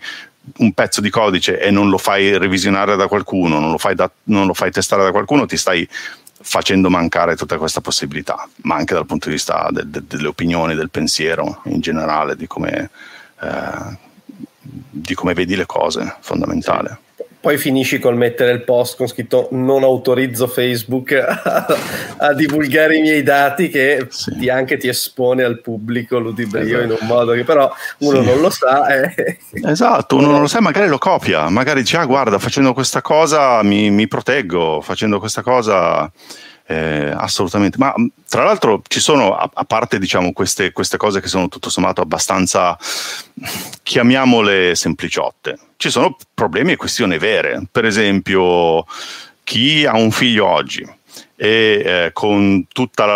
un 0.57 0.73
pezzo 0.73 1.01
di 1.01 1.09
codice 1.09 1.59
e 1.59 1.71
non 1.71 1.89
lo 1.89 1.97
fai 1.97 2.37
revisionare 2.37 2.95
da 2.95 3.07
qualcuno, 3.07 3.59
non 3.59 3.71
lo 3.71 3.77
fai, 3.77 3.95
da, 3.95 4.09
non 4.25 4.47
lo 4.47 4.53
fai 4.53 4.71
testare 4.71 5.03
da 5.03 5.11
qualcuno, 5.11 5.45
ti 5.45 5.57
stai 5.57 5.87
facendo 6.41 6.89
mancare 6.89 7.35
tutta 7.35 7.57
questa 7.57 7.81
possibilità, 7.81 8.47
ma 8.63 8.75
anche 8.75 8.93
dal 8.93 9.05
punto 9.05 9.27
di 9.27 9.33
vista 9.33 9.67
de, 9.71 9.83
de, 9.89 10.03
delle 10.07 10.27
opinioni, 10.27 10.75
del 10.75 10.89
pensiero 10.89 11.61
in 11.65 11.81
generale, 11.81 12.35
di 12.35 12.47
come, 12.47 12.89
eh, 13.41 13.97
di 14.61 15.13
come 15.13 15.33
vedi 15.33 15.55
le 15.55 15.65
cose, 15.65 16.15
fondamentale. 16.19 16.89
Sì 16.89 17.07
poi 17.41 17.57
finisci 17.57 17.99
col 17.99 18.17
mettere 18.17 18.51
il 18.51 18.63
post 18.63 18.97
con 18.97 19.07
scritto 19.07 19.47
non 19.51 19.83
autorizzo 19.83 20.47
Facebook 20.47 21.13
a, 21.13 21.65
a 22.17 22.33
divulgare 22.33 22.97
i 22.97 23.01
miei 23.01 23.23
dati 23.23 23.69
che 23.69 24.07
sì. 24.09 24.35
ti 24.37 24.49
anche 24.49 24.77
ti 24.77 24.87
espone 24.89 25.43
al 25.43 25.61
pubblico 25.61 26.19
ludibrio 26.19 26.63
esatto. 26.63 26.83
in 26.83 26.97
un 26.99 27.07
modo 27.07 27.31
che 27.31 27.43
però 27.45 27.71
uno 27.99 28.19
sì. 28.19 28.25
non 28.25 28.41
lo 28.41 28.49
sa 28.49 28.87
eh. 28.87 29.37
esatto, 29.65 30.17
uno 30.17 30.31
non 30.31 30.41
lo 30.41 30.47
sa 30.47 30.59
magari 30.59 30.89
lo 30.89 30.97
copia 30.97 31.47
magari 31.49 31.81
dice 31.81 31.97
ah 31.97 32.05
guarda 32.05 32.39
facendo 32.39 32.73
questa 32.73 33.01
cosa 33.01 33.63
mi, 33.63 33.89
mi 33.89 34.07
proteggo 34.07 34.81
facendo 34.81 35.19
questa 35.19 35.41
cosa 35.41 36.11
eh, 36.71 37.11
assolutamente, 37.15 37.79
ma 37.79 37.91
tra 38.29 38.43
l'altro 38.43 38.83
ci 38.87 38.99
sono, 38.99 39.35
a, 39.35 39.49
a 39.51 39.63
parte 39.63 39.97
diciamo, 39.97 40.33
queste, 40.33 40.71
queste, 40.71 40.97
cose 40.97 41.19
che 41.19 41.27
sono 41.27 41.47
tutto 41.47 41.67
sommato 41.71 42.01
abbastanza, 42.01 42.77
chiamiamole 43.81 44.75
sempliciotte, 44.75 45.57
ci 45.79 45.89
sono 45.89 46.17
problemi 46.33 46.73
e 46.73 46.75
questioni 46.75 47.17
vere. 47.17 47.61
Per 47.71 47.85
esempio, 47.85 48.85
chi 49.45 49.85
ha 49.85 49.95
un 49.95 50.11
figlio 50.11 50.45
oggi 50.45 50.85
e 51.37 51.81
eh, 51.85 52.09
con, 52.11 52.65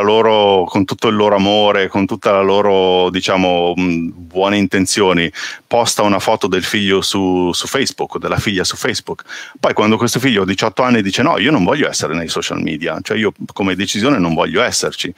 loro, 0.02 0.64
con, 0.64 0.86
tutto 0.86 1.10
il 1.10 1.16
loro 1.16 1.36
amore, 1.36 1.90
con 1.90 2.06
tutta 2.06 2.32
la 2.32 2.42
loro 2.42 3.10
diciamo 3.10 3.74
mh, 3.76 4.14
buone 4.16 4.56
intenzioni, 4.56 5.30
posta 5.68 6.04
una 6.04 6.20
foto 6.20 6.48
del 6.48 6.64
figlio 6.64 7.02
su, 7.02 7.52
su, 7.52 7.68
Facebook, 7.68 8.18
della 8.18 8.40
figlia 8.40 8.64
su 8.64 8.78
Facebook. 8.78 9.24
Poi 9.60 9.74
quando 9.74 9.98
questo 9.98 10.22
figlio 10.22 10.44
ha 10.44 10.46
18 10.46 10.84
anni 10.84 11.02
dice 11.02 11.22
no, 11.22 11.38
io 11.40 11.52
non 11.52 11.66
voglio 11.66 11.90
essere 11.90 12.14
nei 12.16 12.30
social 12.30 12.62
media, 12.62 12.98
cioè 13.02 13.18
io 13.18 13.34
come 13.52 13.76
decisione 13.76 14.18
non 14.20 14.34
voglio 14.34 14.62
esserci. 14.62 15.14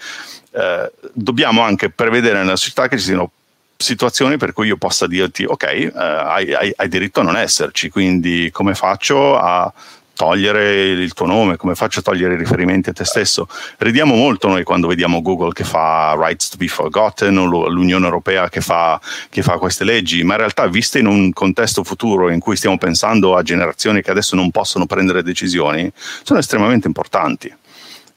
Eh, 0.52 0.92
dobbiamo 1.14 1.62
anche 1.62 1.92
prevedere 1.92 2.40
nella 2.40 2.56
società 2.56 2.88
che 2.88 2.98
ci 2.98 3.04
siano 3.04 3.30
situazioni 3.78 4.38
per 4.38 4.54
cui 4.54 4.68
io 4.68 4.78
possa 4.78 5.08
dirti 5.08 5.44
ok, 5.44 5.64
eh, 5.64 5.92
hai, 5.96 6.54
hai, 6.54 6.74
hai 6.76 6.88
diritto 6.88 7.20
a 7.20 7.24
non 7.24 7.38
esserci, 7.38 7.90
quindi 7.90 8.50
come 8.52 8.74
faccio 8.74 9.38
a 9.38 9.72
togliere 10.16 10.84
il 10.84 11.14
tuo 11.14 11.26
nome, 11.26 11.58
come 11.58 11.76
faccio 11.76 12.00
a 12.00 12.02
togliere 12.02 12.36
i 12.36 12.38
riferimenti 12.38 12.90
a 12.90 12.94
te 12.94 13.04
stesso. 13.04 13.48
Ridiamo 13.78 14.16
molto 14.16 14.48
noi 14.48 14.64
quando 14.64 14.88
vediamo 14.88 15.22
Google 15.22 15.52
che 15.52 15.66
fa 15.66 16.16
Rights 16.18 16.50
to 16.50 16.58
be 16.58 16.68
Forgotten 16.68 17.38
o 17.38 17.68
l'Unione 17.68 18.06
Europea 18.06 18.50
che 18.50 18.62
fa, 18.62 19.00
che 19.30 19.42
fa 19.42 19.58
queste 19.58 19.84
leggi, 19.84 20.24
ma 20.24 20.34
in 20.34 20.40
realtà 20.40 20.68
viste 20.68 21.00
in 21.00 21.08
un 21.08 21.34
contesto 21.34 21.84
futuro 21.84 22.30
in 22.30 22.40
cui 22.40 22.56
stiamo 22.56 22.78
pensando 22.78 23.36
a 23.36 23.44
generazioni 23.44 24.02
che 24.02 24.12
adesso 24.12 24.36
non 24.36 24.52
possono 24.52 24.86
prendere 24.86 25.22
decisioni, 25.22 25.92
sono 26.24 26.40
estremamente 26.40 26.88
importanti. 26.88 27.54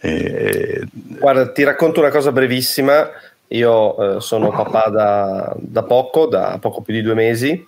E... 0.01 0.87
Guarda, 0.93 1.51
ti 1.51 1.65
racconto 1.65 1.99
una 1.99 2.11
cosa 2.11 2.31
brevissima. 2.31 3.11
Io 3.49 4.17
eh, 4.17 4.21
sono 4.21 4.51
papà 4.51 4.89
da, 4.91 5.55
da 5.59 5.83
poco, 5.83 6.27
da 6.27 6.59
poco 6.61 6.83
più 6.83 6.95
di 6.95 7.03
due 7.03 7.15
mesi 7.15 7.67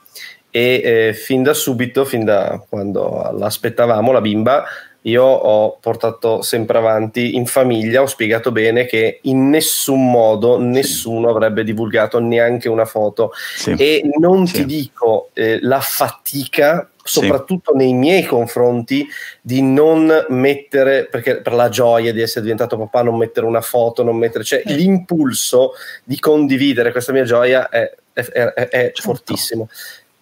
e 0.50 0.80
eh, 0.84 1.12
fin 1.14 1.42
da 1.42 1.54
subito, 1.54 2.04
fin 2.04 2.24
da 2.24 2.62
quando 2.68 3.30
l'aspettavamo 3.32 4.12
la 4.12 4.20
bimba, 4.20 4.64
io 5.02 5.24
ho 5.24 5.78
portato 5.80 6.42
sempre 6.42 6.76
avanti 6.76 7.34
in 7.34 7.46
famiglia, 7.46 8.02
ho 8.02 8.06
spiegato 8.06 8.52
bene 8.52 8.84
che 8.84 9.20
in 9.22 9.48
nessun 9.48 10.10
modo 10.10 10.58
nessuno 10.58 11.30
avrebbe 11.30 11.64
divulgato 11.64 12.18
neanche 12.18 12.68
una 12.68 12.84
foto 12.84 13.32
sì. 13.56 13.74
e 13.78 14.02
non 14.18 14.46
sì. 14.46 14.54
ti 14.56 14.66
dico 14.66 15.30
eh, 15.32 15.58
la 15.62 15.80
fatica 15.80 16.90
soprattutto 17.10 17.72
sì. 17.72 17.78
nei 17.78 17.92
miei 17.92 18.24
confronti 18.24 19.06
di 19.40 19.62
non 19.62 20.26
mettere 20.28 21.06
perché 21.06 21.40
per 21.40 21.54
la 21.54 21.68
gioia 21.68 22.12
di 22.12 22.20
essere 22.20 22.42
diventato 22.42 22.78
papà 22.78 23.02
non 23.02 23.16
mettere 23.16 23.46
una 23.46 23.60
foto 23.60 24.02
non 24.02 24.16
mettere 24.16 24.44
cioè 24.44 24.62
l'impulso 24.66 25.72
di 26.04 26.18
condividere 26.18 26.92
questa 26.92 27.12
mia 27.12 27.24
gioia 27.24 27.68
è, 27.68 27.92
è, 28.12 28.20
è, 28.20 28.52
è 28.52 28.68
certo. 28.68 29.02
fortissimo 29.02 29.68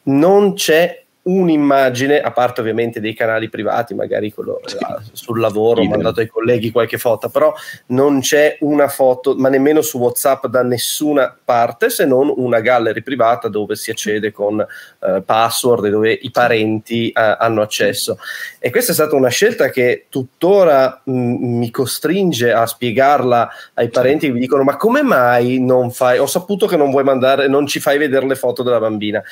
non 0.04 0.54
c'è 0.54 1.04
un'immagine, 1.28 2.20
a 2.20 2.30
parte 2.30 2.62
ovviamente 2.62 3.00
dei 3.00 3.12
canali 3.12 3.50
privati, 3.50 3.94
magari 3.94 4.32
quello 4.32 4.60
sì. 4.64 4.76
Eh, 4.76 5.02
sul 5.12 5.38
lavoro, 5.38 5.82
ho 5.82 5.86
mandato 5.86 6.20
ai 6.20 6.26
colleghi 6.26 6.70
qualche 6.70 6.96
foto, 6.96 7.28
però 7.28 7.52
non 7.88 8.20
c'è 8.20 8.56
una 8.60 8.88
foto, 8.88 9.34
ma 9.36 9.50
nemmeno 9.50 9.82
su 9.82 9.98
WhatsApp 9.98 10.46
da 10.46 10.62
nessuna 10.62 11.36
parte, 11.44 11.90
se 11.90 12.06
non 12.06 12.32
una 12.34 12.60
gallery 12.60 13.02
privata 13.02 13.48
dove 13.48 13.76
si 13.76 13.90
accede 13.90 14.32
con 14.32 14.58
eh, 14.60 15.22
password 15.24 15.84
e 15.84 15.90
dove 15.90 16.12
i 16.12 16.30
parenti 16.30 17.10
eh, 17.10 17.36
hanno 17.38 17.60
accesso. 17.60 18.18
E 18.58 18.70
questa 18.70 18.92
è 18.92 18.94
stata 18.94 19.14
una 19.14 19.28
scelta 19.28 19.68
che 19.68 20.06
tuttora 20.08 21.02
mh, 21.04 21.12
mm, 21.12 21.58
mi 21.58 21.70
costringe 21.70 22.52
a 22.52 22.64
spiegarla 22.64 23.50
ai 23.74 23.90
parenti 23.90 24.26
che 24.26 24.32
mi 24.32 24.40
dicono: 24.40 24.62
Ma 24.62 24.76
come 24.76 25.02
mai 25.02 25.60
non 25.60 25.90
fai? 25.90 26.18
Ho 26.18 26.26
saputo 26.26 26.66
che 26.66 26.76
non 26.76 26.90
vuoi 26.90 27.04
mandare, 27.04 27.48
non 27.48 27.66
ci 27.66 27.80
fai 27.80 27.98
vedere 27.98 28.26
le 28.26 28.34
foto 28.34 28.62
della 28.62 28.80
bambina 28.80 29.22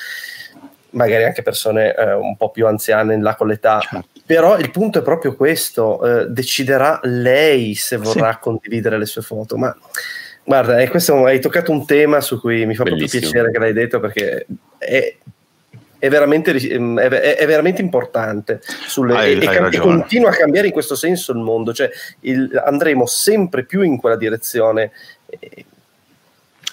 magari 0.97 1.25
anche 1.25 1.43
persone 1.43 1.95
eh, 1.95 2.13
un 2.15 2.37
po' 2.37 2.51
più 2.51 2.67
anziane 2.67 3.21
là 3.21 3.37
con 3.37 3.47
l'età. 3.47 3.79
Certo. 3.81 4.09
Però 4.25 4.59
il 4.59 4.71
punto 4.71 4.99
è 4.99 5.03
proprio 5.03 5.37
questo, 5.37 6.05
eh, 6.05 6.27
deciderà 6.27 6.99
lei 7.05 7.75
se 7.75 7.97
vorrà 7.97 8.33
sì. 8.33 8.39
condividere 8.41 8.99
le 8.99 9.07
sue 9.07 9.23
foto. 9.23 9.57
Ma 9.57 9.77
guarda, 10.43 10.79
eh, 10.79 10.89
questo, 10.89 11.25
hai 11.25 11.39
toccato 11.39 11.71
un 11.71 11.87
tema 11.87 12.21
su 12.21 12.41
cui 12.41 12.67
mi 12.67 12.75
fa 12.75 12.83
Bellissimo. 12.83 13.09
proprio 13.09 13.21
piacere 13.21 13.51
che 13.53 13.59
l'hai 13.59 13.73
detto 13.73 14.01
perché 14.01 14.47
è, 14.79 15.17
è, 15.99 16.09
veramente, 16.09 16.53
è, 16.53 17.37
è 17.37 17.47
veramente, 17.47 17.83
importante 17.83 18.61
sulle, 18.87 19.15
hai, 19.17 19.39
e, 19.39 19.47
hai 19.47 19.77
continua 19.77 20.31
a 20.31 20.35
cambiare 20.35 20.67
in 20.67 20.73
questo 20.73 20.97
senso 20.97 21.33
il 21.33 21.39
mondo, 21.39 21.73
cioè 21.73 21.89
il, 22.21 22.61
andremo 22.65 23.07
sempre 23.07 23.65
più 23.65 23.83
in 23.83 23.99
quella 23.99 24.17
direzione. 24.17 24.91
So. 25.29 25.75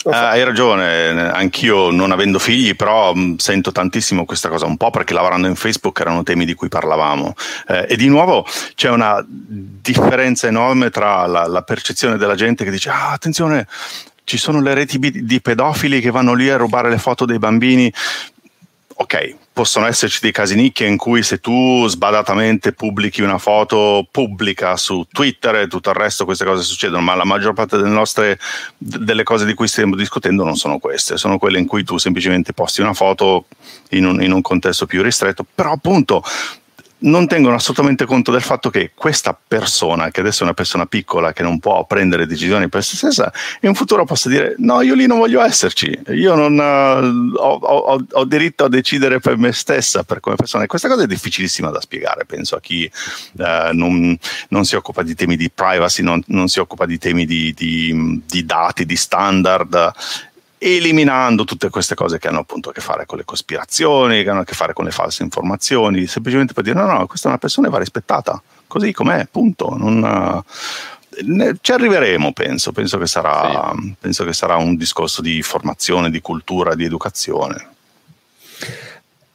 Eh, 0.06 0.16
hai 0.16 0.43
ragione, 0.43 1.32
anch'io 1.32 1.89
non 1.89 2.12
avendo 2.12 2.39
figli, 2.39 2.76
però 2.76 3.14
mh, 3.14 3.38
sento 3.38 3.72
tantissimo 3.72 4.26
questa 4.26 4.49
cosa, 4.49 4.66
un 4.66 4.78
po' 4.78 4.89
perché 4.89 5.14
lavorando 5.14 5.47
in 5.47 5.56
Facebook 5.56 5.99
erano 5.99 6.24
temi 6.24 6.45
di 6.45 6.54
cui 6.54 6.68
parlavamo. 6.68 7.34
Eh, 7.68 7.88
e 7.89 7.95
di 7.95 8.08
nuovo 8.08 8.45
c'è 8.76 8.89
una 8.89 9.24
differenza 9.28 10.47
enorme 10.47 10.89
tra 10.89 11.26
la, 11.26 11.47
la 11.47 11.62
percezione 11.62 12.18
della 12.18 12.36
gente 12.36 12.64
che 12.64 12.72
dice, 12.72 12.89
ah, 12.89 13.12
attenzione, 13.12 13.68
ci 14.26 14.38
sono 14.38 14.62
le 14.62 14.74
reti 14.74 14.99
di 14.99 15.41
pedofili 15.41 15.99
che 15.99 16.12
vanno 16.12 16.34
lì 16.34 16.49
a 16.49 16.58
rubare 16.58 16.89
le 16.89 16.97
foto 16.97 17.26
dei 17.26 17.39
bambini 17.39 17.91
ok, 18.95 19.36
possono 19.54 19.86
esserci 19.86 20.20
dei 20.20 20.32
casi 20.32 20.56
nicchia 20.56 20.88
in 20.88 20.97
cui 20.97 21.22
se 21.22 21.39
tu 21.39 21.88
sbadatamente 21.88 22.74
pubblichi 22.74 23.22
una 23.22 23.38
foto 23.38 24.06
pubblica 24.10 24.76
su 24.76 25.06
Twitter 25.10 25.56
e 25.56 25.68
tutto 25.68 25.91
il 25.91 25.95
resto 25.95 26.26
queste 26.26 26.43
cose 26.43 26.64
succedono, 26.64 27.01
ma 27.01 27.14
la 27.14 27.24
maggior 27.24 27.54
parte 27.54 27.78
delle 27.78 27.89
nostre 27.89 28.39
delle 28.78 29.24
cose 29.24 29.45
di 29.45 29.54
cui 29.54 29.68
stiamo 29.68 29.95
discutendo 29.95 30.43
non 30.43 30.56
sono 30.56 30.80
queste, 30.80 31.18
sono 31.18 31.38
quelle 31.38 31.60
in 31.60 31.68
cui 31.68 31.84
tu 31.84 31.97
semplicemente 31.97 32.51
posti 32.51 32.82
una 32.82 32.93
foto 32.93 33.45
in 33.91 34.06
un, 34.06 34.22
in 34.24 34.32
un 34.32 34.41
contesto 34.41 34.88
più 34.88 35.04
ristretto, 35.04 35.45
però 35.54 35.72
appunto 35.72 36.24
non 37.04 37.28
tengono 37.28 37.56
assolutamente 37.56 38.06
conto 38.06 38.32
del 38.32 38.41
fatto 38.41 38.70
che 38.70 38.91
questa 38.93 39.38
persona, 39.47 40.12
che 40.12 40.20
adesso 40.20 40.41
è 40.41 40.43
una 40.43 40.54
persona 40.54 40.86
piccola 40.86 41.34
che 41.34 41.43
non 41.43 41.60
può 41.60 41.86
prendere 41.86 42.26
decisioni 42.26 42.70
per 42.70 42.84
se 42.84 42.95
stessa, 42.95 43.32
in 43.62 43.74
futuro 43.74 44.06
possa 44.06 44.30
dire 44.30 44.56
no, 44.60 44.82
io 44.82 44.93
lì 44.93 45.06
non 45.06 45.18
voglio 45.18 45.41
esserci, 45.41 45.97
io 46.10 46.36
non 46.36 46.54
uh, 46.54 47.36
ho, 47.36 47.54
ho, 47.56 48.06
ho, 48.10 48.26
diritto 48.26 48.66
a 48.66 48.70
decidere 48.70 49.20
per 49.20 49.38
me 49.38 49.51
stessa, 49.51 50.04
per 50.04 50.20
come 50.20 50.36
persona. 50.36 50.64
E 50.64 50.68
questa 50.68 50.88
cosa 50.88 51.04
è 51.04 51.08
difficilissima 51.08 51.70
da 51.70 51.82
spiegare, 51.82 52.26
penso, 52.26 52.56
a 52.56 52.62
chi 52.62 52.89
uh, 53.38 53.43
non, 53.74 54.18
non, 54.49 54.66
si 54.66 54.76
occupa 54.76 55.04
di 55.04 55.16
temi 55.16 55.36
di 55.36 55.49
privacy, 55.49 56.04
non, 56.04 56.22
non 56.28 56.47
si 56.47 56.60
occupa 56.60 56.86
di 56.86 56.97
temi 56.97 57.26
di, 57.26 57.54
di, 57.54 58.22
di 58.26 58.45
dati, 58.45 58.86
di 58.86 58.95
standard 58.95 59.93
eliminando 60.64 61.43
tutte 61.43 61.70
queste 61.70 61.93
cose 61.93 62.18
che 62.18 62.30
hanno 62.30 62.39
appunto 62.39 62.70
a 62.70 62.72
che 62.72 62.80
fare 62.80 63.05
con 63.05 63.18
le 63.18 63.26
cospirazioni, 63.26 64.24
che 64.24 64.30
hanno 64.30 64.41
a 64.41 64.45
che 64.45 64.53
fare 64.53 64.74
con 64.74 64.86
le 64.86 64.91
false 64.91 65.22
informazioni, 65.22 66.07
semplicemente 66.07 66.53
per 66.53 66.64
dire 66.64 66.80
no, 66.80 66.86
no, 66.86 67.05
questa 67.05 67.28
è 67.28 67.32
una 67.32 67.39
persona 67.39 67.68
che 67.68 67.74
va 67.74 67.80
rispettata, 67.80 68.41
così 68.68 68.93
com'è, 68.93 69.28
punto. 69.30 69.76
Non, 69.78 70.43
ne, 71.24 71.57
ci 71.59 71.72
arriveremo, 71.72 72.32
penso, 72.32 72.72
penso 72.72 72.97
che, 72.97 73.07
sarà, 73.07 73.74
sì. 73.76 73.93
penso 73.99 74.24
che 74.24 74.34
sarà 74.34 74.55
un 74.55 74.76
discorso 74.76 75.22
di 75.22 75.41
formazione, 75.41 76.09
di 76.09 76.22
cultura, 76.22 76.76
di 76.76 76.86
educazione. 76.86 77.72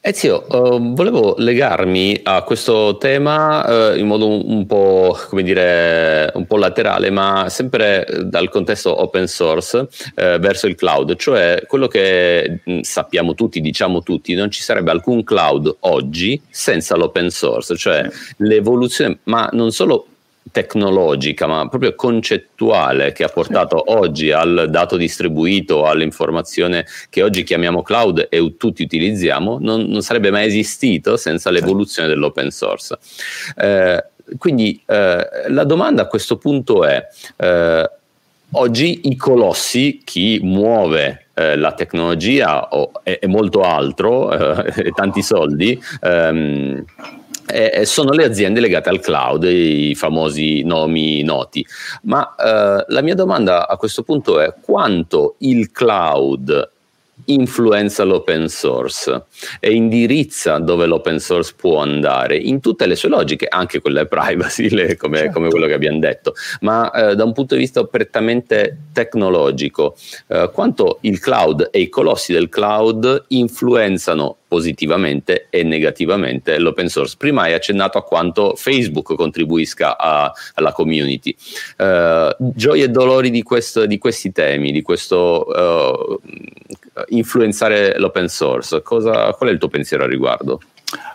Ezio, 0.01 0.45
uh, 0.47 0.93
volevo 0.95 1.35
legarmi 1.37 2.21
a 2.23 2.43
questo 2.43 2.97
tema 2.97 3.91
uh, 3.91 3.97
in 3.97 4.07
modo 4.07 4.29
un, 4.29 4.43
un, 4.45 4.65
po', 4.65 5.17
come 5.27 5.43
dire, 5.43 6.31
un 6.35 6.47
po' 6.47 6.55
laterale, 6.55 7.09
ma 7.09 7.47
sempre 7.49 8.07
dal 8.23 8.47
contesto 8.49 9.01
open 9.01 9.27
source 9.27 9.77
uh, 9.79 9.87
verso 10.39 10.67
il 10.67 10.75
cloud, 10.75 11.17
cioè 11.17 11.63
quello 11.67 11.87
che 11.87 12.61
mh, 12.63 12.79
sappiamo 12.79 13.33
tutti, 13.33 13.59
diciamo 13.59 14.01
tutti, 14.01 14.33
non 14.35 14.49
ci 14.49 14.61
sarebbe 14.61 14.91
alcun 14.91 15.21
cloud 15.21 15.75
oggi 15.81 16.41
senza 16.49 16.95
l'open 16.95 17.29
source, 17.29 17.75
cioè 17.75 18.09
l'evoluzione, 18.37 19.19
ma 19.23 19.49
non 19.51 19.71
solo 19.71 20.05
tecnologica, 20.51 21.47
ma 21.47 21.67
proprio 21.67 21.95
concettuale 21.95 23.11
che 23.11 23.23
ha 23.23 23.29
portato 23.29 23.91
oggi 23.93 24.31
al 24.31 24.67
dato 24.69 24.97
distribuito, 24.97 25.85
all'informazione 25.85 26.85
che 27.09 27.23
oggi 27.23 27.43
chiamiamo 27.43 27.81
cloud 27.81 28.27
e 28.29 28.55
tutti 28.57 28.83
utilizziamo, 28.83 29.57
non, 29.59 29.83
non 29.83 30.01
sarebbe 30.01 30.31
mai 30.31 30.47
esistito 30.47 31.17
senza 31.17 31.49
l'evoluzione 31.49 32.07
dell'open 32.07 32.51
source. 32.51 32.97
Eh, 33.55 34.03
quindi 34.37 34.81
eh, 34.85 35.27
la 35.47 35.63
domanda 35.63 36.03
a 36.03 36.07
questo 36.07 36.37
punto 36.37 36.85
è, 36.85 37.07
eh, 37.37 37.89
oggi 38.51 39.01
i 39.09 39.15
colossi, 39.15 40.01
chi 40.03 40.39
muove 40.41 41.27
eh, 41.33 41.55
la 41.55 41.73
tecnologia 41.73 42.67
o, 42.69 42.91
e, 43.03 43.19
e, 43.21 43.27
molto 43.27 43.61
altro, 43.61 44.31
eh, 44.65 44.73
e 44.87 44.91
tanti 44.91 45.21
soldi, 45.21 45.81
ehm, 46.01 46.83
eh, 47.51 47.85
sono 47.85 48.11
le 48.11 48.25
aziende 48.25 48.59
legate 48.59 48.89
al 48.89 48.99
cloud, 48.99 49.43
i 49.43 49.95
famosi 49.95 50.63
nomi 50.63 51.23
noti. 51.23 51.65
Ma 52.03 52.35
eh, 52.35 52.85
la 52.87 53.01
mia 53.01 53.15
domanda 53.15 53.67
a 53.67 53.77
questo 53.77 54.03
punto 54.03 54.39
è 54.39 54.53
quanto 54.61 55.35
il 55.39 55.71
cloud 55.71 56.77
influenza 57.33 58.03
l'open 58.03 58.47
source 58.47 59.25
e 59.59 59.73
indirizza 59.73 60.57
dove 60.59 60.85
l'open 60.85 61.19
source 61.19 61.53
può 61.55 61.79
andare 61.79 62.37
in 62.37 62.59
tutte 62.59 62.85
le 62.85 62.95
sue 62.95 63.09
logiche, 63.09 63.47
anche 63.47 63.79
quelle 63.79 64.05
privacy, 64.05 64.69
le, 64.69 64.95
come, 64.95 65.17
certo. 65.17 65.33
come, 65.33 65.49
quello 65.49 65.67
che 65.67 65.73
abbiamo 65.73 65.99
detto, 65.99 66.33
ma 66.61 66.91
eh, 66.91 67.15
da 67.15 67.23
un 67.23 67.33
punto 67.33 67.55
di 67.55 67.61
vista 67.61 67.83
prettamente 67.83 68.77
tecnologico, 68.93 69.95
eh, 70.27 70.49
quanto 70.53 70.99
il 71.01 71.19
cloud 71.19 71.69
e 71.71 71.79
i 71.79 71.89
colossi 71.89 72.33
del 72.33 72.49
cloud 72.49 73.25
influenzano 73.29 74.37
positivamente 74.49 75.45
e 75.51 75.63
negativamente 75.63 76.57
l'open 76.57 76.89
source. 76.89 77.15
Prima 77.17 77.43
hai 77.43 77.53
accennato 77.53 77.99
a 77.99 78.03
quanto 78.03 78.55
Facebook 78.55 79.13
contribuisca 79.15 79.95
a, 79.95 80.33
alla 80.55 80.71
community. 80.71 81.35
Uh, 81.77 82.33
gioie 82.55 82.85
e 82.85 82.89
dolori 82.89 83.29
di, 83.29 83.43
questo, 83.43 83.85
di, 83.85 83.99
questi 83.99 84.31
temi, 84.31 84.71
di 84.71 84.81
questo 84.81 85.45
uh, 85.47 86.19
influenzare 87.07 87.97
l'open 87.97 88.27
source. 88.27 88.81
Cosa, 88.81 89.31
qual 89.33 89.49
è 89.49 89.51
il 89.53 89.59
tuo 89.59 89.69
pensiero 89.69 90.03
al 90.03 90.09
riguardo? 90.09 90.59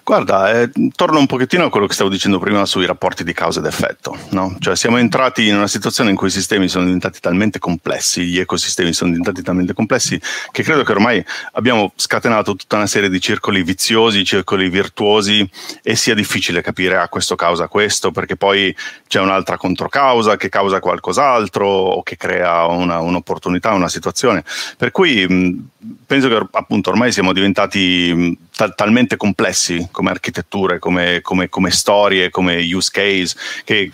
Guarda, 0.05 0.53
eh, 0.53 0.71
torno 0.95 1.19
un 1.19 1.25
pochettino 1.25 1.65
a 1.65 1.71
quello 1.71 1.87
che 1.87 1.95
stavo 1.95 2.11
dicendo 2.11 2.39
prima 2.39 2.67
sui 2.67 2.85
rapporti 2.85 3.25
di 3.25 3.33
causa 3.33 3.61
ed 3.61 3.65
effetto. 3.65 4.15
No? 4.31 4.55
Cioè 4.61 4.77
siamo 4.77 4.99
entrati 4.99 5.49
in 5.49 5.57
una 5.57 5.67
situazione 5.67 6.11
in 6.11 6.17
cui 6.17 6.29
i 6.29 6.31
sistemi 6.31 6.69
sono 6.69 6.85
diventati 6.85 7.21
talmente 7.21 7.59
complessi, 7.59 8.25
gli 8.25 8.39
ecosistemi 8.39 8.93
sono 8.93 9.11
diventati 9.11 9.43
talmente 9.43 9.73
complessi, 9.73 10.21
che 10.53 10.63
credo 10.63 10.85
che 10.85 10.93
ormai 10.93 11.25
abbiamo 11.53 11.93
scatenato 11.97 12.55
tutta 12.55 12.77
una 12.77 12.87
serie 12.87 13.09
di 13.09 13.19
circoli 13.19 13.63
viziosi, 13.63 14.25
circoli 14.25 14.69
virtuosi 14.69 15.49
e 15.83 15.97
sia 15.97 16.15
difficile 16.15 16.61
capire 16.61 16.97
a 16.97 17.03
ah, 17.03 17.09
questo 17.09 17.35
causa 17.35 17.67
questo, 17.67 18.11
perché 18.11 18.37
poi 18.37 18.77
c'è 19.09 19.21
un'altra 19.21 19.57
controcausa 19.57 20.37
che 20.37 20.51
causa 20.51 20.81
qualcos'altro 20.81 21.67
o 21.67 22.03
che 22.03 22.19
crea 22.19 22.67
una, 22.67 23.01
un'opportunità, 23.01 23.73
una 23.73 23.89
situazione. 23.89 24.45
Per 24.77 24.91
cui 24.91 25.27
mh, 25.27 25.69
penso 26.07 26.29
che 26.29 26.47
appunto 26.53 26.91
ormai 26.91 27.11
siamo 27.11 27.33
diventati 27.33 28.13
mh, 28.15 28.37
tal- 28.55 28.75
talmente 28.75 29.17
complessi 29.17 29.64
come 29.91 30.11
architetture, 30.11 30.79
come, 30.79 31.21
come, 31.23 31.49
come 31.49 31.71
storie, 31.71 32.31
come 32.31 32.57
use 32.63 32.91
case, 32.93 33.37
che 33.65 33.91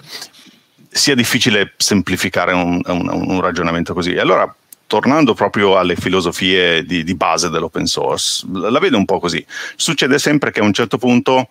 sia 0.89 1.15
difficile 1.15 1.75
semplificare 1.77 2.53
un, 2.53 2.81
un, 2.85 3.09
un 3.09 3.41
ragionamento 3.41 3.95
così. 3.95 4.17
Allora, 4.17 4.53
tornando 4.87 5.35
proprio 5.35 5.79
alle 5.79 5.95
filosofie 5.95 6.85
di, 6.85 7.05
di, 7.05 7.15
base 7.15 7.49
dell'open 7.49 7.87
source, 7.87 8.45
la 8.53 8.79
vedo 8.81 8.97
un 8.97 9.05
po' 9.05 9.21
così. 9.21 9.45
Succede 9.77 10.19
sempre 10.19 10.51
che 10.51 10.61
a 10.61 10.65
un 10.65 10.73
certo 10.73 10.99
punto 10.99 11.49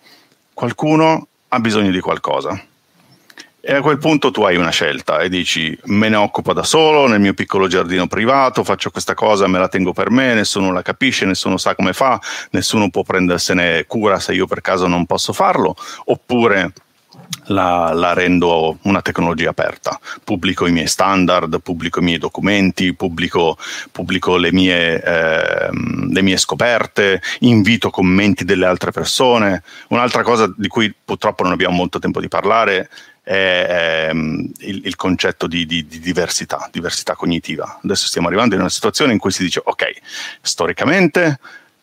qualcuno 0.52 1.26
ha 1.48 1.58
bisogno 1.58 1.90
di 1.90 2.00
qualcosa 2.00 2.62
e 3.62 3.74
a 3.74 3.82
quel 3.82 3.98
punto 3.98 4.30
tu 4.30 4.42
hai 4.42 4.56
una 4.56 4.70
scelta 4.70 5.20
e 5.20 5.28
dici 5.28 5.78
me 5.84 6.08
ne 6.08 6.16
occupo 6.16 6.52
da 6.54 6.62
solo 6.62 7.06
nel 7.06 7.20
mio 7.20 7.34
piccolo 7.34 7.68
giardino 7.68 8.06
privato, 8.06 8.64
faccio 8.64 8.90
questa 8.90 9.14
cosa, 9.14 9.46
me 9.46 9.58
la 9.58 9.68
tengo 9.68 9.92
per 9.92 10.10
me, 10.10 10.32
nessuno 10.32 10.72
la 10.72 10.82
capisce, 10.82 11.26
nessuno 11.26 11.58
sa 11.58 11.74
come 11.74 11.92
fa, 11.92 12.18
nessuno 12.50 12.88
può 12.88 13.02
prendersene 13.02 13.84
cura 13.86 14.18
se 14.18 14.32
io 14.32 14.46
per 14.46 14.62
caso 14.62 14.86
non 14.86 15.04
posso 15.04 15.32
farlo, 15.34 15.76
oppure 16.06 16.72
la, 17.46 17.92
la, 17.92 18.12
rendo 18.12 18.78
una 18.82 19.02
tecnologia 19.02 19.50
aperta. 19.50 19.98
Pubblico 20.22 20.66
i 20.66 20.72
miei 20.72 20.86
standard, 20.86 21.60
pubblico 21.60 22.00
i 22.00 22.02
miei 22.02 22.18
documenti, 22.18 22.94
pubblico, 22.94 23.56
pubblico 23.90 24.36
le, 24.36 24.52
mie, 24.52 25.02
eh, 25.02 25.68
le, 25.70 26.22
mie, 26.22 26.36
scoperte, 26.36 27.20
invito 27.40 27.90
commenti 27.90 28.44
delle 28.44 28.66
altre 28.66 28.90
persone. 28.90 29.62
Un'altra 29.88 30.22
cosa 30.22 30.52
di 30.56 30.68
cui 30.68 30.94
purtroppo 31.04 31.42
non 31.42 31.52
abbiamo 31.52 31.74
molto 31.74 31.98
tempo 31.98 32.20
di 32.20 32.28
parlare 32.28 32.88
è, 33.30 34.08
è 34.08 34.10
il, 34.12 34.80
il, 34.84 34.96
concetto 34.96 35.46
di, 35.46 35.64
di, 35.64 35.86
di, 35.86 36.00
diversità, 36.00 36.68
diversità 36.72 37.14
cognitiva. 37.14 37.78
Adesso 37.84 38.08
stiamo 38.08 38.26
arrivando 38.26 38.56
in 38.56 38.60
una 38.60 38.70
situazione 38.70 39.12
in 39.12 39.18
cui 39.18 39.30
si 39.30 39.44
dice, 39.44 39.60
ok, 39.62 39.84
storicamente 40.40 41.38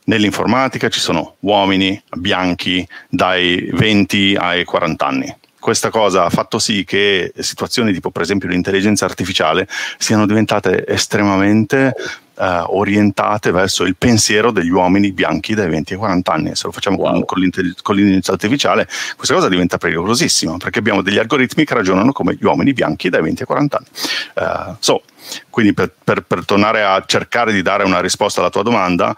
nell'informatica 0.05 0.89
ci 0.89 0.99
sono 0.99 1.35
uomini 1.39 2.01
bianchi 2.17 2.85
dai 3.07 3.69
20 3.71 4.35
ai 4.37 4.63
40 4.63 5.05
anni 5.05 5.35
questa 5.59 5.89
cosa 5.89 6.23
ha 6.23 6.29
fatto 6.29 6.59
sì 6.59 6.85
che 6.85 7.33
situazioni 7.37 7.91
tipo 7.91 8.09
per 8.09 8.21
esempio 8.21 8.47
l'intelligenza 8.47 9.03
artificiale 9.03 9.67
siano 9.97 10.25
diventate 10.25 10.87
estremamente 10.87 11.93
uh, 12.37 12.75
orientate 12.75 13.51
verso 13.51 13.83
il 13.83 13.95
pensiero 13.95 14.51
degli 14.51 14.69
uomini 14.69 15.11
bianchi 15.11 15.53
dai 15.53 15.69
20 15.69 15.93
ai 15.93 15.99
40 15.99 16.31
anni. 16.31 16.55
Se 16.55 16.65
lo 16.65 16.71
facciamo 16.71 16.97
wow. 16.97 17.11
con, 17.11 17.25
con, 17.25 17.39
l'intelligenza 17.39 18.31
artificiale, 18.31 18.87
questa 19.15 19.33
cosa 19.33 19.49
diventa 19.49 19.77
pericolosissima 19.77 20.57
perché 20.57 20.79
abbiamo 20.79 21.01
degli 21.01 21.17
algoritmi 21.17 21.65
che 21.65 21.73
ragionano 21.73 22.11
come 22.11 22.35
gli 22.35 22.45
uomini 22.45 22.73
bianchi 22.73 23.09
dai 23.09 23.21
20 23.21 23.41
ai 23.41 23.47
40 23.47 23.77
anni. 23.77 23.87
Uh, 24.35 24.75
so, 24.79 25.03
quindi 25.49 25.73
per, 25.73 25.91
per, 26.03 26.21
per 26.21 26.45
tornare 26.45 26.83
a 26.83 27.03
cercare 27.05 27.51
di 27.51 27.61
dare 27.61 27.83
una 27.83 27.99
risposta 27.99 28.39
alla 28.39 28.49
tua 28.49 28.63
domanda, 28.63 29.15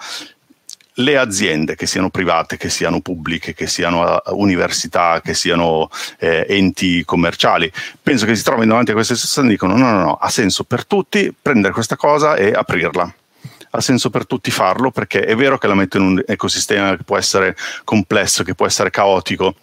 le 0.99 1.17
aziende, 1.17 1.75
che 1.75 1.85
siano 1.85 2.09
private, 2.09 2.57
che 2.57 2.69
siano 2.69 3.01
pubbliche, 3.01 3.53
che 3.53 3.67
siano 3.67 4.15
uh, 4.15 4.39
università, 4.39 5.21
che 5.23 5.33
siano 5.33 5.89
eh, 6.17 6.45
enti 6.47 7.03
commerciali, 7.03 7.71
penso 8.01 8.25
che 8.25 8.35
si 8.35 8.43
trovino 8.43 8.67
davanti 8.69 8.91
a 8.91 8.93
queste 8.93 9.15
situazioni 9.15 9.49
e 9.49 9.51
dicono 9.51 9.77
no, 9.77 9.91
no, 9.91 10.03
no, 10.03 10.13
ha 10.15 10.29
senso 10.29 10.63
per 10.63 10.85
tutti 10.85 11.33
prendere 11.39 11.73
questa 11.73 11.95
cosa 11.95 12.35
e 12.35 12.51
aprirla. 12.51 13.13
Ha 13.71 13.81
senso 13.81 14.09
per 14.09 14.25
tutti 14.25 14.49
farlo 14.49 14.89
perché 14.89 15.23
è 15.25 15.35
vero 15.35 15.59
che 15.59 15.67
la 15.67 15.75
metto 15.75 15.97
in 15.97 16.03
un 16.03 16.23
ecosistema 16.25 16.97
che 16.97 17.03
può 17.03 17.17
essere 17.17 17.55
complesso, 17.83 18.43
che 18.43 18.55
può 18.55 18.65
essere 18.65 18.89
caotico, 18.89 19.53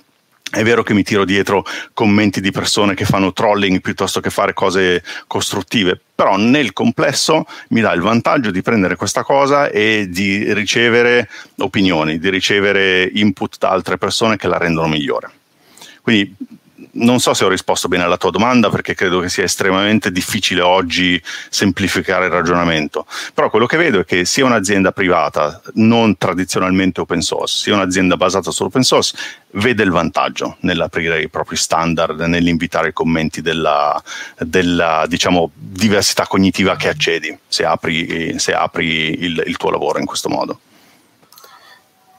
è 0.51 0.63
vero 0.63 0.83
che 0.83 0.95
mi 0.95 1.03
tiro 1.03 1.25
dietro 1.25 1.65
commenti 1.93 2.41
di 2.41 2.53
persone 2.53 2.95
che 2.95 3.05
fanno 3.05 3.33
trolling 3.33 3.81
piuttosto 3.81 4.21
che 4.21 4.31
fare 4.31 4.53
cose 4.53 5.03
costruttive, 5.27 6.01
però 6.15 6.37
nel 6.37 6.73
complesso 6.73 7.47
mi 7.71 7.81
dà 7.81 7.93
il 7.93 8.01
vantaggio 8.01 8.51
di 8.51 8.63
prendere 8.63 8.95
questa 8.95 9.23
cosa 9.23 9.69
e 9.69 10.07
di 10.09 10.53
ricevere 10.53 11.29
opinioni, 11.59 12.19
di 12.19 12.31
ricevere 12.31 13.11
input 13.13 13.59
da 13.59 13.71
altre 13.71 13.99
persone 13.99 14.37
che 14.37 14.47
la 14.47 14.57
rendono 14.57 14.87
migliore. 14.87 15.31
Quindi 16.01 16.37
non 16.97 17.21
so 17.21 17.35
se 17.35 17.45
ho 17.45 17.49
risposto 17.49 17.89
bene 17.89 18.05
alla 18.05 18.17
tua 18.17 18.31
domanda 18.31 18.71
perché 18.71 18.95
credo 18.95 19.21
che 19.21 19.29
sia 19.29 19.45
estremamente 19.45 20.11
difficile 20.11 20.61
oggi 20.61 21.21
semplificare 21.49 22.27
il 22.27 22.33
ragionamento, 22.33 23.07
però 23.35 23.51
quello 23.51 23.67
che 23.67 23.77
vedo 23.77 24.01
è 24.01 24.05
che 24.05 24.25
sia 24.25 24.45
un'azienda 24.45 24.93
privata, 24.93 25.61
non 25.75 26.17
tradizionalmente 26.17 27.01
open 27.01 27.21
source, 27.21 27.59
sia 27.59 27.75
un'azienda 27.75 28.17
basata 28.17 28.51
sull'open 28.51 28.83
source, 28.83 29.17
vede 29.53 29.83
il 29.83 29.91
vantaggio 29.91 30.57
nell'aprire 30.61 31.21
i 31.23 31.29
propri 31.29 31.57
standard, 31.57 32.21
nell'invitare 32.21 32.89
i 32.89 32.93
commenti 32.93 33.43
della, 33.43 34.03
della 34.39 35.05
diciamo, 35.09 35.51
diversità 35.55 36.27
cognitiva 36.27 36.77
che 36.77 36.89
accedi 36.89 37.37
se 37.47 37.65
apri, 37.65 38.39
se 38.39 38.53
apri 38.53 39.25
il, 39.25 39.43
il 39.47 39.57
tuo 39.57 39.71
lavoro 39.71 39.99
in 39.99 40.07
questo 40.07 40.29
modo. 40.29 40.61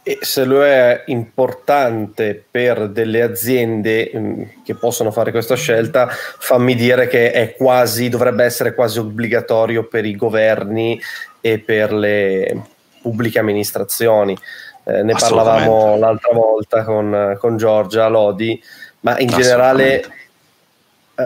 E 0.07 0.19
se 0.21 0.45
lo 0.45 0.63
è 0.63 1.03
importante 1.07 2.41
per 2.49 2.87
delle 2.87 3.21
aziende 3.21 4.09
mh, 4.13 4.19
mm, 4.19 4.41
che 4.63 4.73
possono 4.75 5.11
fare 5.11 5.31
questa 5.31 5.55
scelta, 5.55 6.07
fammi 6.07 6.75
dire 6.75 7.09
che 7.09 7.33
è 7.33 7.55
quasi, 7.55 8.07
dovrebbe 8.07 8.45
essere 8.45 8.73
quasi 8.73 8.99
obbligatorio 8.99 9.85
per 9.85 10.05
i 10.05 10.15
governi 10.15 10.97
e 11.41 11.59
per 11.59 11.91
le 11.91 12.57
pubbliche 13.01 13.39
amministrazioni. 13.39 14.37
Eh, 14.85 15.03
ne 15.03 15.11
parlavamo 15.11 15.97
l'altra 15.97 16.33
volta 16.33 16.85
con, 16.85 17.35
con 17.37 17.57
Giorgia 17.57 18.07
Lodi, 18.07 18.63
ma 19.01 19.19
in 19.19 19.27
generale 19.27 20.05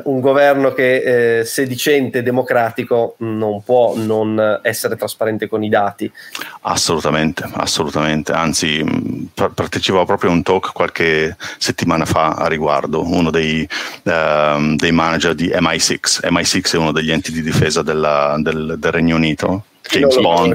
un 0.04 0.20
governo 0.22 0.72
che 0.74 1.39
eh, 1.39 1.46
sedicente 1.46 2.24
democratico 2.24 3.16
non 3.20 3.62
può 3.64 3.96
non 3.96 4.60
essere 4.64 4.96
trasparente 4.96 5.48
con 5.48 5.64
i 5.64 5.70
dati. 5.70 6.12
Assolutamente, 6.62 7.48
assolutamente. 7.54 8.32
Anzi, 8.32 8.84
partecipavo 9.34 10.06
proprio 10.06 10.30
a 10.30 10.34
un 10.34 10.44
talk 10.44 10.72
qualche 10.72 11.36
settimana 11.58 12.06
fa 12.06 12.34
a 12.34 12.48
riguardo, 12.48 13.04
uno 13.04 13.32
dei, 13.32 13.68
uh, 14.04 14.76
dei 14.76 14.92
manager 14.92 15.36
di 15.36 15.48
MI6. 15.50 16.28
MI6 16.30 16.74
è 16.74 16.78
uno 16.78 16.92
degli 16.92 17.12
enti 17.12 17.32
di 17.32 17.42
difesa 17.42 17.82
della, 17.82 18.38
del, 18.39 18.76
del 18.78 18.92
Regno 18.92 19.16
Unito, 19.16 19.66
James 19.89 20.20
Bond, 20.20 20.54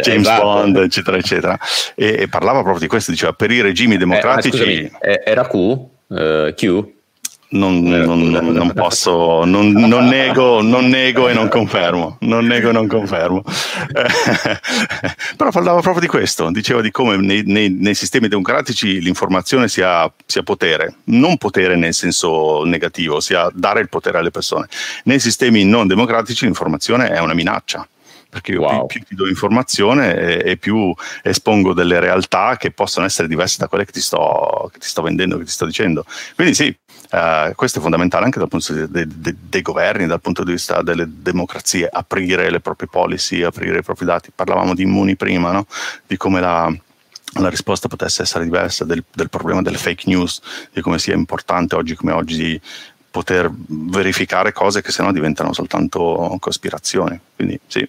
James 0.00 0.26
esatto. 0.26 0.42
Bond, 0.42 0.76
eccetera, 0.76 1.16
eccetera. 1.18 1.58
E, 1.94 2.16
e, 2.20 2.28
parlava 2.28 2.60
proprio 2.60 2.80
di 2.80 2.86
questo, 2.86 3.10
diceva 3.10 3.32
per 3.32 3.50
i 3.50 3.60
regimi 3.60 3.96
democratici... 3.98 4.62
Eh, 4.62 4.88
scusami, 4.88 5.20
era 5.24 5.46
Q? 5.46 5.54
Uh, 5.54 6.54
Q? 6.54 6.98
Non, 7.50 7.82
non, 7.82 8.28
non, 8.28 8.72
posso, 8.72 9.44
non, 9.44 9.70
non, 9.72 10.06
nego, 10.06 10.62
non 10.62 10.86
nego 10.86 11.28
e 11.28 11.32
non 11.32 11.48
confermo, 11.48 12.16
non 12.20 12.46
nego 12.46 12.68
e 12.68 12.72
non 12.72 12.86
confermo. 12.86 13.42
però 15.36 15.50
parlava 15.50 15.80
proprio 15.80 16.00
di 16.00 16.06
questo, 16.06 16.50
diceva 16.50 16.80
di 16.80 16.90
come 16.90 17.16
nei, 17.16 17.42
nei, 17.46 17.70
nei 17.70 17.94
sistemi 17.94 18.28
democratici 18.28 19.00
l'informazione 19.00 19.68
sia, 19.68 20.10
sia, 20.26 20.42
potere, 20.42 20.94
non 21.04 21.38
potere 21.38 21.76
nel 21.76 21.94
senso 21.94 22.64
negativo, 22.64 23.20
sia 23.20 23.50
dare 23.52 23.80
il 23.80 23.88
potere 23.88 24.18
alle 24.18 24.30
persone. 24.30 24.66
Nei 25.04 25.18
sistemi 25.18 25.64
non 25.64 25.86
democratici 25.86 26.44
l'informazione 26.44 27.10
è 27.10 27.18
una 27.18 27.34
minaccia 27.34 27.86
perché 28.30 28.52
io 28.52 28.60
wow. 28.60 28.86
più, 28.86 29.00
più, 29.00 29.08
ti 29.08 29.14
do 29.16 29.28
informazione 29.28 30.16
e, 30.16 30.50
e, 30.52 30.56
più 30.56 30.94
espongo 31.22 31.74
delle 31.74 31.98
realtà 31.98 32.56
che 32.56 32.70
possono 32.70 33.04
essere 33.04 33.26
diverse 33.26 33.56
da 33.58 33.66
quelle 33.66 33.84
che 33.84 33.90
ti 33.90 34.00
sto, 34.00 34.70
che 34.72 34.78
ti 34.78 34.86
sto 34.86 35.02
vendendo, 35.02 35.36
che 35.36 35.44
ti 35.44 35.50
sto 35.50 35.66
dicendo. 35.66 36.04
Quindi 36.36 36.54
sì, 36.54 36.74
uh, 37.10 37.54
questo 37.54 37.78
è 37.78 37.82
fondamentale 37.82 38.24
anche 38.24 38.38
dal 38.38 38.48
punto 38.48 38.72
di 38.72 38.80
vista 38.80 38.92
dei, 38.92 39.06
dei, 39.06 39.36
dei, 39.38 39.62
governi, 39.62 40.06
dal 40.06 40.20
punto 40.20 40.44
di 40.44 40.52
vista 40.52 40.82
delle 40.82 41.06
democrazie, 41.08 41.88
aprire 41.90 42.50
le 42.50 42.60
proprie 42.60 42.88
policy, 42.90 43.42
aprire 43.42 43.78
i 43.78 43.82
propri 43.82 44.04
dati. 44.04 44.30
Parlavamo 44.34 44.74
di 44.74 44.82
immuni 44.82 45.16
prima, 45.16 45.52
no? 45.52 45.66
di 46.06 46.16
come 46.16 46.40
la 46.40 46.72
la 47.34 47.48
risposta 47.48 47.86
potesse 47.86 48.22
essere 48.22 48.42
diversa 48.42 48.84
del, 48.84 49.04
del, 49.14 49.30
problema 49.30 49.62
delle 49.62 49.76
fake 49.76 50.02
news, 50.06 50.40
di 50.72 50.80
come 50.80 50.98
sia 50.98 51.14
importante 51.14 51.76
oggi 51.76 51.94
come 51.94 52.10
oggi 52.10 52.60
poter 53.10 53.50
verificare 53.68 54.52
cose 54.52 54.82
che 54.82 54.90
sennò 54.90 55.12
diventano 55.12 55.52
soltanto 55.52 56.36
cospirazioni. 56.40 57.18
Quindi 57.36 57.60
sì, 57.66 57.88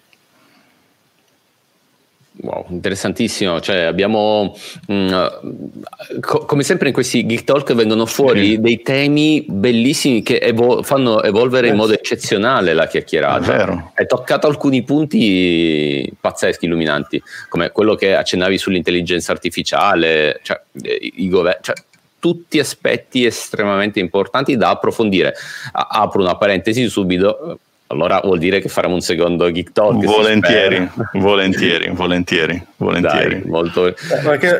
Wow, 2.34 2.66
interessantissimo. 2.70 3.60
Cioè, 3.60 3.82
abbiamo 3.82 4.56
mh, 4.86 4.94
mm, 4.94 6.20
co- 6.20 6.44
come 6.46 6.62
sempre 6.62 6.88
in 6.88 6.94
questi 6.94 7.26
Geek 7.26 7.44
Talk 7.44 7.74
vengono 7.74 8.06
fuori 8.06 8.58
dei 8.58 8.80
temi 8.82 9.44
bellissimi 9.46 10.22
che 10.22 10.38
evo- 10.38 10.82
fanno 10.82 11.22
evolvere 11.22 11.68
in 11.68 11.76
modo 11.76 11.92
eccezionale 11.92 12.72
la 12.72 12.86
chiacchierata. 12.86 13.52
Hai 13.94 14.06
toccato 14.06 14.46
alcuni 14.46 14.82
punti 14.82 16.10
pazzeschi, 16.18 16.64
illuminanti, 16.64 17.22
come 17.48 17.70
quello 17.70 17.94
che 17.94 18.16
accennavi 18.16 18.56
sull'intelligenza 18.56 19.32
artificiale, 19.32 20.40
cioè, 20.42 20.60
i 20.80 21.28
governi. 21.28 21.60
Cioè, 21.62 21.74
tutti 22.18 22.60
aspetti 22.60 23.24
estremamente 23.24 23.98
importanti 23.98 24.56
da 24.56 24.70
approfondire. 24.70 25.34
Apro 25.72 26.22
una 26.22 26.36
parentesi 26.36 26.88
subito 26.88 27.58
allora 27.92 28.20
vuol 28.24 28.38
dire 28.38 28.60
che 28.60 28.68
faremo 28.68 28.94
un 28.94 29.00
secondo 29.00 29.50
Geek 29.50 29.72
Talk. 29.72 30.02
Volentieri, 30.04 30.88
volentieri, 31.14 31.90
volentieri, 31.90 32.66
volentieri. 32.76 33.40
Dai, 33.40 33.50
molto... 33.50 33.94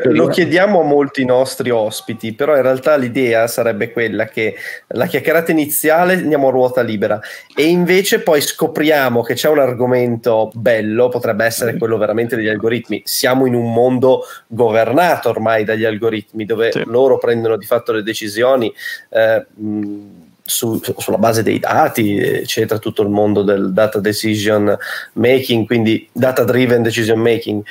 lo 0.03 0.27
chiediamo 0.27 0.81
a 0.81 0.83
molti 0.83 1.25
nostri 1.25 1.71
ospiti, 1.71 2.33
però 2.33 2.55
in 2.55 2.61
realtà 2.61 2.95
l'idea 2.95 3.47
sarebbe 3.47 3.91
quella 3.91 4.25
che 4.25 4.55
la 4.89 5.07
chiacchierata 5.07 5.51
iniziale 5.51 6.13
andiamo 6.13 6.47
a 6.47 6.51
ruota 6.51 6.81
libera 6.81 7.19
e 7.55 7.63
invece 7.65 8.21
poi 8.21 8.39
scopriamo 8.39 9.23
che 9.23 9.33
c'è 9.33 9.49
un 9.49 9.59
argomento 9.59 10.51
bello, 10.53 11.09
potrebbe 11.09 11.45
essere 11.45 11.75
quello 11.77 11.97
veramente 11.97 12.35
degli 12.35 12.47
algoritmi. 12.47 13.01
Siamo 13.03 13.47
in 13.47 13.55
un 13.55 13.73
mondo 13.73 14.25
governato 14.47 15.29
ormai 15.29 15.63
dagli 15.63 15.85
algoritmi, 15.85 16.45
dove 16.45 16.71
sì. 16.71 16.83
loro 16.85 17.17
prendono 17.17 17.57
di 17.57 17.65
fatto 17.65 17.91
le 17.91 18.03
decisioni. 18.03 18.71
Eh, 19.09 19.45
mh, 19.55 20.22
su, 20.43 20.79
sulla 20.97 21.17
base 21.17 21.43
dei 21.43 21.59
dati, 21.59 22.17
eccetera, 22.17 22.79
tutto 22.79 23.01
il 23.01 23.09
mondo 23.09 23.43
del 23.43 23.71
data 23.73 23.99
decision 23.99 24.77
making, 25.13 25.65
quindi 25.65 26.07
data 26.11 26.43
driven 26.43 26.81
decision 26.81 27.19
making. 27.19 27.63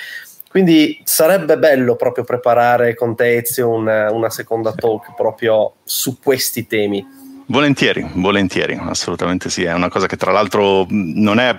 Quindi 0.49 1.01
sarebbe 1.05 1.57
bello 1.57 1.97
proprio 1.97 2.25
preparare 2.25 2.95
con 2.95 3.17
te 3.17 3.37
Ezio 3.37 3.71
una, 3.71 4.13
una 4.13 4.29
seconda 4.29 4.73
talk 4.73 5.15
proprio 5.15 5.77
su 5.83 6.19
questi 6.23 6.67
temi. 6.67 7.21
Volentieri, 7.47 8.07
volentieri, 8.15 8.79
assolutamente 8.81 9.51
sì. 9.51 9.65
È 9.65 9.73
una 9.73 9.89
cosa 9.89 10.07
che 10.07 10.17
tra 10.17 10.31
l'altro 10.31 10.87
non 10.89 11.39
è 11.39 11.57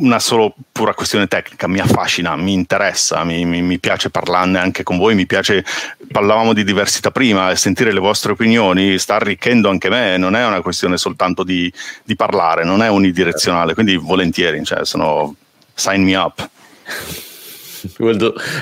una 0.00 0.18
solo 0.18 0.54
pura 0.70 0.94
questione 0.94 1.26
tecnica, 1.26 1.66
mi 1.66 1.80
affascina, 1.80 2.36
mi 2.36 2.52
interessa, 2.52 3.24
mi, 3.24 3.44
mi, 3.44 3.62
mi, 3.62 3.78
piace 3.78 4.10
parlarne 4.10 4.58
anche 4.58 4.82
con 4.82 4.96
voi, 4.96 5.14
mi 5.14 5.26
piace, 5.26 5.64
parlavamo 6.10 6.52
di 6.52 6.64
diversità 6.64 7.10
prima, 7.10 7.54
sentire 7.56 7.92
le 7.92 8.00
vostre 8.00 8.32
opinioni 8.32 8.98
sta 8.98 9.16
arricchendo 9.16 9.68
anche 9.68 9.88
me, 9.88 10.16
non 10.16 10.36
è 10.36 10.46
una 10.46 10.60
questione 10.60 10.96
soltanto 10.96 11.42
di, 11.42 11.72
di 12.04 12.16
parlare, 12.16 12.64
non 12.64 12.82
è 12.82 12.88
unidirezionale, 12.88 13.74
quindi 13.74 13.96
volentieri, 13.96 14.64
cioè 14.64 14.84
sono 14.84 15.34
sign 15.74 16.02
me 16.02 16.16
up. 16.16 16.48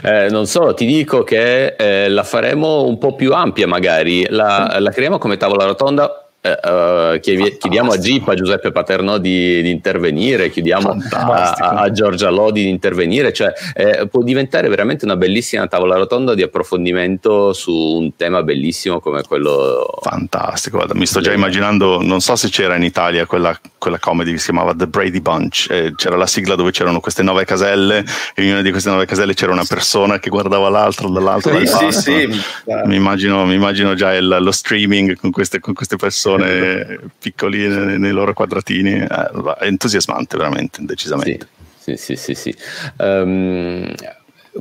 Eh, 0.03 0.29
non 0.29 0.47
so, 0.47 0.75
ti 0.75 0.85
dico 0.85 1.25
che 1.25 1.75
eh, 1.75 2.09
la 2.11 2.23
faremo 2.23 2.83
un 2.85 2.99
po' 2.99 3.15
più 3.15 3.33
ampia 3.33 3.67
magari, 3.67 4.27
la, 4.29 4.77
la 4.79 4.91
creiamo 4.91 5.17
come 5.17 5.39
tavola 5.39 5.65
rotonda 5.65 6.26
Uh, 6.47 7.19
chiediamo 7.19 7.91
a 7.91 7.99
Jeep, 7.99 8.29
a 8.29 8.35
Giuseppe 8.35 8.71
Paterno 8.71 9.19
di, 9.19 9.63
di 9.63 9.71
intervenire, 9.71 10.49
chiediamo 10.49 10.97
a, 11.11 11.53
a, 11.55 11.91
Giorgia 11.91 12.31
Lodi 12.31 12.63
di 12.63 12.69
intervenire, 12.69 13.33
cioè 13.33 13.53
eh, 13.75 14.07
può 14.07 14.23
diventare 14.23 14.69
veramente 14.69 15.05
una 15.05 15.17
bellissima 15.17 15.67
tavola 15.67 15.97
rotonda 15.97 16.35
di 16.35 16.43
approfondimento 16.43 17.53
su 17.53 17.73
un 17.73 18.15
tema 18.15 18.45
bellissimo 18.45 19.01
come 19.01 19.23
quello. 19.23 19.89
Fantastico, 20.01 20.77
guarda, 20.77 20.95
mi 20.95 21.07
sto 21.07 21.21
già 21.21 21.33
immaginando, 21.33 22.01
non 22.01 22.21
so 22.21 22.37
se 22.37 22.49
c'era 22.49 22.77
in 22.77 22.85
Italia 22.85 23.27
quella, 23.27 23.59
quella 23.77 23.99
comedy 23.99 24.31
che 24.31 24.39
si 24.39 24.45
chiamava 24.45 24.73
The 24.73 24.87
Brady 24.87 25.21
Bunch, 25.21 25.67
eh, 25.69 25.95
c'era 25.97 26.17
la 26.17 26.29
sigla 26.29 26.55
dove 26.55 26.71
c'erano 26.71 27.01
queste 27.01 27.25
nove 27.25 27.45
caselle 27.45 28.05
e 28.35 28.45
in 28.45 28.53
una 28.53 28.63
di 28.63 28.71
queste 28.71 28.91
nove 28.91 29.05
caselle 29.05 29.35
c'era 29.35 29.51
una 29.51 29.65
persona 29.67 30.21
che 30.21 30.31
guardava 30.31 30.69
l'altro, 30.69 31.09
dall'altro. 31.09 31.59
Sì, 31.59 31.67
sì, 31.91 32.01
sì. 32.01 32.41
Mi, 32.85 32.95
immagino, 32.95 33.45
mi 33.47 33.55
immagino 33.55 33.95
già 33.95 34.15
il, 34.15 34.37
lo 34.41 34.53
streaming 34.53 35.17
con 35.17 35.33
queste, 35.33 35.59
con 35.59 35.75
queste 35.75 35.97
persone 35.97 36.36
persone 36.37 37.11
piccoline 37.19 37.99
nei 37.99 38.13
loro 38.13 38.33
quadratini, 38.33 38.95
eh, 38.95 39.07
è 39.07 39.65
entusiasmante 39.67 40.37
veramente, 40.37 40.79
decisamente. 40.83 41.49
Sì, 41.79 41.97
sì, 41.97 42.17
sì, 42.17 42.35
sì. 42.35 42.57
Um, 42.99 43.95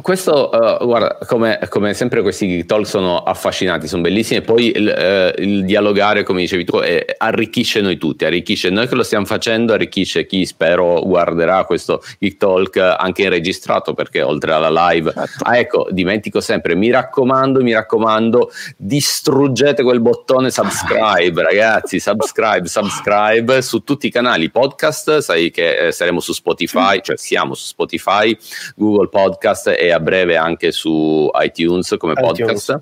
questo, 0.02 0.50
uh, 0.52 0.86
guarda, 0.86 1.18
come, 1.26 1.60
come, 1.70 1.94
sempre 1.94 2.22
questi 2.22 2.66
talk 2.66 2.86
sono 2.86 3.18
affascinanti, 3.20 3.88
sono 3.88 4.02
bellissimi 4.02 4.40
e 4.40 4.42
poi 4.42 4.72
il, 4.76 5.34
uh, 5.38 5.42
il 5.42 5.66
dialogare, 5.66 6.24
come 6.24 6.42
dicevi 6.42 6.66
tu, 6.66 6.80
eh, 6.80 7.06
arricchisce 7.18 7.82
noi 7.82 7.98
tutti, 7.98 8.26
arricchisce 8.26 8.70
noi 8.70 8.88
che 8.88 8.96
lo 8.96 9.04
stiamo 9.04 9.26
facendo, 9.26 9.74
arricchisce 9.74 10.26
chi 10.26 10.46
spero 10.46 11.02
guarderà 11.02 11.64
questo 11.66 12.04
talk 12.38 12.78
anche 12.78 13.30
registrato 13.30 13.94
perché 13.94 14.22
oltre 14.22 14.52
alla 14.52 14.90
live, 14.90 15.12
certo. 15.14 15.44
ah, 15.44 15.58
ecco, 15.58 15.88
dimentico 15.92 16.42
sempre, 16.42 16.76
mi 16.76 16.90
raccomando, 16.90 17.62
mi 17.62 17.74
raccomando, 17.74 18.52
distruggete 18.78 19.84
quel 19.84 20.02
bottone 20.02 20.52
subscribe 20.52 21.42
ragazzi, 21.44 22.00
subscribe, 22.00 22.68
subscribe 22.68 23.62
su 23.62 23.84
tutti 23.84 24.08
i 24.08 24.12
canali 24.12 24.50
podcast, 24.50 25.20
sai 25.20 25.52
che 25.52 25.90
saremo 25.92 26.20
su 26.20 26.34
Spotify, 26.34 27.00
cioè 27.02 27.18
siamo 27.18 27.54
su 27.54 27.66
Spotify, 27.66 28.36
Google 28.76 29.10
Podcast 29.10 29.68
e 29.68 29.85
a 29.92 30.00
breve 30.00 30.38
anche 30.38 30.72
su 30.72 31.30
iTunes 31.42 31.96
come 31.98 32.14
iTunes. 32.14 32.38
podcast. 32.38 32.82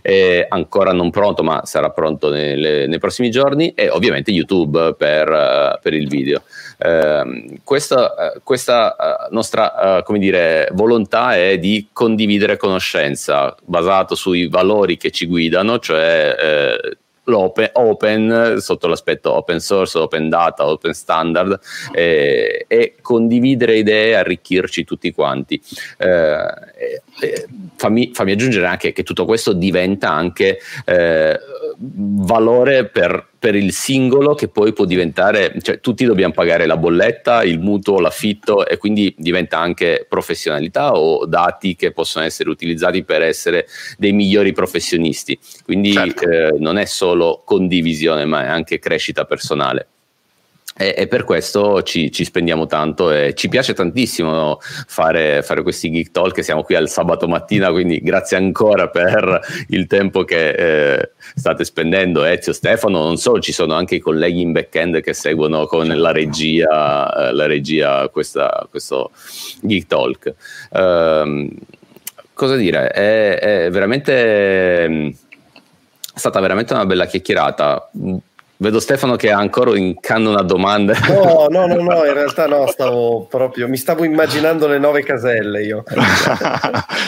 È 0.00 0.46
ancora 0.48 0.92
non 0.92 1.10
pronto, 1.10 1.42
ma 1.42 1.66
sarà 1.66 1.90
pronto 1.90 2.30
nelle, 2.30 2.86
nei 2.86 2.98
prossimi 2.98 3.30
giorni, 3.30 3.74
e 3.74 3.90
ovviamente 3.90 4.30
YouTube 4.30 4.94
per, 4.94 5.28
uh, 5.28 5.78
per 5.82 5.92
il 5.92 6.08
video. 6.08 6.42
Uh, 6.78 7.58
questa, 7.62 8.34
uh, 8.34 8.40
questa 8.42 9.28
nostra 9.30 10.02
come 10.04 10.18
dire, 10.18 10.68
volontà 10.72 11.36
è 11.36 11.58
di 11.58 11.88
condividere 11.92 12.56
conoscenza 12.56 13.54
basato 13.64 14.14
sui 14.14 14.48
valori 14.48 14.96
che 14.96 15.10
ci 15.10 15.26
guidano, 15.26 15.78
cioè 15.78 16.36
eh, 16.38 16.98
l'open 17.26 17.70
open 17.74 18.56
sotto 18.58 18.86
l'aspetto 18.86 19.32
open 19.32 19.60
source, 19.60 19.98
open 19.98 20.28
data, 20.28 20.66
open 20.66 20.92
standard 20.92 21.58
eh, 21.92 22.64
e 22.68 22.94
condividere 23.00 23.76
idee, 23.76 24.16
arricchirci 24.16 24.84
tutti 24.84 25.12
quanti. 25.12 25.60
Eh, 25.98 26.36
eh, 27.20 27.46
fammi, 27.76 28.10
fammi, 28.12 28.32
aggiungere 28.32 28.66
anche 28.66 28.92
che 28.92 29.02
tutto 29.02 29.24
questo 29.24 29.52
diventa 29.52 30.10
anche 30.10 30.58
eh, 30.84 31.38
valore 31.78 32.86
per, 32.86 33.28
per, 33.38 33.54
il 33.54 33.72
singolo 33.72 34.34
che 34.34 34.48
poi 34.48 34.72
può 34.72 34.84
diventare, 34.84 35.54
cioè 35.60 35.80
tutti 35.80 36.04
dobbiamo 36.04 36.32
pagare 36.32 36.66
la 36.66 36.76
bolletta, 36.76 37.42
il 37.42 37.58
mutuo, 37.58 38.00
l'affitto 38.00 38.66
e 38.66 38.76
quindi 38.76 39.14
diventa 39.16 39.58
anche 39.58 40.06
professionalità 40.08 40.92
o 40.92 41.26
dati 41.26 41.76
che 41.76 41.92
possono 41.92 42.24
essere 42.24 42.50
utilizzati 42.50 43.04
per 43.04 43.22
essere 43.22 43.66
dei 43.98 44.12
migliori 44.12 44.52
professionisti. 44.52 45.38
Quindi 45.64 45.92
certo. 45.92 46.28
eh, 46.28 46.54
non 46.58 46.78
è 46.78 46.84
solo 46.84 47.42
condivisione 47.44 48.24
ma 48.24 48.44
è 48.44 48.48
anche 48.48 48.78
crescita 48.78 49.24
personale. 49.24 49.88
E, 50.78 50.94
e, 50.94 51.06
per 51.06 51.24
questo 51.24 51.82
ci, 51.82 52.12
ci, 52.12 52.22
spendiamo 52.24 52.66
tanto 52.66 53.10
e 53.10 53.32
ci 53.34 53.48
piace 53.48 53.72
tantissimo 53.72 54.58
fare, 54.60 55.42
fare, 55.42 55.62
questi 55.62 55.90
geek 55.90 56.10
talk. 56.10 56.44
Siamo 56.44 56.62
qui 56.62 56.74
al 56.74 56.90
sabato 56.90 57.26
mattina, 57.26 57.70
quindi 57.70 58.00
grazie 58.02 58.36
ancora 58.36 58.88
per 58.88 59.40
il 59.68 59.86
tempo 59.86 60.24
che 60.24 60.50
eh, 60.50 61.10
state 61.34 61.64
spendendo. 61.64 62.24
Ezio, 62.24 62.52
Stefano, 62.52 63.02
non 63.02 63.16
so, 63.16 63.38
ci 63.40 63.52
sono 63.52 63.72
anche 63.72 63.94
i 63.94 64.00
colleghi 64.00 64.42
in 64.42 64.52
back-end 64.52 65.00
che 65.00 65.14
seguono 65.14 65.64
con 65.64 65.88
la 65.88 66.12
regia, 66.12 67.28
eh, 67.28 67.32
la 67.32 67.46
regia 67.46 68.08
questa, 68.10 68.66
questo 68.68 69.12
geek 69.62 69.86
talk. 69.86 70.34
Um, 70.72 71.48
cosa 72.34 72.56
dire? 72.56 72.88
È, 72.88 73.38
è 73.38 73.70
veramente. 73.70 75.14
È 76.16 76.18
stata 76.18 76.40
veramente 76.40 76.72
una 76.74 76.86
bella 76.86 77.06
chiacchierata 77.06 77.90
Vedo 78.58 78.80
Stefano 78.80 79.16
che 79.16 79.30
ha 79.30 79.38
ancora 79.38 79.76
in 79.76 80.00
canna 80.00 80.30
una 80.30 80.42
domanda. 80.42 80.94
No, 81.08 81.46
no, 81.50 81.66
no, 81.66 81.74
no, 81.74 82.04
in 82.04 82.14
realtà 82.14 82.46
no, 82.46 82.66
stavo 82.68 83.26
proprio, 83.26 83.68
mi 83.68 83.76
stavo 83.76 84.04
immaginando 84.04 84.66
le 84.66 84.78
nove 84.78 85.02
caselle 85.02 85.62
io. 85.62 85.82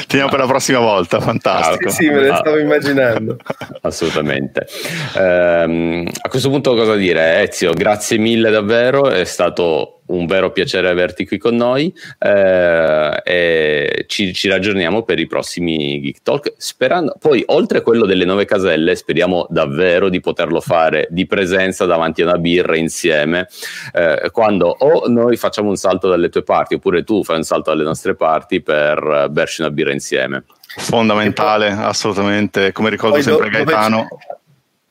Teniamo 0.07 0.31
per 0.31 0.41
la 0.41 0.47
prossima 0.47 0.81
volta, 0.81 1.21
fantastico. 1.21 1.89
Sì, 1.89 2.05
sì, 2.05 2.11
me 2.11 2.21
le 2.21 2.35
stavo 2.35 2.59
immaginando. 2.59 3.37
Assolutamente. 3.81 4.67
Um, 5.15 6.07
a 6.21 6.29
questo 6.29 6.51
punto 6.51 6.75
cosa 6.75 6.97
dire? 6.97 7.43
Ezio, 7.43 7.73
grazie 7.73 8.19
mille 8.19 8.51
davvero, 8.51 9.09
è 9.09 9.25
stato 9.25 9.98
un 10.09 10.27
vero 10.27 10.53
piacere 10.53 10.89
averti 10.89 11.27
qui 11.27 11.39
con 11.39 11.57
noi 11.57 11.93
eh, 12.19 13.21
e 13.25 14.05
ci, 14.07 14.33
ci, 14.33 14.49
raggiorniamo 14.49 15.03
per 15.03 15.19
i 15.19 15.27
prossimi 15.27 16.01
Geek 16.01 16.23
Talk 16.23 16.55
sperando 16.57 17.17
poi 17.19 17.43
oltre 17.47 17.79
a 17.79 17.81
quello 17.83 18.07
delle 18.07 18.25
nove 18.25 18.45
caselle 18.45 18.95
speriamo 18.95 19.47
davvero 19.51 20.09
di 20.09 20.21
poterlo 20.21 20.61
fare 20.61 21.09
di 21.11 21.27
presenza 21.27 21.85
davanti 21.87 22.23
a 22.23 22.27
una 22.27 22.39
birra 22.39 22.77
insieme 22.77 23.49
eh, 23.93 24.31
quando 24.33 24.69
o 24.69 25.09
noi 25.09 25.37
facciamo 25.37 25.69
un 25.69 25.77
salto 25.77 26.09
dalle 26.09 26.29
tue 26.29 26.43
parti 26.43 26.75
oppure 26.75 27.05
tu 27.05 27.23
fai 27.25 27.37
un 27.37 27.45
salto 27.45 27.71
dalle 27.71 27.85
nostre 27.85 28.15
parti 28.15 28.61
per 28.61 29.29
berci 29.31 29.61
una 29.63 29.71
birra 29.71 29.93
insieme. 29.93 30.45
Fondamentale 30.77 31.69
assolutamente 31.69 32.73
come 32.73 32.91
ricordo 32.91 33.21
sempre 33.23 33.49
Gaetano 33.49 34.07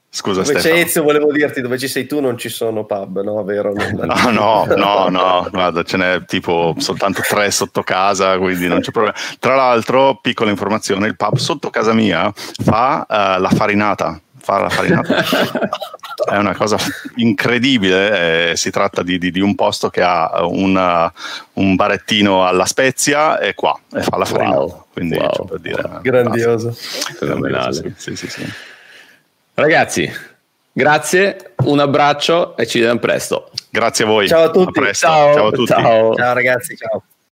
Scusa, 0.09 0.41
dove 0.41 0.59
Stefano. 0.59 0.81
c'è 0.81 0.87
Ezio, 0.87 1.03
volevo 1.03 1.31
dirti, 1.31 1.61
dove 1.61 1.77
ci 1.77 1.87
sei 1.87 2.07
tu 2.07 2.21
non 2.21 2.37
ci 2.37 2.49
sono 2.49 2.85
pub, 2.85 3.21
no? 3.21 3.43
Vero? 3.43 3.73
No, 3.73 4.31
no, 4.31 4.65
no, 4.75 5.09
no, 5.09 5.47
guarda, 5.51 5.83
ce 5.83 5.97
n'è 5.97 6.25
tipo 6.25 6.73
soltanto 6.77 7.21
tre 7.27 7.51
sotto 7.51 7.83
casa, 7.83 8.37
quindi 8.37 8.67
non 8.67 8.79
c'è 8.79 8.91
problema. 8.91 9.15
Tra 9.37 9.55
l'altro, 9.55 10.17
piccola 10.21 10.49
informazione, 10.49 11.07
il 11.07 11.15
pub 11.15 11.35
sotto 11.35 11.69
casa 11.69 11.93
mia 11.93 12.31
fa 12.33 13.05
uh, 13.07 13.41
la 13.41 13.49
farinata, 13.53 14.19
fa 14.37 14.59
la 14.59 14.69
farinata. 14.69 15.23
È 16.27 16.35
una 16.35 16.55
cosa 16.55 16.77
incredibile, 17.17 18.51
eh, 18.51 18.55
si 18.55 18.71
tratta 18.71 19.03
di, 19.03 19.19
di, 19.19 19.29
di, 19.29 19.39
un 19.39 19.53
posto 19.53 19.89
che 19.89 20.01
ha 20.01 20.45
una, 20.47 21.11
un 21.53 21.75
barettino 21.75 22.45
alla 22.45 22.65
Spezia 22.65 23.39
e 23.39 23.53
qua, 23.53 23.79
e 23.93 24.01
fa 24.01 24.17
la 24.17 24.25
farinata. 24.25 24.57
Wow. 24.57 24.85
Quindi, 24.91 25.15
wow. 25.15 25.45
per 25.45 25.59
dire, 25.59 25.99
Grandioso. 26.01 26.71
Fenomenale. 26.71 27.93
Sì, 27.95 28.15
sì, 28.15 28.27
sì. 28.27 28.51
Ragazzi, 29.59 30.07
grazie, 30.71 31.53
un 31.63 31.79
abbraccio 31.79 32.55
e 32.57 32.67
ci 32.67 32.77
vediamo 32.77 32.99
presto. 32.99 33.49
Grazie 33.71 34.05
a 34.05 34.07
voi. 34.07 34.27
Ciao 34.27 34.43
a 34.43 34.49
tutti. 34.51 34.79
A 34.79 34.93
ciao. 34.93 35.33
ciao 35.33 35.47
a 35.47 35.51
tutti. 35.51 35.71
Ciao, 35.71 36.13
ciao 36.13 36.33
ragazzi, 36.35 36.77
ciao. 36.77 37.03